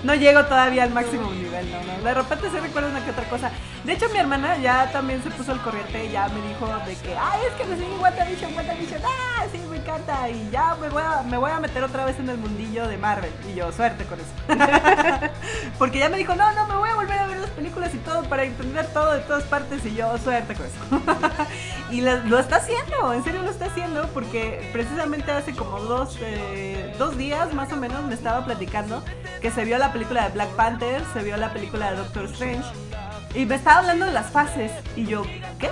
[0.04, 2.04] No llego todavía al máximo nivel, no, no.
[2.04, 3.52] De repente se recuerda una que otra cosa.
[3.84, 6.96] De hecho, mi hermana ya también se puso al corriente y ya me dijo de
[6.96, 10.30] que, ay, es que me sigue WandaVision, WandaVision, ah, sí, me encanta.
[10.30, 12.98] Y ya me voy, a, me voy a meter otra vez en el mundillo de
[12.98, 13.32] Marvel.
[13.50, 14.30] Y yo, suerte con eso.
[15.78, 17.98] Porque ya me dijo, no, no, me voy a volver a ver las películas y
[18.00, 19.86] todo para entender todo de todas partes.
[19.86, 20.80] Y yo, suerte con eso.
[21.92, 26.18] y lo, lo está haciendo, en serio lo está haciendo, porque precisamente hace como dos,
[26.22, 29.04] eh, dos días más o menos me estaba platicando
[29.42, 32.64] que se vio la película de Black Panther, se vio la película de Doctor Strange.
[33.36, 34.72] Y me estaba hablando de las fases.
[34.96, 35.24] Y yo,
[35.60, 35.70] ¿qué?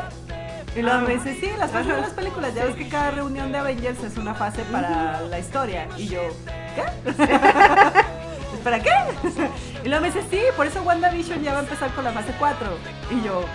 [0.76, 2.54] Y luego me dice, sí, las fases de las películas.
[2.54, 5.88] Ya ves que cada reunión de Avengers es una fase para la historia.
[5.98, 6.22] Y yo,
[6.76, 6.84] ¿qué?
[8.54, 8.92] ¿Espera qué?
[9.84, 12.34] Y luego me dice, sí, por eso WandaVision ya va a empezar con la fase
[12.38, 12.68] 4.
[13.12, 13.46] Y yo,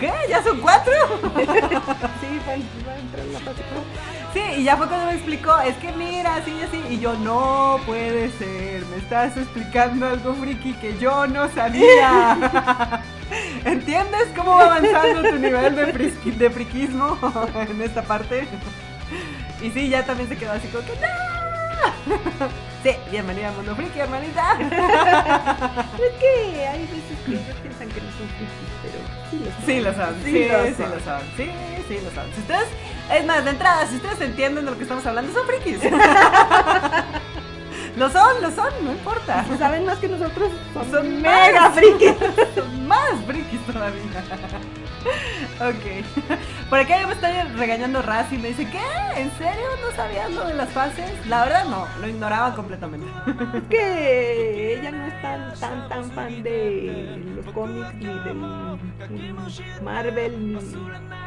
[0.00, 0.12] ¿qué?
[0.28, 0.92] ¿Ya son cuatro?
[1.36, 4.17] Sí, va, a entrar en la fase cuatro.
[4.32, 6.82] Sí, y ya fue cuando me explicó, es que mira, así y así.
[6.94, 13.02] Y yo, no puede ser, me estás explicando algo friki que yo no sabía.
[13.64, 17.18] ¿Entiendes cómo va avanzando tu nivel de, frisqui- de friquismo
[17.70, 18.46] en esta parte?
[19.62, 22.48] Y sí, ya también se quedó así como que ¡No!
[22.82, 24.52] Sí, bienvenida al mundo friki, hermanita.
[24.60, 28.98] Es que hay veces que ellos piensan que no son frikis, pero
[29.66, 30.14] sí lo son.
[30.22, 31.50] Sí lo son, sí, Sí lo son, sí,
[31.88, 32.32] sí lo son.
[32.34, 32.68] Si ustedes,
[33.10, 35.80] es más, de entrada, si ustedes entienden de lo que estamos hablando, son frikis.
[37.96, 39.44] Lo son, lo son, no importa.
[39.50, 42.12] Si saben más que nosotros, son, Son mega frikis.
[42.54, 44.02] Son más frikis todavía.
[45.60, 46.68] Ok.
[46.70, 49.20] Por acá ya me está regañando Raz y me dice, ¿qué?
[49.20, 51.10] ¿En serio no sabías lo de las fases?
[51.26, 53.06] La verdad no, lo ignoraba completamente.
[53.54, 58.06] Es que ella no es tan, tan, tan fan de los cómics, ni
[59.10, 59.32] ni
[59.82, 60.58] Marvel, ni,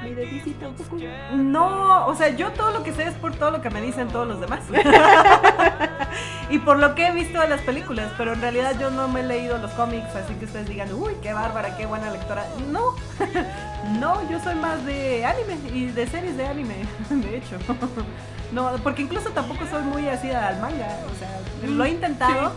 [0.04, 0.98] ni de DC tampoco.
[1.36, 4.08] No, o sea, yo todo lo que sé es por todo lo que me dicen
[4.10, 4.62] todos los demás.
[6.50, 9.22] y por lo que he visto de las películas, pero en realidad yo no me
[9.22, 12.46] he leído los cómics, así que ustedes digan, uy, qué bárbara, qué buena lectora.
[12.72, 12.96] No,
[14.00, 16.76] no, yo soy más de anime y de series de anime,
[17.10, 17.58] de hecho.
[18.52, 21.40] No, porque incluso tampoco soy muy así al manga, o sea,
[21.70, 22.52] lo he intentado.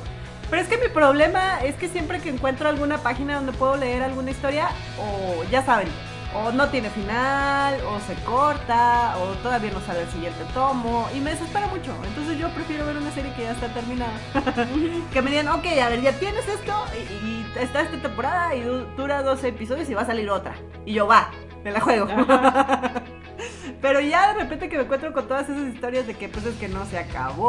[0.50, 4.02] Pero es que mi problema es que siempre que encuentro alguna página donde puedo leer
[4.02, 5.86] alguna historia, o ya saben,
[6.34, 11.20] o no tiene final, o se corta, o todavía no sale el siguiente tomo, y
[11.20, 11.94] me desespera mucho.
[12.04, 14.12] Entonces yo prefiero ver una serie que ya está terminada.
[15.12, 18.62] que me digan, ok, a ver, ya tienes esto, y, y está esta temporada, y
[18.62, 20.54] du- dura 12 episodios, y va a salir otra.
[20.84, 21.30] Y yo, va,
[21.64, 22.06] me la juego.
[23.80, 26.54] Pero ya de repente que me encuentro con todas esas historias de que pues es
[26.56, 27.46] que no se acabó,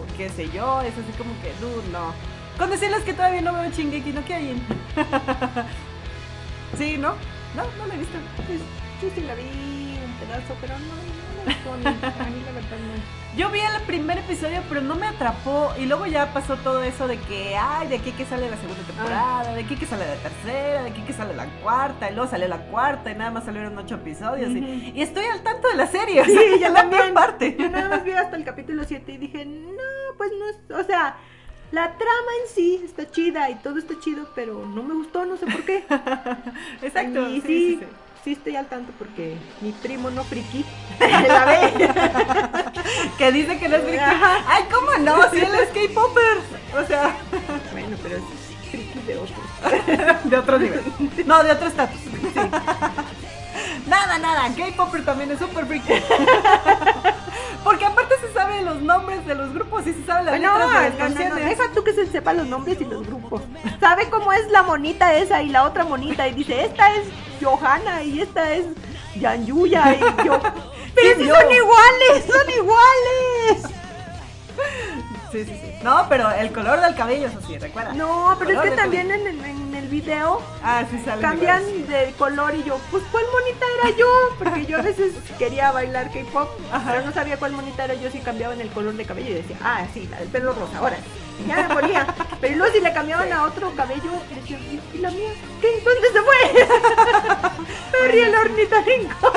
[0.00, 2.12] o qué sé yo, es así como que, dude, no.
[2.56, 4.62] Con decirles que todavía no veo Shingeki no Kyojin.
[6.78, 7.10] sí, ¿no?
[7.54, 8.16] No, no lo he visto.
[8.46, 8.60] Pues,
[9.02, 10.94] yo sí la vi un pedazo, pero no,
[13.36, 15.72] Yo vi el primer episodio, pero no me atrapó.
[15.78, 18.82] Y luego ya pasó todo eso de que, ay, de aquí que sale la segunda
[18.82, 22.28] temporada, de aquí que sale la tercera, de aquí que sale la cuarta, y luego
[22.30, 24.50] sale la cuarta, y nada más salieron ocho episodios.
[24.50, 27.02] y, y estoy al tanto de la serie, o Sí, sea, ya la también.
[27.02, 27.56] peor parte.
[27.58, 30.84] Yo nada más vi hasta el capítulo 7 y dije, no, pues no es, o
[30.86, 31.16] sea,
[31.70, 35.36] la trama en sí está chida y todo está chido, pero no me gustó, no
[35.36, 35.84] sé por qué.
[36.82, 37.28] Exacto.
[37.28, 37.86] Y sí, sí, sí,
[38.24, 38.32] sí.
[38.32, 40.64] estoy al tanto porque mi primo no friki
[41.00, 41.90] la ve.
[43.16, 44.04] Que dice que no es friki.
[44.46, 45.30] Ay, ¿cómo no?
[45.30, 46.82] Si él es K-Popper.
[46.82, 47.16] O sea,
[47.72, 48.22] Bueno, pero es
[48.70, 50.24] friki de otros.
[50.24, 50.82] de otro nivel.
[51.26, 52.00] No, de otro estatus.
[53.86, 54.48] Nada, nada.
[54.54, 55.94] K-Popper también es súper friki.
[57.64, 59.26] Porque aparte se sabe los nombres
[59.88, 61.44] y se sabe las Bueno, letras de las no, no, no, canciones.
[61.58, 63.42] deja tú que se sepa los nombres y los grupos.
[63.80, 67.08] Sabe cómo es la monita esa y la otra monita y dice, esta es
[67.42, 68.66] Johanna y esta es
[69.16, 70.40] Yanyuya y yo.
[70.94, 73.74] Pero Sí, si son iguales, son iguales.
[75.30, 75.72] Sí, sí, sí.
[75.82, 77.92] No, pero el color del cabello, eso sí, recuerda.
[77.92, 79.57] No, pero es que también en, en el
[80.00, 81.20] video Ah, sí sale.
[81.22, 84.06] cambian de color y yo, pues ¿cuál monita era yo?
[84.38, 86.48] Porque yo a veces quería bailar K-pop,
[86.86, 89.56] pero no sabía cuál monita era yo si cambiaban el color de cabello y decía,
[89.62, 90.96] ah, sí, la del pelo rosa, ahora.
[90.98, 92.06] Y Ya me moría.
[92.40, 95.30] Pero luego si le cambiaban a otro cabello, decía, ¿y y la mía?
[95.60, 95.82] ¿Qué?
[95.84, 98.08] ¿Dónde se fue?
[98.10, 99.26] Ríe el ornitorrinco.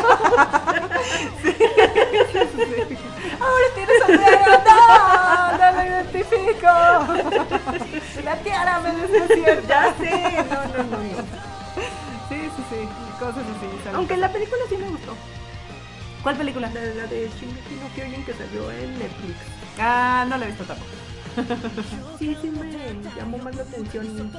[3.40, 4.64] Ahora tiene sombrero.
[4.65, 6.72] No, no lo identifico.
[8.23, 9.68] La tiara me desconcierta.
[9.68, 10.98] Ya sé, no, no, no.
[12.30, 12.80] Sí, sí, sí.
[13.19, 13.68] Cosas así.
[13.94, 15.15] Aunque la película sí me gustó.
[16.23, 16.69] ¿Cuál película?
[16.72, 19.38] La, la de Shingeki no Kyojin que salió en Netflix.
[19.80, 20.91] Ah, no la he visto tampoco.
[22.19, 24.31] Sí, sí me llamó más la atención.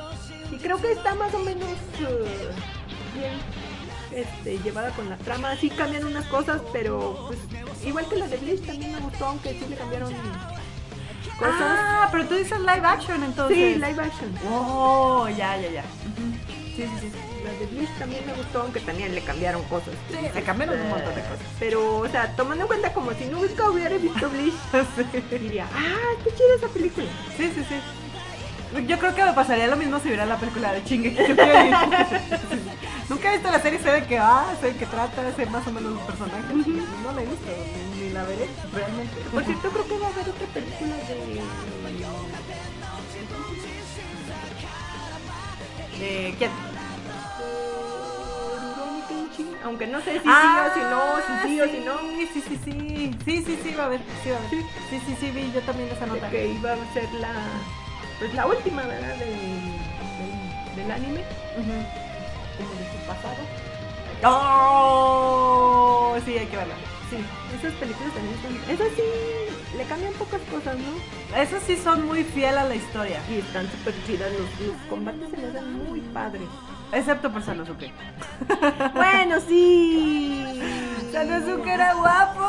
[0.51, 1.69] Y creo que está más o menos
[2.01, 2.51] eh,
[3.15, 3.33] bien
[4.15, 5.57] este, llevada con la trama.
[5.57, 7.41] Sí cambian unas cosas, pero pues,
[7.85, 10.13] igual que la de Bleach también me gustó, aunque sí le cambiaron
[11.39, 11.55] cosas.
[11.61, 13.57] Ah, pero tú dices live action entonces.
[13.57, 14.35] sí, live action.
[14.51, 15.85] Oh, ya, ya, ya.
[16.77, 17.32] Sí, sí, sí.
[17.45, 19.95] La de Bleach también me gustó, aunque también le cambiaron cosas.
[20.11, 21.47] Sí, le cambiaron un montón de cosas.
[21.59, 24.55] Pero, o sea, tomando en cuenta como si nunca hubiera visto Bleach,
[25.31, 27.07] diría, ah, qué chida esa película.
[27.37, 27.81] Sí, sí, sí.
[28.87, 31.11] Yo creo que me pasaría lo mismo si viera la película de Chingue.
[33.09, 35.67] Nunca he visto la serie, sé de qué va, sé de qué trata, sé más
[35.67, 36.57] o menos los personajes.
[36.57, 37.47] No la he visto,
[37.95, 39.15] ni, ni la veré, realmente.
[39.31, 41.43] Por cierto, creo que va a haber otra película de...
[45.99, 46.51] ¿De quién?
[49.65, 51.99] Aunque no sé si Ah, sí o si no, si sí, o si no.
[52.01, 53.11] Sí, sí, sí, sí.
[53.25, 54.01] Sí, sí, sí, va a haber.
[54.23, 54.51] Sí, va a haber.
[54.51, 56.29] Sí, sí, sí, vi yo también esa nota.
[56.31, 57.33] Que iba a ser la,
[58.19, 59.15] pues la última, ¿verdad?
[59.17, 61.21] De, del, del anime,
[61.57, 61.73] Ujú.
[62.59, 63.43] como de su pasado.
[64.25, 66.17] ¡Oh!
[66.25, 66.75] Sí, hay que verla.
[67.11, 67.17] Sí,
[67.59, 68.71] esas películas también son...
[68.71, 69.03] Esas sí,
[69.77, 71.37] le cambian pocas cosas, ¿no?
[71.39, 73.21] Esos sí son muy fiel a la historia.
[73.31, 76.49] Y están súper chidas, los, los combates se me hacen muy padres.
[76.93, 77.91] Excepto por Sanosuke.
[78.95, 80.61] Bueno, sí.
[81.11, 82.41] Sanosuke era guapo.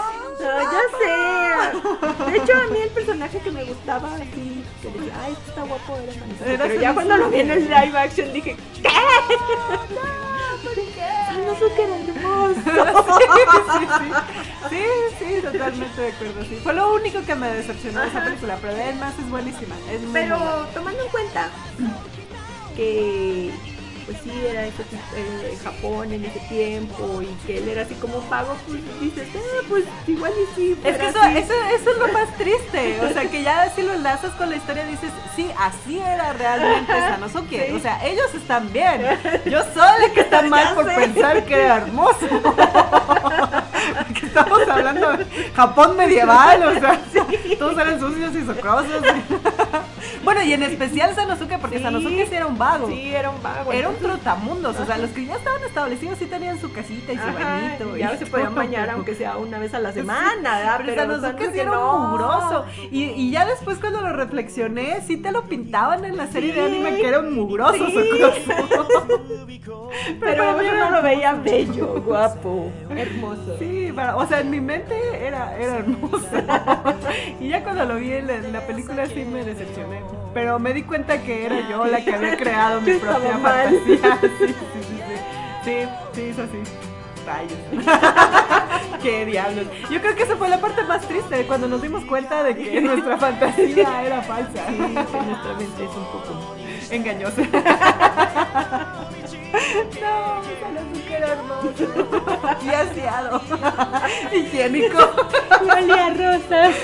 [0.45, 2.31] Ah, ya sé.
[2.31, 5.63] De hecho, a mí el personaje que me gustaba, así, que decía, ay, este está
[5.63, 6.43] guapo, era Sanosuke.
[6.45, 8.89] Pero ya cuando lo vi en el live action dije, ¿qué?
[11.27, 12.53] Sanosuke era hermoso.
[13.17, 13.25] sí,
[13.79, 14.11] sí, sí.
[14.69, 14.85] Sí,
[15.19, 16.59] sí, totalmente de acuerdo, sí.
[16.63, 19.75] Fue lo único que me decepcionó de esa película, pero de él más es buenísima.
[19.91, 20.67] Es muy Pero buena.
[20.73, 21.49] tomando en cuenta
[22.75, 23.51] que
[24.05, 27.93] pues sí era ese tipo, eh, Japón en ese tiempo y que él era así
[27.95, 30.77] como pago, pues dices, ah, pues igual y sí.
[30.84, 31.38] Es que eso, así".
[31.38, 34.55] eso, eso es lo más triste, o sea que ya si lo enlazas con la
[34.57, 39.01] historia dices, sí, así era realmente Sanosuke, o sea, ellos están bien,
[39.45, 40.95] yo soy la que está mal por sé.
[40.95, 42.27] pensar que era hermoso,
[44.07, 46.99] Porque estamos hablando de Japón medieval, o sea,
[47.60, 49.01] todos eran sucios y socrosos,
[50.23, 51.84] bueno y en especial Sanosuke porque Sí.
[51.84, 53.72] Sanosuke sí era un vago, Sí, era un vago.
[53.73, 57.15] era un trotamundos, o sea, los que ya estaban establecidos sí tenían su casita y
[57.18, 57.97] su ajá, bañito.
[57.97, 60.81] y ya y se podían bañar aunque sea una vez a la semana, ¿verdad?
[60.85, 62.65] Pero, Sanosuke sí era un mugroso.
[62.91, 66.61] Y, y ya después cuando lo reflexioné, sí te lo pintaban en la serie de
[66.65, 67.99] anime que era un mugroso Sí.
[70.19, 73.57] Pero mí yo no lo veía bello, guapo, hermoso.
[73.60, 74.95] Sí, para- o sea, en mi mente
[75.25, 76.27] era, era hermoso.
[77.39, 80.01] y ya cuando lo vi en la, en la película sí me decepcioné.
[80.33, 84.19] Pero me di cuenta que era yo la que había creado mi propia fantasía.
[84.39, 85.15] Sí, sí, sí, sí.
[85.63, 85.75] Sí,
[86.13, 86.59] sí, es así.
[87.25, 87.57] Rayos.
[89.01, 89.65] Qué diablos.
[89.89, 92.81] Yo creo que esa fue la parte más triste cuando nos dimos cuenta de que
[92.81, 94.65] nuestra fantasía era falsa.
[94.67, 94.87] Sí, que
[95.21, 96.55] nuestra mente es un poco
[96.91, 97.41] Engañosa.
[100.01, 101.69] No, Sanosuke era hermoso.
[102.63, 103.41] Y aseado.
[104.33, 104.99] Higiénico.
[104.99, 106.75] a rosas.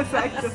[0.00, 0.48] Exacto.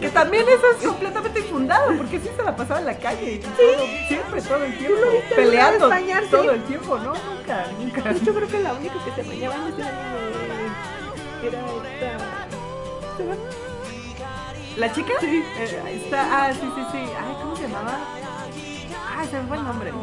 [0.00, 3.38] Que también eso es completamente infundado, porque sí se la pasaba en la calle.
[3.38, 4.96] todo- siempre, todo el tiempo.
[5.12, 6.28] viste Peleando bañarse?
[6.30, 7.12] todo el tiempo, ¿no?
[7.14, 8.12] Nunca, nunca.
[8.12, 10.72] Yo creo que la única que se bañaba en ese anime
[11.42, 12.46] era esta.
[14.76, 15.12] ¿La chica?
[15.20, 15.42] Sí.
[15.88, 16.98] está, ah, sí, sí, sí.
[16.98, 17.98] Ay, ¿cómo se llamaba?
[19.24, 19.92] Ay, se me fue el nombre.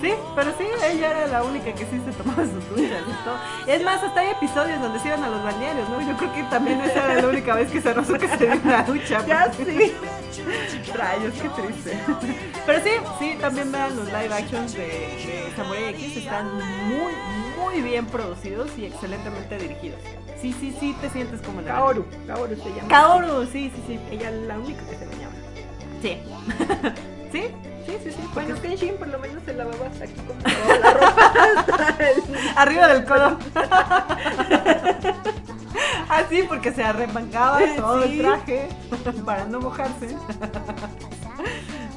[0.00, 3.38] Sí, pero sí, ella era la única que sí se tomaba sus duchas y todo.
[3.66, 6.06] Es más, hasta hay episodios donde se iban a los bañeros, ¿no?
[6.06, 9.26] Yo creo que también esa era la única vez que Sanosuke se dio una ducha.
[9.26, 9.94] Ya sí.
[10.94, 11.98] Rayos, qué triste.
[12.66, 16.18] Pero sí, sí, también vean los live actions de, de Samurai X.
[16.18, 16.54] Están
[16.88, 17.14] muy,
[17.58, 20.00] muy bien producidos y excelentemente dirigidos.
[20.42, 22.04] Sí, sí, sí, te sientes como en el Kaoru.
[22.26, 22.88] Kaoru se llama.
[22.88, 24.00] Kaoru, sí, sí, sí.
[24.10, 25.32] Ella es la única que se bañaba.
[26.02, 26.18] Sí.
[27.36, 27.48] ¿Sí?
[27.86, 28.28] Sí, sí, sí.
[28.34, 31.32] Bueno, Kenshin por lo menos se lavaba hasta aquí como la ropa.
[31.88, 32.22] hasta el-
[32.56, 33.38] Arriba del codo.
[36.08, 38.68] Así, porque se arremangaba todo el traje
[39.24, 40.16] para no mojarse.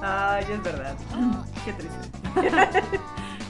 [0.01, 0.95] Ay, es verdad.
[1.65, 2.09] Qué triste.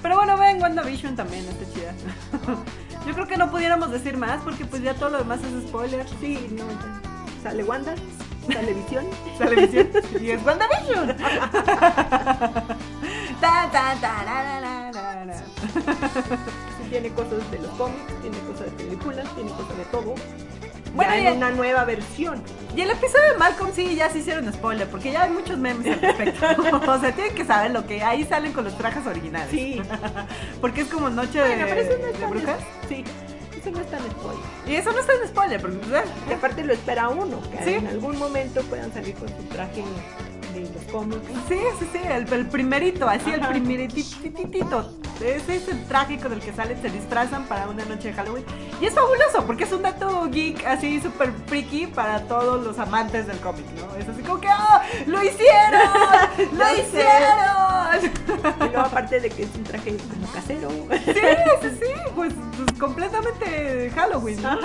[0.02, 1.94] Pero bueno, ven, WandaVision también, está chida.
[3.06, 6.06] Yo creo que no pudiéramos decir más porque pues ya todo lo demás es spoiler.
[6.22, 6.64] Sí, no.
[7.44, 7.96] Sale Wanda,
[8.54, 9.06] sale Visión.
[9.38, 9.90] Sale visión
[10.22, 11.16] y es WandaVision.
[13.40, 13.96] Ta, ta,
[16.90, 20.16] tiene cosas de los cómics, tiene cosas de películas, tiene cosas de todo.
[20.96, 22.42] Bueno, ya en una nueva versión.
[22.76, 25.86] Y el episodio de Malcolm sí ya se hicieron spoiler, porque ya hay muchos memes
[25.88, 26.46] al respecto.
[26.92, 29.52] o sea, tienen que saber lo que ahí salen con los trajes originales.
[29.52, 29.82] Sí.
[30.62, 32.60] Porque es como noche Bueno, pero de, de brujas.
[32.88, 33.04] Sí,
[33.60, 34.44] eso no es tan spoiler.
[34.68, 35.78] Y eso no está en spoiler, porque
[36.30, 37.74] Y aparte lo espera uno, que Sí.
[37.76, 39.84] en algún momento puedan salir con su traje
[40.54, 41.22] de los cómics.
[41.48, 44.94] sí, sí, sí, el, el primerito, así el primerititito.
[45.22, 48.46] Ese es el traje con el que salen, se disfrazan para una noche de Halloween.
[48.80, 53.28] Y es fabuloso, porque es un dato geek así súper freaky para todos los amantes
[53.28, 53.96] del cómic, ¿no?
[53.98, 54.80] Es así como que, ¡oh!
[55.08, 55.82] ¡Lo hicieron!
[56.58, 57.70] ¡Lo hicieron!
[58.62, 60.70] Y luego aparte de que es un traje como casero.
[60.70, 61.14] Sí,
[61.62, 64.58] sí, sí, pues, pues, completamente Halloween, ¿no?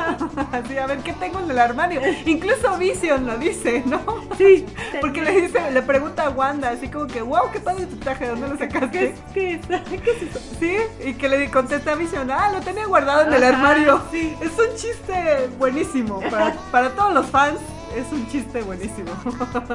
[0.52, 2.00] Así, a ver, ¿qué tengo en el armario?
[2.26, 4.00] Incluso Vision lo dice, ¿no?
[4.38, 4.64] Sí.
[5.00, 8.26] Porque le dice, le pregunta a Wanda, así como que, wow, qué padre tu traje,
[8.28, 9.04] ¿dónde lo ¿Qué sacaste?
[9.10, 10.40] es, qué es, qué es eso?
[10.58, 14.00] Sí, y que le contesta a Vision, ah, lo tenía guardado en el armario.
[14.10, 14.34] sí.
[14.40, 17.58] Es un chiste buenísimo, para, para todos los fans
[17.94, 19.10] es un chiste buenísimo.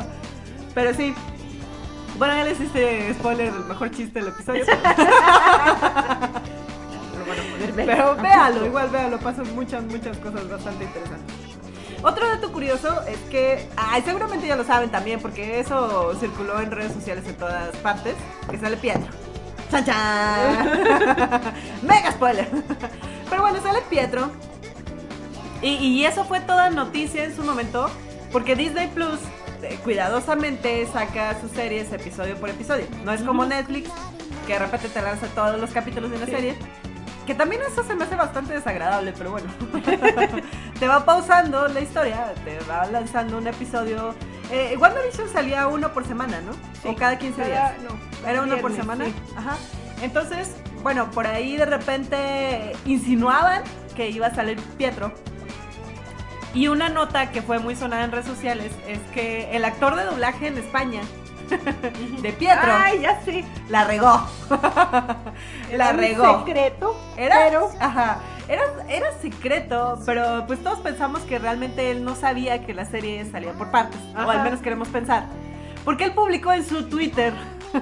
[0.73, 1.13] Pero sí,
[2.17, 4.65] bueno, ya les hice spoiler del mejor chiste del episodio.
[7.59, 7.85] Poder ver.
[7.85, 11.48] Pero véalo, igual véalo, pasan muchas, muchas cosas bastante interesantes.
[12.01, 16.71] Otro dato curioso es que, ay, seguramente ya lo saben también, porque eso circuló en
[16.71, 18.15] redes sociales en todas partes,
[18.49, 19.11] que sale Pietro.
[19.69, 21.41] ¡Chan, chan!
[21.83, 22.47] ¡Mega spoiler!
[23.29, 24.31] Pero bueno, sale Pietro.
[25.61, 27.89] Y, y eso fue toda noticia en su momento,
[28.31, 29.19] porque Disney Plus
[29.61, 32.85] eh, cuidadosamente saca sus series episodio por episodio.
[33.03, 33.89] No es como Netflix,
[34.47, 36.31] que de repente te lanza todos los capítulos de una Sí.
[36.31, 36.55] serie.
[37.29, 39.51] Que también eso se me hace bastante desagradable, pero bueno.
[40.79, 44.15] te va pausando la historia, te va lanzando un episodio.
[44.51, 46.53] Eh, WandaVision salía uno por semana, ¿no?
[46.81, 47.73] Sí, o cada 15 cada- días.
[47.83, 49.05] no, ¿Era uno por semana?
[49.05, 49.13] sí.
[49.37, 49.57] Ajá.
[50.01, 53.61] Entonces, bueno, por ahí de repente insinuaban
[53.95, 55.13] que iba a salir Pietro.
[56.55, 60.03] Y una nota que fue muy sonada en redes sociales es que el actor de
[60.05, 61.01] doblaje en España,
[62.21, 63.43] de Pietro, Ay, ya sé.
[63.69, 64.21] la regó.
[64.49, 65.29] la
[65.71, 66.39] Era un regó.
[66.45, 66.95] secreto.
[67.17, 72.65] Era, pero ajá, era, era secreto, pero pues todos pensamos que realmente él no sabía
[72.65, 75.25] que la serie salía por partes, o al menos queremos pensar.
[75.85, 77.33] Porque él publicó en su Twitter,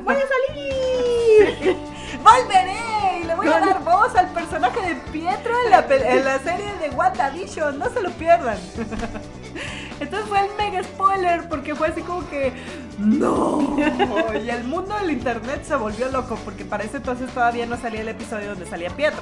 [0.04, 1.78] voy a salir.
[2.24, 3.07] ¡Volveré!
[3.28, 6.90] Le voy a dar voz al personaje de Pietro en la, en la serie de
[6.90, 8.58] WandaVision, no se lo pierdan.
[10.00, 12.54] Entonces fue el mega spoiler porque fue así como que
[12.98, 13.76] ¡No!
[14.44, 18.02] Y el mundo del internet se volvió loco porque para ese entonces todavía no salía
[18.02, 19.22] el episodio donde salía Pietro.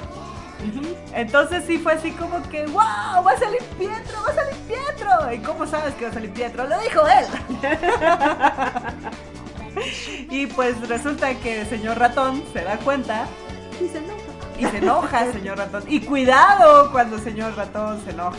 [1.12, 3.24] Entonces sí fue así como que ¡Wow!
[3.24, 4.22] ¡Va a salir Pietro!
[4.22, 5.32] ¡Va a salir Pietro!
[5.32, 6.66] ¿Y cómo sabes que va a salir Pietro?
[6.66, 7.26] ¡Lo dijo él!
[10.30, 13.26] y pues resulta que el señor ratón se da cuenta
[13.80, 14.22] Y se enoja.
[14.58, 15.82] y se enoja señor ratón.
[15.86, 18.36] Y cuidado cuando el señor ratón se enoja.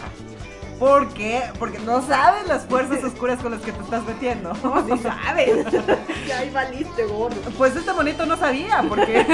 [0.80, 1.42] ¿Por qué?
[1.58, 4.54] Porque no sabes las fuerzas oscuras con las que te estás metiendo.
[4.64, 5.66] No, sí sabes.
[6.28, 7.36] Ya ahí valiste, gordo.
[7.58, 9.26] Pues este monito no sabía, porque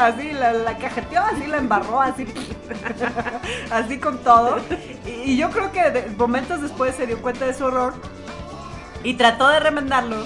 [0.00, 2.26] así la, la cajeteó, así la embarró, así,
[3.70, 4.58] así con todo.
[5.06, 7.94] Y, y yo creo que de- momentos después se dio cuenta de su error
[9.04, 10.16] y trató de remendarlo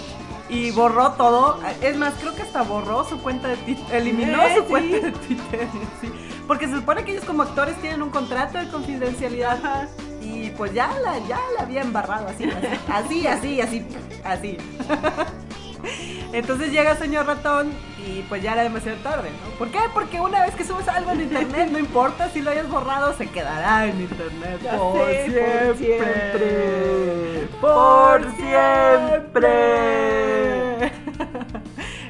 [0.52, 1.58] y borró todo.
[1.80, 5.12] Es más, creo que hasta borró su cuenta de Twitter, eliminó Eh, su cuenta de
[5.12, 5.68] Twitter.
[6.00, 6.12] sí.
[6.46, 9.88] Porque se supone que ellos como actores tienen un contrato de confidencialidad.
[10.20, 12.44] Y pues ya la, ya la había embarrado así,
[12.88, 13.86] así, así, así,
[14.24, 14.56] así.
[16.32, 17.72] Entonces llega señor ratón
[18.06, 19.50] y pues ya era demasiado tarde, ¿no?
[19.59, 19.80] ¿Por qué?
[19.92, 23.28] Porque una vez que subes algo en internet, no importa si lo hayas borrado, se
[23.28, 25.76] quedará en internet por, sé, por siempre.
[25.76, 27.48] siempre.
[27.60, 29.72] Por siempre.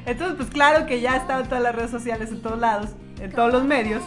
[0.07, 2.91] Entonces, pues claro que ya estaban todas las redes sociales en todos lados,
[3.21, 4.03] en todos los medios,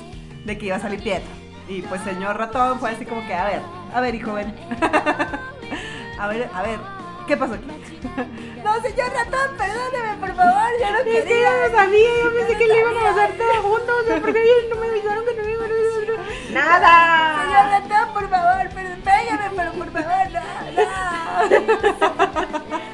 [0.46, 1.30] de que iba a salir Pietro.
[1.68, 3.62] Y pues señor ratón fue así como que, a ver,
[3.94, 4.54] a ver, hijo, ven.
[6.20, 6.80] a ver, a ver,
[7.28, 7.66] ¿qué pasó aquí?
[8.64, 11.42] no, señor ratón, perdóneme, por favor, yo no Es que quería.
[11.42, 14.42] yo no sabía, yo pensé que le iban a pasar todo juntos, o sea, porque
[14.44, 16.20] ellos no me avisaron que no me iban a Señor
[16.52, 17.80] ¡Nada!
[17.80, 20.42] ratón, por favor, pero pégame, pero por favor, no,
[20.72, 20.76] no.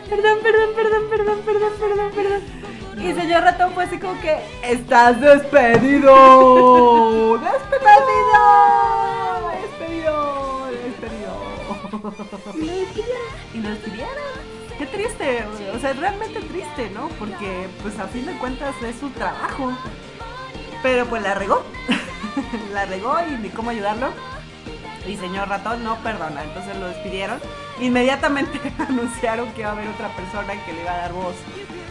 [0.09, 2.41] Perdón, perdón, perdón, perdón, perdón, perdón, perdón.
[3.01, 5.19] Y señor ratón fue así como que ¡Estás!
[5.19, 7.37] ¡Despedido!
[7.39, 8.41] ¡Despedido!
[13.53, 14.61] Y lo despidieron.
[14.77, 15.45] Qué triste,
[15.75, 17.09] o sea, realmente triste, ¿no?
[17.19, 19.71] Porque pues a fin de cuentas es su trabajo.
[20.81, 21.63] Pero pues la regó.
[22.73, 24.09] la regó y ni cómo ayudarlo.
[25.07, 27.39] Y señor ratón no perdona, entonces lo despidieron.
[27.79, 31.35] Inmediatamente anunciaron que iba a haber otra persona que le iba a dar voz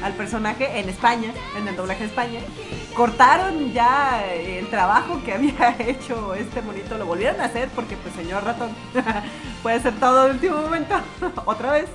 [0.02, 2.40] al personaje en España, en el doblaje de España.
[2.94, 8.14] Cortaron ya el trabajo que había hecho este monito, lo volvieron a hacer porque pues
[8.14, 8.70] señor ratón
[9.62, 10.96] puede ser todo de último momento,
[11.44, 11.88] otra vez.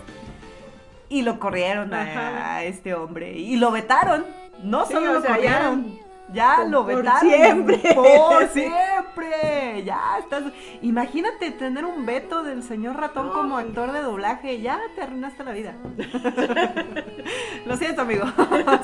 [1.07, 4.26] Y lo corrieron a, este hombre y lo vetaron.
[4.64, 6.05] No Sí, solo lo sea, corrieron.
[6.34, 7.20] Ya, por- lo por vetaron.
[7.22, 7.78] siempre.
[7.96, 9.84] Por siempre.
[9.86, 10.44] Ya estás.
[10.82, 14.60] Imagínate tener un veto del señor ratón como actor de doblaje.
[14.62, 15.76] Ya te arruinaste la vida.
[17.66, 18.26] Lo siento, amigo.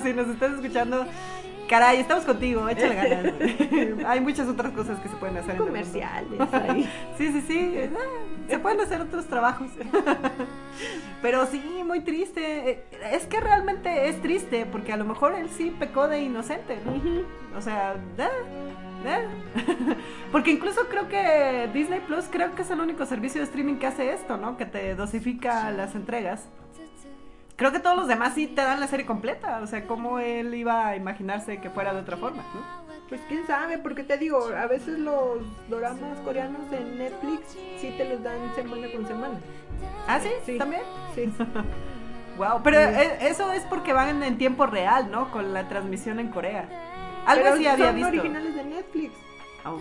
[0.04, 1.06] si nos estás escuchando,
[1.72, 2.68] caray, estamos contigo.
[2.70, 4.06] Échale ganas.
[4.06, 5.52] Hay muchas otras cosas que se pueden hacer.
[5.56, 5.58] en.
[5.58, 6.88] Comerciales ahí.
[7.18, 7.58] Sí, sí, sí.
[7.76, 7.90] eh,
[8.50, 9.70] Se pueden hacer otros trabajos.
[11.22, 12.70] Pero sí, muy triste.
[12.72, 16.78] Eh, Es que realmente es triste porque a lo mejor él sí pecó de inocente,
[16.86, 17.58] ¿no?
[17.58, 17.96] O sea,
[19.08, 19.28] eh.
[20.32, 23.88] porque incluso creo que Disney Plus creo que es el único servicio de streaming que
[23.88, 24.58] hace esto, ¿no?
[24.58, 26.48] Que te dosifica las entregas.
[27.62, 29.60] Creo que todos los demás sí te dan la serie completa.
[29.62, 32.82] O sea, cómo él iba a imaginarse que fuera de otra forma, ¿no?
[33.08, 35.38] Pues quién sabe, porque te digo, a veces los
[35.70, 39.36] doramas coreanos en Netflix sí te los dan semana con semana.
[40.08, 40.58] Ah, sí, Sí.
[40.58, 40.82] también.
[41.14, 41.32] Sí.
[42.38, 45.30] Wow, pero e- eso es porque van en tiempo real, ¿no?
[45.30, 46.66] Con la transmisión en Corea.
[47.28, 48.10] Algo Pero así había son visto.
[48.10, 49.14] originales de Netflix.
[49.66, 49.78] Oh.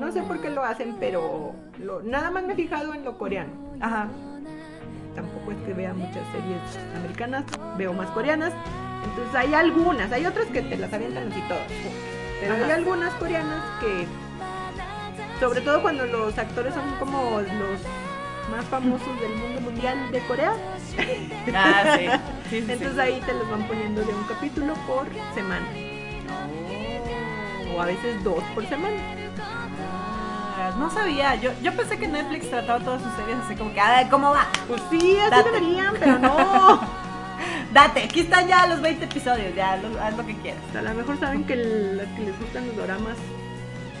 [0.00, 3.18] No sé por qué lo hacen, pero lo- nada más me he fijado en lo
[3.18, 3.50] coreano.
[3.80, 4.08] Ajá.
[5.18, 6.60] Tampoco es que vea muchas series
[6.96, 7.42] americanas,
[7.76, 8.52] veo más coreanas.
[9.02, 11.64] Entonces hay algunas, hay otras que te las avientan así todas.
[12.40, 12.74] Pero hay Ajá.
[12.74, 14.06] algunas coreanas que,
[15.40, 17.80] sobre todo cuando los actores son como los
[18.48, 20.52] más famosos del mundo mundial de Corea,
[21.52, 22.06] Ah, sí.
[22.48, 22.72] Sí, sí, sí.
[22.72, 25.04] entonces ahí te los van poniendo de un capítulo por
[25.34, 25.66] semana.
[27.74, 28.96] O a veces dos por semana.
[30.76, 33.96] No sabía, yo, yo pensé que Netflix trataba todas sus series así como que, a
[33.98, 34.46] ver, ¿cómo va?
[34.66, 35.50] Pues sí, así Date.
[35.50, 36.80] deberían, pero no.
[37.72, 40.60] Date, aquí están ya los 20 episodios, ya lo- haz lo que quieras.
[40.76, 43.16] A lo mejor saben que el- los que les gustan los doramas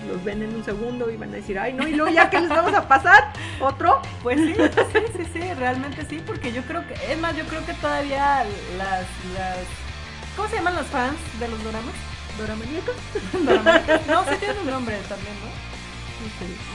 [0.08, 2.40] los ven en un segundo y van a decir, ay no, y luego ya que
[2.40, 3.30] les vamos a pasar,
[3.60, 4.00] otro.
[4.22, 7.64] Pues sí, sí, sí, sí, realmente sí, porque yo creo que, es más, yo creo
[7.66, 8.44] que todavía
[8.76, 9.58] las, las,
[10.36, 11.94] ¿cómo se llaman los fans de los doramas?
[12.38, 12.94] ¿Doramaníacos?
[14.08, 15.67] No, sí tienen un nombre también, ¿no?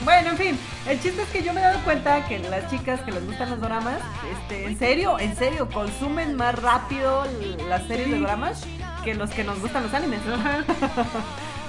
[0.04, 0.58] Bueno, en fin,
[0.88, 3.50] el chiste es que yo me he dado cuenta que las chicas que les gustan
[3.50, 3.98] los doramas,
[4.32, 7.24] este, en serio, en serio, consumen más rápido
[7.68, 8.64] las series de doramas
[9.04, 10.20] que los que nos gustan los animes.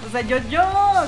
[0.06, 0.62] O sea, yo, yo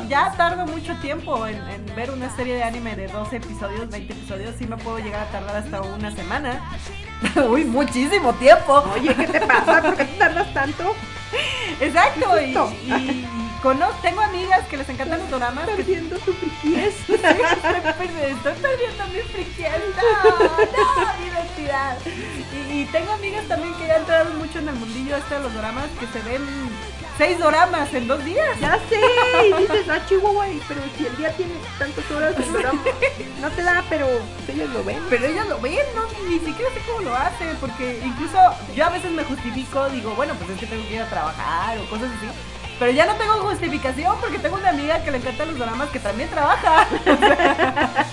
[0.10, 4.11] ya tardo mucho tiempo en, en ver una serie de anime de 12 episodios, 20
[4.11, 6.60] episodios, sí me puedo llegar a tardar hasta una semana.
[7.49, 8.84] Uy, muchísimo tiempo.
[8.95, 9.84] Oye, ¿qué te pasa?
[9.84, 10.95] ¿Por qué te tardas tanto?
[11.80, 12.56] Exacto, y
[13.61, 15.67] cono- tengo amigas que les encantan los doramas.
[15.67, 16.95] que- Perdiendo tu friquiez.
[17.05, 19.71] Sí, estoy, per- estoy perdiendo mi friquez.
[19.95, 21.97] No, no, identidad.
[22.05, 25.53] Y, y tengo amigas también que ya entraron mucho en el mundillo este de los
[25.53, 26.41] doramas, que se ven
[27.17, 28.59] seis doramas en dos días.
[28.59, 29.01] Ya sé,
[29.49, 32.81] y dices, ah, Chihuahua, pero si el día tiene tantas horas de programa,
[33.41, 34.07] no te da, pero
[34.47, 34.99] ellos lo ven.
[35.09, 38.38] Pero ellas lo ven, no, ni siquiera sé cómo lo hacen, porque incluso
[38.75, 41.77] yo a veces me justifico, digo, bueno, pues es que tengo que ir a trabajar
[41.79, 42.27] o cosas así.
[42.79, 45.99] Pero ya no tengo justificación porque tengo una amiga que le encantan los dramas que
[45.99, 46.87] también trabaja.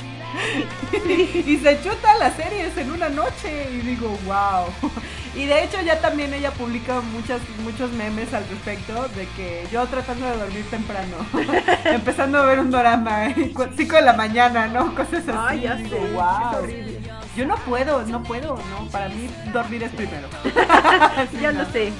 [1.46, 4.92] y se chuta las series en una noche y digo, wow.
[5.34, 9.84] Y de hecho ya también ella publica muchas, muchos memes al respecto de que yo
[9.86, 11.16] tratando de dormir temprano,
[11.84, 14.94] empezando a ver un drama, 5 de la mañana, ¿no?
[14.94, 15.36] Cosas así.
[15.36, 16.22] Ay, ya digo, sé, wow.
[16.22, 17.13] es horrible.
[17.36, 18.88] Yo no puedo, no puedo, no.
[18.90, 20.28] Para mí dormir es primero.
[21.40, 21.92] Ya lo sé.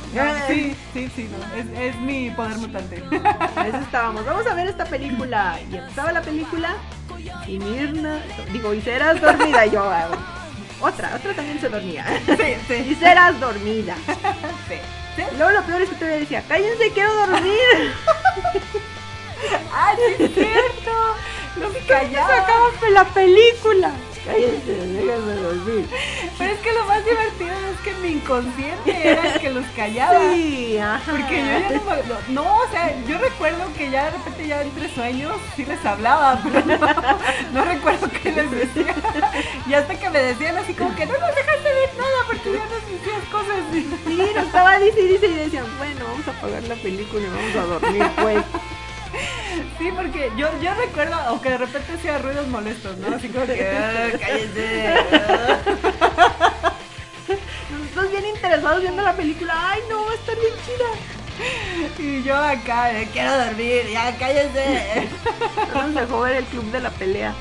[0.47, 1.57] Sí, sí, sí, no.
[1.57, 2.97] Es, es mi poder mutante.
[2.97, 4.25] Eso estábamos.
[4.25, 5.59] Vamos a ver esta película.
[5.71, 6.77] Y empezaba la película.
[7.47, 9.67] Y Mirna, digo, y serás dormida.
[9.67, 10.09] Y yo, ah,
[10.81, 12.05] otra, otra también se dormía.
[12.27, 13.97] Sí, Y sí, serás dormida.
[14.69, 14.77] sí.
[15.17, 15.23] ¿Sí?
[15.33, 17.95] Y luego lo peor es que todavía decía, cállense, quiero dormir.
[19.73, 20.93] ¡Ay, sí es cierto!
[21.57, 23.93] Los acaba la película.
[24.25, 25.87] Cállense, déjenme dormir.
[26.39, 30.33] Pero es que lo más divertido es que mi inconsciente era el que los callaba.
[30.33, 31.11] Sí, ajá.
[31.11, 34.95] Porque yo ya no, no, o sea, yo recuerdo que ya de repente ya entre
[34.95, 36.79] sueños sí les hablaba, pero no,
[37.53, 38.95] no recuerdo qué les decía.
[39.69, 42.65] Y hasta que me decían así como que no nos dejaste ver nada porque ya
[42.65, 43.57] nos decías cosas.
[44.07, 47.31] Sí, nos estaba dice y dice y decían, bueno, vamos a apagar la película y
[47.31, 48.45] vamos a dormir, pues.
[49.79, 53.15] Sí, porque yo, yo recuerdo, aunque de repente hacía ruidos molestos, ¿no?
[53.17, 54.95] Así como que, "Ah, cállense.
[55.13, 55.59] ah".
[57.71, 61.99] Nosotros bien interesados viendo la película, ay no, estar bien chida.
[61.99, 65.09] Y yo acá, eh, quiero dormir, ya cállense.
[65.75, 67.35] No nos dejó ver el club de la pelea.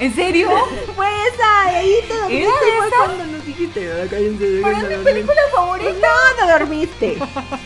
[0.00, 0.50] ¿En serio?
[0.96, 2.42] Fue esa, ahí te dormiste.
[2.42, 2.52] ¿Era
[2.88, 5.04] fue cuando nos dijiste, "Ah, cállense, déjenme es mi dormir".
[5.04, 5.90] película favorita.
[5.92, 7.18] no, te dormiste.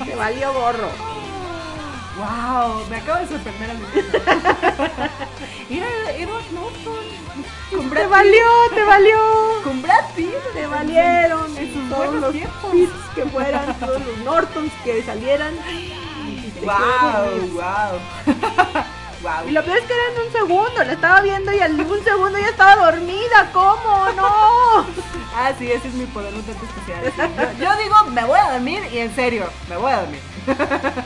[0.04, 0.90] Te valió gorro.
[2.18, 3.92] Wow, me acabo de sorprender al mismo
[5.70, 7.04] Era Edward Norton.
[7.70, 9.18] Con Te valió, te valió.
[9.62, 10.34] Con Brad Pitt.
[10.52, 12.72] Te valieron En sus todos buenos los tiempos.
[12.72, 15.54] Pitts que fueran, todos los Nortons que salieran.
[16.62, 18.00] Wow, wow.
[19.22, 19.48] Wow.
[19.48, 22.04] Y lo peor es que era en un segundo, la estaba viendo y al un
[22.04, 23.50] segundo ya estaba dormida.
[23.52, 24.06] ¿Cómo?
[24.16, 24.86] ¡No!
[25.40, 27.12] Ah, sí, ese es mi poder mutante especial.
[27.60, 30.20] Yo, yo digo, me voy a dormir y en serio, me voy a dormir.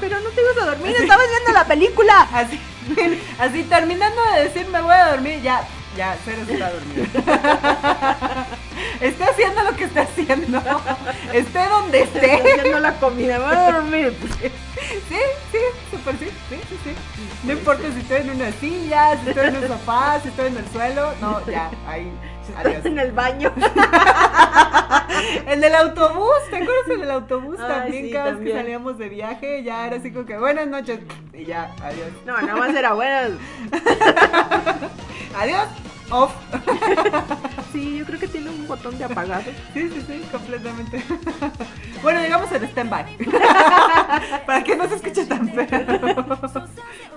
[0.00, 2.28] Pero no te ibas a dormir, estabas viendo la película.
[2.32, 2.60] Así,
[3.38, 5.66] así terminando de decir me voy a dormir, ya,
[5.96, 7.04] ya, Cero está dormido.
[9.00, 10.62] Esté haciendo lo que esté haciendo.
[11.32, 12.34] Esté donde esté.
[12.34, 14.16] haciendo la comida, voy a dormir.
[14.40, 15.18] Sí,
[15.50, 15.58] sí,
[15.90, 16.94] súper sí, sí, sí, sí.
[17.44, 20.56] No importa si estoy en una silla, si estoy en un sofá, si estoy en
[20.56, 21.12] el suelo.
[21.20, 22.10] No, ya, ahí.
[22.56, 22.84] Adiós.
[22.84, 23.52] En el baño.
[25.46, 28.04] El autobús, ¿te acuerdas el autobús Ay, también?
[28.06, 28.56] sí, Cada vez también.
[28.56, 31.00] que salíamos de viaje, ya era así como que buenas noches.
[31.32, 32.08] Y ya, adiós.
[32.26, 33.36] No, nada más era bueno.
[35.38, 35.66] Adiós.
[36.12, 36.32] Off.
[37.72, 39.44] Sí, yo creo que tiene un botón de apagado.
[39.72, 41.02] Sí, sí, sí, completamente.
[42.02, 43.16] Bueno, digamos en stand-by.
[44.46, 45.66] Para que no se escuche tan feo.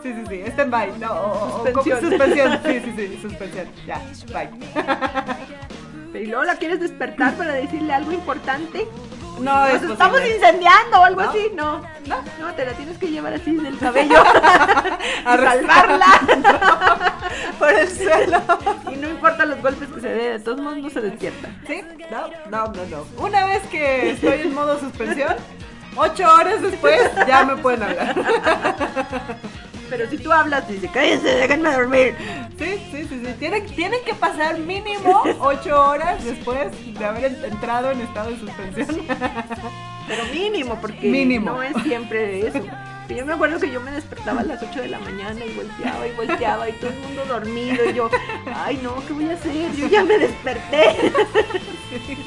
[0.02, 0.98] Sí, sí, sí, stand-by.
[0.98, 2.00] No, o, o- o- Suspensión.
[2.00, 2.60] suspensión.
[2.66, 3.68] Sí, sí, sí, suspensión.
[3.86, 4.02] Ya,
[4.34, 4.50] bye.
[6.14, 8.88] Pero y luego la quieres despertar para decirle algo importante.
[9.40, 11.30] No, Nos es estamos incendiando o algo ¿No?
[11.30, 11.52] así.
[11.56, 12.18] No, No.
[12.40, 14.22] no, te la tienes que llevar así del cabello.
[15.26, 16.06] A salvarla.
[17.60, 18.42] Por el suelo.
[18.92, 21.50] y no importa los golpes que se dé, de todos modos no se despierta.
[21.68, 21.82] ¿Sí?
[22.12, 23.06] No, no, no, no.
[23.24, 25.36] Una vez que estoy en modo suspensión,
[25.96, 28.16] ocho horas después ya me pueden hablar.
[29.96, 32.16] Pero si tú hablas, dice, cállense, déjenme dormir.
[32.60, 33.34] Sí, sí, sí, sí.
[33.40, 36.68] Tienen, tienen que pasar mínimo ocho horas después
[37.00, 39.06] de haber en- entrado en estado de suspensión.
[40.08, 41.52] Pero mínimo, porque Mínimo.
[41.52, 42.60] no es siempre eso.
[43.08, 46.08] Yo me acuerdo que yo me despertaba a las 8 de la mañana y volteaba
[46.08, 48.10] y volteaba y todo el mundo dormido y yo,
[48.54, 49.72] ay no, ¿qué voy a hacer?
[49.78, 51.12] Yo ya me desperté.
[52.08, 52.18] Sí,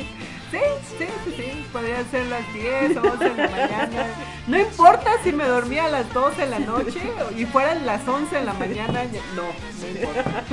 [0.50, 0.58] sí,
[0.98, 1.66] sí, sí.
[1.72, 4.06] Podrían ser las 10 o 11 de la mañana.
[4.46, 7.00] No importa si me dormía a las 12 de la noche
[7.36, 9.04] y fueran las 11 de la mañana.
[9.34, 10.44] No, no importa.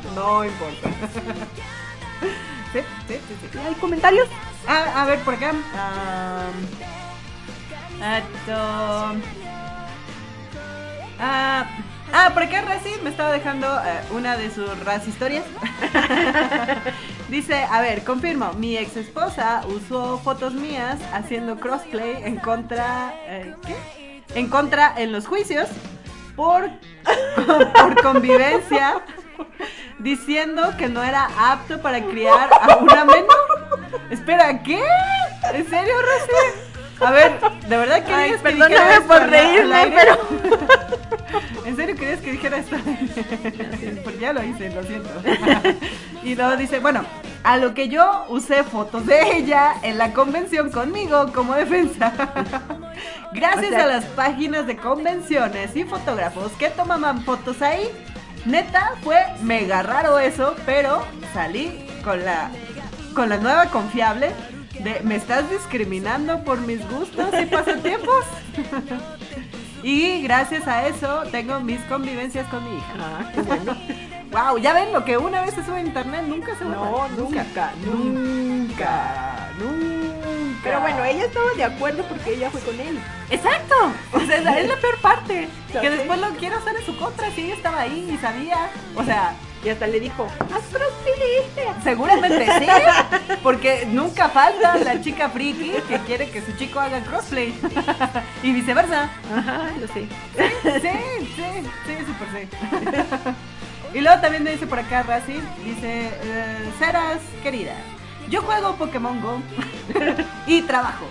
[0.14, 0.88] No importa.
[2.72, 3.58] Sí, sí, sí, sí.
[3.58, 4.28] ¿Hay comentarios?
[4.68, 5.52] Ah, a ver, por acá.
[7.98, 9.20] Esto.
[11.18, 11.66] Ah,
[12.12, 15.44] ah, por acá Razi me estaba dejando eh, una de sus Raz historias.
[17.28, 23.54] Dice, a ver, confirmo, mi ex esposa usó fotos mías haciendo crossplay en contra, eh,
[23.66, 23.76] ¿qué?
[24.34, 25.68] En contra en los juicios
[26.36, 26.70] por,
[27.74, 29.00] por convivencia,
[29.98, 33.80] diciendo que no era apto para criar a una menor.
[34.10, 34.82] Espera, ¿qué?
[35.52, 36.70] ¿En serio, Rosy?
[37.00, 40.18] A ver, ¿de verdad querías Ay, que perdóname por reírme, pero-
[41.64, 42.76] ¿En serio querías que dijera esto?
[44.04, 45.10] Porque ya lo hice, lo siento.
[46.22, 47.02] Y luego dice, bueno,
[47.44, 52.12] a lo que yo usé fotos de ella en la convención conmigo como defensa.
[53.32, 57.88] Gracias O sea- a las páginas de convenciones y fotógrafos que tomaban fotos ahí,
[58.44, 61.02] neta fue mega raro eso, pero
[61.32, 62.50] salí con la
[63.14, 64.30] con la nueva confiable
[64.78, 68.24] de me estás discriminando por mis gustos y pasatiempos.
[69.82, 72.94] Y gracias a eso tengo mis convivencias con mi hija.
[72.98, 73.76] Ah, bueno.
[74.30, 77.08] Wow, ya ven lo que una vez se sube a internet nunca se No, borra.
[77.16, 80.58] nunca, nunca, nunca.
[80.62, 82.98] Pero bueno, ella estaba de acuerdo porque ella fue con él.
[83.30, 83.74] Exacto.
[84.12, 85.48] O sea, es la peor parte.
[85.72, 87.30] Que después lo quiero hacer en su contra.
[87.32, 88.70] Si ella estaba ahí y sabía.
[88.94, 89.32] O sea,
[89.62, 90.26] Y hasta le dijo,
[91.82, 92.66] seguramente sí.
[93.42, 97.54] Porque nunca falta la chica friki que quiere que su chico haga crossplay.
[98.42, 99.10] y viceversa.
[99.34, 100.06] Ajá, lo sé.
[100.80, 101.42] Sí, sí,
[101.86, 103.98] sí, súper sí.
[103.98, 107.74] y luego también me dice por acá Razi, dice, eh, Ceras, querida,
[108.30, 109.40] yo juego Pokémon Go
[110.46, 111.06] y trabajo.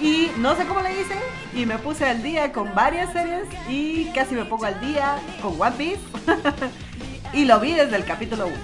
[0.00, 1.14] Y no sé cómo le hice
[1.54, 5.60] y me puse al día con varias series y casi me pongo al día con
[5.60, 6.00] One Piece.
[7.34, 8.56] y lo vi desde el capítulo 1.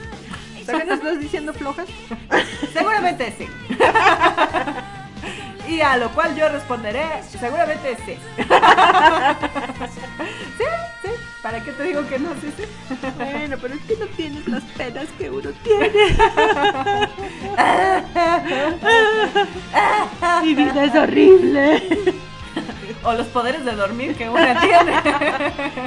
[0.65, 1.89] ¿Sabes estás diciendo flojas?
[2.73, 3.47] Seguramente sí.
[5.69, 7.05] Y a lo cual yo responderé,
[7.39, 8.17] seguramente sí.
[10.59, 10.65] Sí,
[11.03, 11.11] sí.
[11.43, 12.31] ¿Para qué te digo que no?
[12.41, 12.65] Sí, sí.
[13.17, 15.91] Bueno, pero es que no tienes las penas que uno tiene.
[20.43, 21.83] Mi vida es horrible.
[23.05, 24.93] O los poderes de dormir que una tiene.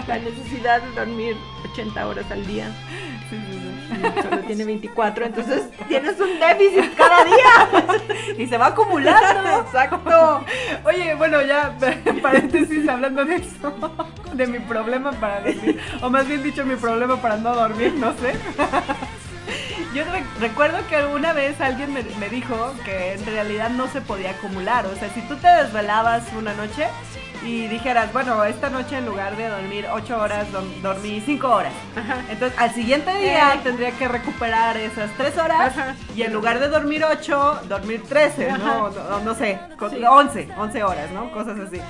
[0.07, 1.35] La necesidad de dormir
[1.73, 2.67] 80 horas al día.
[3.29, 3.59] Sí, sí,
[3.89, 4.21] sí.
[4.21, 7.97] Solo tiene 24, entonces tienes un déficit cada día.
[8.37, 9.61] Y se va acumulando.
[9.61, 10.43] Exacto.
[10.85, 11.75] Oye, bueno, ya
[12.21, 13.73] paréntesis hablando de eso,
[14.33, 18.11] de mi problema para dormir, o más bien dicho mi problema para no dormir, no
[18.13, 18.33] sé.
[19.93, 24.01] Yo re- recuerdo que alguna vez alguien me, me dijo que en realidad no se
[24.01, 26.87] podía acumular, o sea, si tú te desvelabas una noche
[27.45, 30.48] y dijeras, bueno, esta noche en lugar de dormir 8 horas,
[30.82, 31.74] dormí 5 horas.
[31.95, 32.18] Ajá.
[32.30, 33.60] Entonces, al siguiente día Eh.
[33.64, 35.95] tendría que recuperar esas 3 horas Ajá.
[36.15, 38.56] y en lugar de dormir 8, dormir 13, ¿no?
[38.88, 38.91] Ajá.
[39.10, 39.60] No, no sé,
[39.90, 40.03] Sí.
[40.07, 41.32] 11, 11 horas, ¿no?
[41.32, 41.82] Cosas así.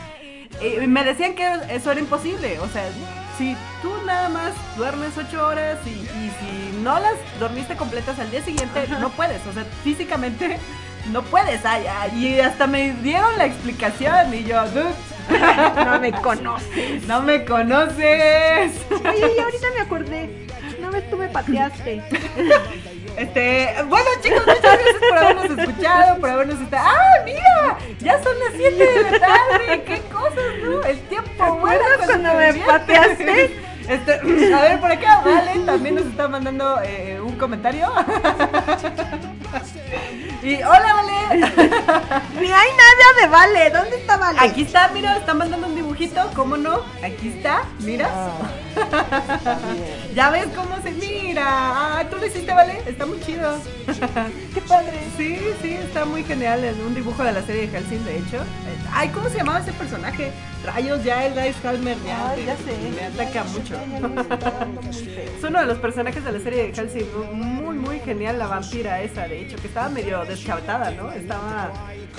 [0.62, 2.84] Y me decían que eso era imposible, o sea,
[3.38, 8.30] si tú nada más duermes 8 horas y, y si no las dormiste completas al
[8.30, 10.60] día siguiente, no puedes, o sea, físicamente
[11.12, 11.66] no puedes.
[11.66, 14.94] Ay, ay, y hasta me dieron la explicación y yo, "Dude,
[15.86, 17.08] No me conoces.
[17.08, 18.72] no me conoces.
[18.92, 20.48] Oye, y ahorita me acordé.
[20.80, 22.02] Una vez tú me pateaste.
[23.16, 26.88] Este, bueno chicos, muchas gracias por habernos escuchado, por habernos estado.
[26.90, 27.78] ¡Ah, mira!
[28.00, 30.84] Ya son las 7 de la tarde, qué cosas, ¿no?
[30.84, 33.56] El tiempo vuela cuando me pateaste?
[33.88, 37.92] Este, a ver, por acá, Vale también nos está mandando eh, un comentario.
[40.42, 41.40] Y hola, Vale.
[42.40, 43.70] Ni hay nada de Vale.
[43.70, 44.40] ¿Dónde está Vale?
[44.42, 46.82] Aquí está, mira, está mandando un dibujito, ¿cómo no?
[47.04, 48.10] Aquí está, mira.
[50.16, 51.44] Ya ves cómo se mira.
[51.46, 52.82] Ah, tú lo hiciste, ¿vale?
[52.86, 53.56] Está muy chido.
[54.54, 55.00] Qué padre.
[55.18, 56.64] Sí, sí, está muy genial.
[56.64, 58.44] Es un dibujo de la serie de Hellsing, de hecho.
[58.92, 60.32] Ay, ¿cómo se llamaba ese personaje?
[60.66, 62.76] Rayos, ya el Dice Halmer ya, Ay, ya sé.
[62.96, 63.76] me ataca mucho.
[63.88, 65.04] Me.
[65.38, 67.06] Es uno de los personajes de la serie de Hellsing.
[67.34, 71.12] Muy, muy genial la vampira esa, de hecho, que estaba medio deschavetada, ¿no?
[71.12, 71.72] Estaba.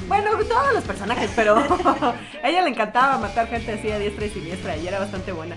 [0.09, 4.31] Bueno, todos los personajes, pero a ella le encantaba matar gente así a diestra y
[4.31, 5.57] siniestra y era bastante buena.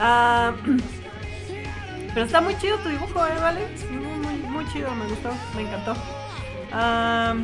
[0.00, 0.52] Ah,
[2.14, 3.60] pero está muy chido tu dibujo, ¿eh, Vale?
[3.90, 5.94] Muy, muy, muy chido, me gustó, me encantó.
[6.72, 7.34] Ah,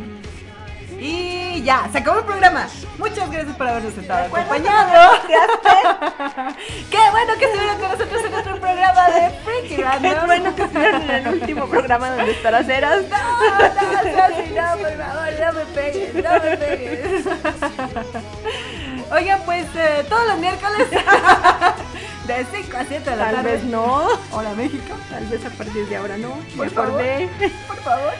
[1.00, 2.68] y ya, se acabó el programa.
[2.98, 5.12] Muchas gracias por habernos estado acompañado.
[6.90, 10.26] Qué bueno que estuvieron con nosotros en otro programa de Freaky Qué Random.
[10.26, 13.04] bueno que estuvieron en el último programa donde estarás eras.
[13.10, 17.24] No, no, así, no, por favor, no me pegues, no me pegues.
[19.12, 20.88] Oigan, pues eh, todos los miércoles
[22.26, 23.52] de 5 a 7 de la Tal tarde.
[23.52, 24.06] vez no.
[24.30, 26.30] Hola México, Tal vez a partir de ahora no.
[26.56, 27.28] Por Me acordé
[27.68, 28.12] por favor.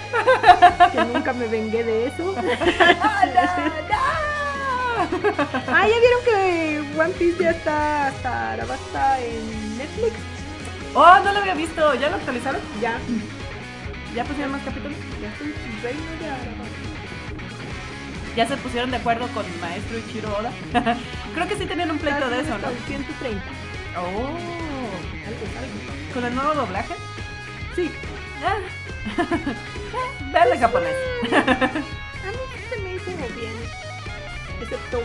[0.93, 2.35] que nunca me vengué de eso.
[3.01, 4.03] ¡Ah, no, no!
[5.69, 10.13] Ah, ya vieron que One Piece ya está hasta Arabasta en Netflix.
[10.95, 11.95] Oh, no lo había visto.
[11.95, 12.61] ¿Ya lo actualizaron?
[12.83, 12.99] Ya,
[14.15, 14.97] ¿Ya pusieron más capítulos?
[15.23, 16.62] ya es el reino de Arabasta.
[18.37, 20.51] ¿Ya se pusieron de acuerdo con Maestro Ichiro Oda?
[21.35, 22.69] Creo que sí tenían un pleito de eso, ¿no?
[22.69, 23.43] el 130.
[23.97, 26.15] Oh, Algo, algo.
[26.15, 26.95] ¿con el nuevo doblaje?
[27.77, 27.91] Sí.
[28.45, 28.57] Ah.
[30.33, 30.95] Vean en japonés.
[31.31, 32.39] A mí
[32.71, 33.53] se me hizo bien.
[34.63, 35.01] Excepto.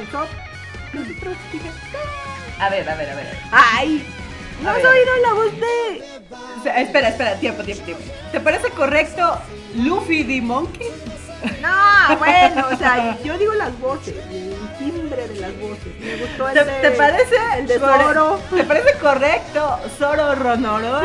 [0.93, 1.69] Los otros dije,
[2.59, 3.37] A ver, a ver, a ver.
[3.51, 4.07] ¡ay!
[4.63, 4.85] ¿No A has ver.
[4.87, 6.03] oído la voz de...?
[6.59, 8.03] O sea, espera, espera, tiempo, tiempo, tiempo.
[8.31, 9.37] ¿Te parece correcto
[9.75, 10.87] Luffy the Monkey?
[11.61, 15.93] No, bueno, o sea, yo digo las voces, el timbre de las voces.
[15.99, 16.71] Me gustó el ¿Te, de...
[16.81, 18.39] te parece El de Zoro.
[18.55, 21.03] ¿Te parece correcto Zoro Ronoroa?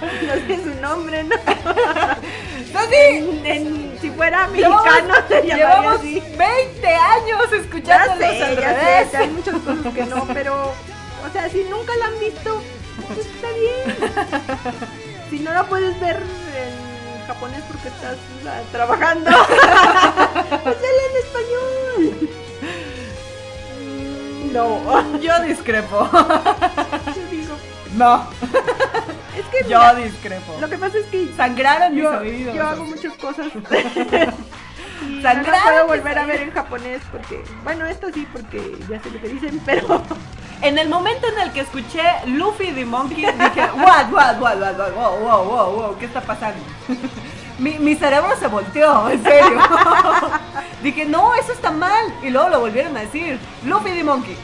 [0.00, 1.34] No sé su nombre, ¿no?
[1.36, 2.94] No, sí.
[3.00, 6.20] En- en- si fuera mexicano se llamaría llevamos así.
[6.36, 9.10] 20 años Ya escuchándolos sé, al ya revés.
[9.10, 10.72] sé, hay muchas cosas que no, pero,
[11.28, 12.62] o sea, si nunca la han visto,
[13.08, 14.92] pues está bien.
[15.30, 16.87] Si no la puedes ver en
[17.28, 19.30] japonés porque estás sea, trabajando,
[20.64, 22.28] pues en español.
[23.80, 26.08] Mm, No, Yo discrepo.
[26.12, 27.54] yo digo,
[27.96, 28.28] No,
[29.36, 30.56] es que yo mira, discrepo.
[30.60, 32.54] lo que pasa es que Sangraron mis yo, oídos.
[32.54, 33.46] yo hago muchas cosas.
[35.08, 38.60] Y no Sangraron puedo volver a ver en japonés porque, bueno, esto sí porque
[38.90, 40.02] ya sé lo que dicen, pero
[40.60, 44.78] En el momento en el que escuché Luffy the Monkey, dije, what, what, what, what,
[44.78, 46.60] what, wow, wow, wow, wow, ¿qué está pasando?
[47.58, 49.60] mi, mi cerebro se volteó, en serio.
[50.82, 52.12] dije, no, eso está mal.
[52.22, 54.36] Y luego lo volvieron a decir, Luffy the Monkey.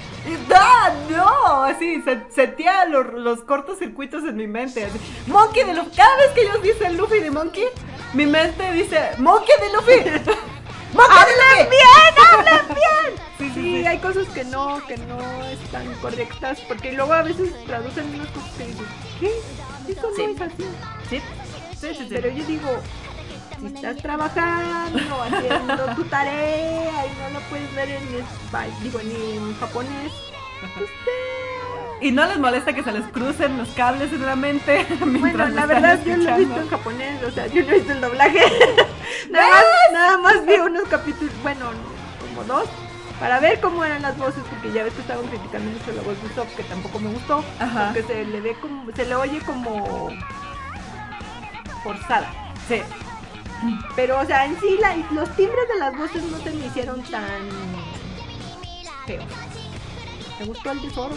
[0.55, 1.65] ¡Ah, no!
[1.65, 4.89] Así, se setía los, los cortocircuitos en mi mente.
[5.27, 5.97] Monkey de Luffy.
[5.97, 7.67] Cada vez que ellos dicen Luffy the Monkey,
[8.15, 10.31] mi mente dice, Monkey de Luffy.
[10.95, 11.71] ¡Monkey de Luffy!
[11.71, 13.25] bien, hablan bien.
[13.39, 18.15] Sí, sí, hay cosas que no, que no están correctas, porque luego a veces traducen
[18.15, 18.87] unas cosas que dices,
[19.21, 19.33] ¿qué?
[19.93, 20.23] Eso Sí.
[20.27, 20.65] no es así.
[21.11, 21.21] Sí,
[21.81, 21.95] sí, sí.
[21.99, 22.07] sí.
[22.11, 22.69] Pero yo digo,
[23.61, 29.37] si estás trabajando, haciendo tu tarea y no lo puedes ver en español, digo, ni
[29.37, 30.13] en japonés,
[30.79, 30.91] pues
[32.05, 34.87] Y no les molesta que se les crucen los cables en la mente.
[35.01, 36.39] Bueno, la verdad yo lo he escuchando.
[36.39, 38.41] visto en japonés, o sea, yo no he visto el doblaje.
[39.31, 41.71] nada, más, nada más vi unos capítulos, bueno,
[42.21, 42.69] como dos,
[43.19, 46.21] para ver cómo eran las voces, porque ya ves que estaban criticando mucho la voz
[46.21, 47.87] de Usopp, que tampoco me gustó, Ajá.
[47.95, 50.11] porque se le ve como, se le oye como
[51.83, 52.31] forzada.
[52.69, 52.83] Sí.
[53.97, 57.03] Pero, o sea, en sí la- los timbres de las voces no se me hicieron
[57.05, 57.49] tan
[59.07, 59.25] feos.
[60.39, 61.15] ¿Te gustó el tesoro?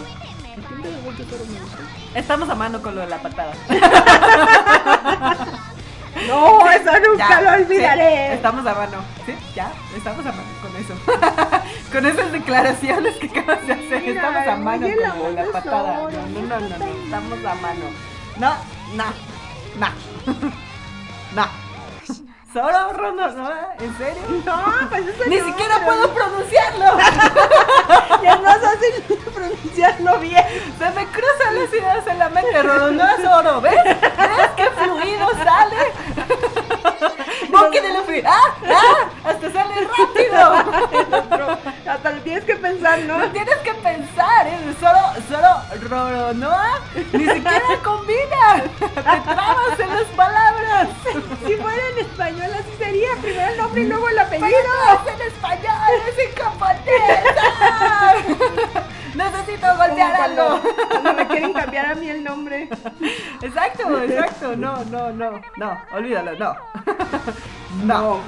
[2.15, 3.53] Estamos a mano con lo de la patada.
[6.25, 8.29] No, eso nunca Ya, lo olvidaré.
[8.29, 8.97] sí, estamos a mano.
[9.25, 10.93] Sí, ya, estamos a mano con eso.
[11.91, 14.01] con esas declaraciones que acabas de hacer.
[14.01, 15.93] Mira, estamos a mano con la la patada.
[15.93, 17.85] No, no, no, no, no, estamos a mano.
[18.37, 18.55] No,
[18.95, 19.05] no,
[19.79, 19.87] no.
[21.35, 21.66] No.
[22.53, 23.49] Solo Rono, ¿no?
[23.79, 24.23] ¿En serio?
[24.45, 26.85] No, pues eso Ni no, siquiera puedo pronunciarlo.
[28.23, 30.43] Ya es más fácil pronunciarlo bien.
[30.79, 33.75] Se me cruzan las ideas en la mente, Rodo, no es oro, ¿ves?
[33.83, 35.75] ¿Ves qué fluido sale?
[37.61, 38.55] Monkey de Luffy, ¡ah!
[38.69, 39.09] ¡ah!
[39.23, 41.57] ¡Hasta sale rápido!
[41.87, 43.17] Hasta lo tienes que pensar, ¿no?
[43.17, 44.75] No tienes que pensar, ¿eh?
[44.79, 46.79] Solo, solo, Roronoa
[47.13, 48.63] ni siquiera combina.
[48.79, 50.87] Te trabas en las palabras.
[51.45, 54.49] Si fuera en español así sería, primero el nombre y luego el apellido.
[54.49, 57.23] Pero no es en español, es en japonés.
[59.15, 60.61] Necesito golpear cuando, algo.
[60.89, 62.69] cuando me quieren cambiar a mí el nombre.
[63.41, 64.55] Exacto, exacto.
[64.55, 65.81] No, no, no, no.
[65.93, 66.55] Olvídalo, no.
[67.83, 68.19] No.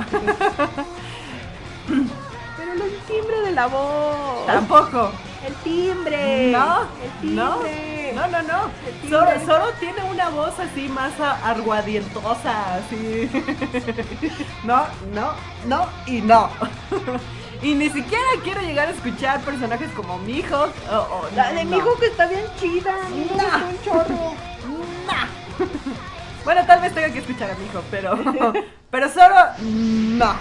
[2.57, 4.45] Pero el timbre de la voz.
[4.45, 5.11] Tampoco.
[5.45, 6.51] El timbre.
[6.51, 6.81] No,
[7.23, 8.11] El no, timbre.
[8.13, 8.59] no, no, no.
[9.01, 9.09] Timbre.
[9.09, 13.29] Zoro, Zoro tiene una voz así más arguadientosa, así.
[14.63, 14.83] No,
[15.13, 15.31] no,
[15.67, 16.49] no y no.
[17.61, 21.71] Y ni siquiera quiero llegar a escuchar personajes como Mihawk o, o- La de no.
[21.71, 22.93] mi hijo que está bien chida.
[23.35, 23.43] No.
[23.43, 24.33] gustó un chorro.
[26.45, 28.17] Bueno, tal vez tenga que escuchar a Mihawk, pero
[28.89, 30.33] pero solo no.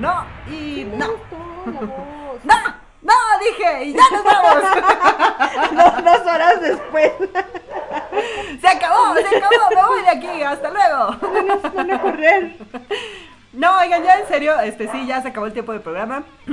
[0.00, 1.06] No y no.
[2.44, 2.56] No,
[3.02, 4.62] no, dije, y ya nos vamos.
[5.72, 7.12] Dos, dos horas después.
[8.60, 11.72] Se acabó, se acabó, me voy de aquí, hasta luego.
[11.74, 12.56] Van a correr.
[13.52, 16.24] No, oigan, ya en serio, este sí, ya se acabó el tiempo del programa.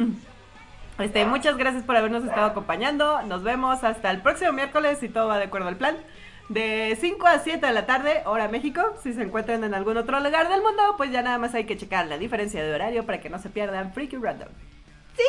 [1.00, 3.22] Este, muchas gracias por habernos estado acompañando.
[3.22, 5.96] Nos vemos hasta el próximo miércoles si todo va de acuerdo al plan.
[6.50, 8.82] De 5 a 7 de la tarde, hora México.
[9.02, 11.78] Si se encuentran en algún otro lugar del mundo, pues ya nada más hay que
[11.78, 14.50] checar la diferencia de horario para que no se pierdan Freaky Random.
[15.16, 15.24] ¡Sí!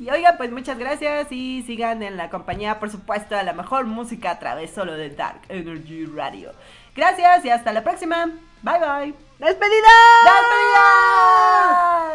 [0.00, 3.84] Y oigan, pues muchas gracias y sigan en la compañía, por supuesto, de la mejor
[3.84, 6.52] música a través solo de Dark Energy Radio.
[6.94, 8.26] Gracias y hasta la próxima.
[8.62, 9.27] Bye bye.
[9.38, 9.88] ¡Despedida!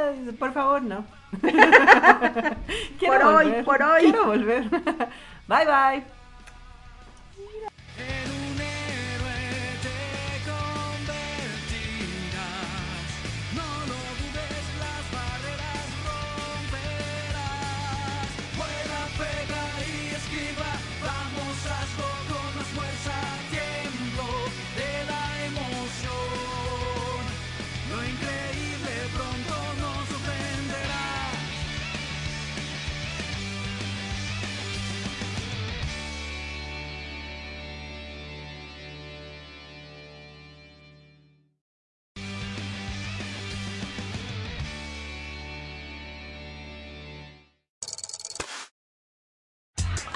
[0.09, 0.35] ¡Despedidas!
[0.37, 1.05] Por favor, no.
[3.05, 4.01] Por hoy, por hoy.
[4.01, 4.69] Quiero volver.
[5.47, 6.03] Bye bye.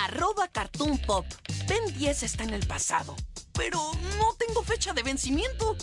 [0.08, 1.26] Arroba Cartoon Pop.
[1.68, 3.14] Ben 10 está en el pasado,
[3.52, 5.76] pero no tengo fecha de vencimiento.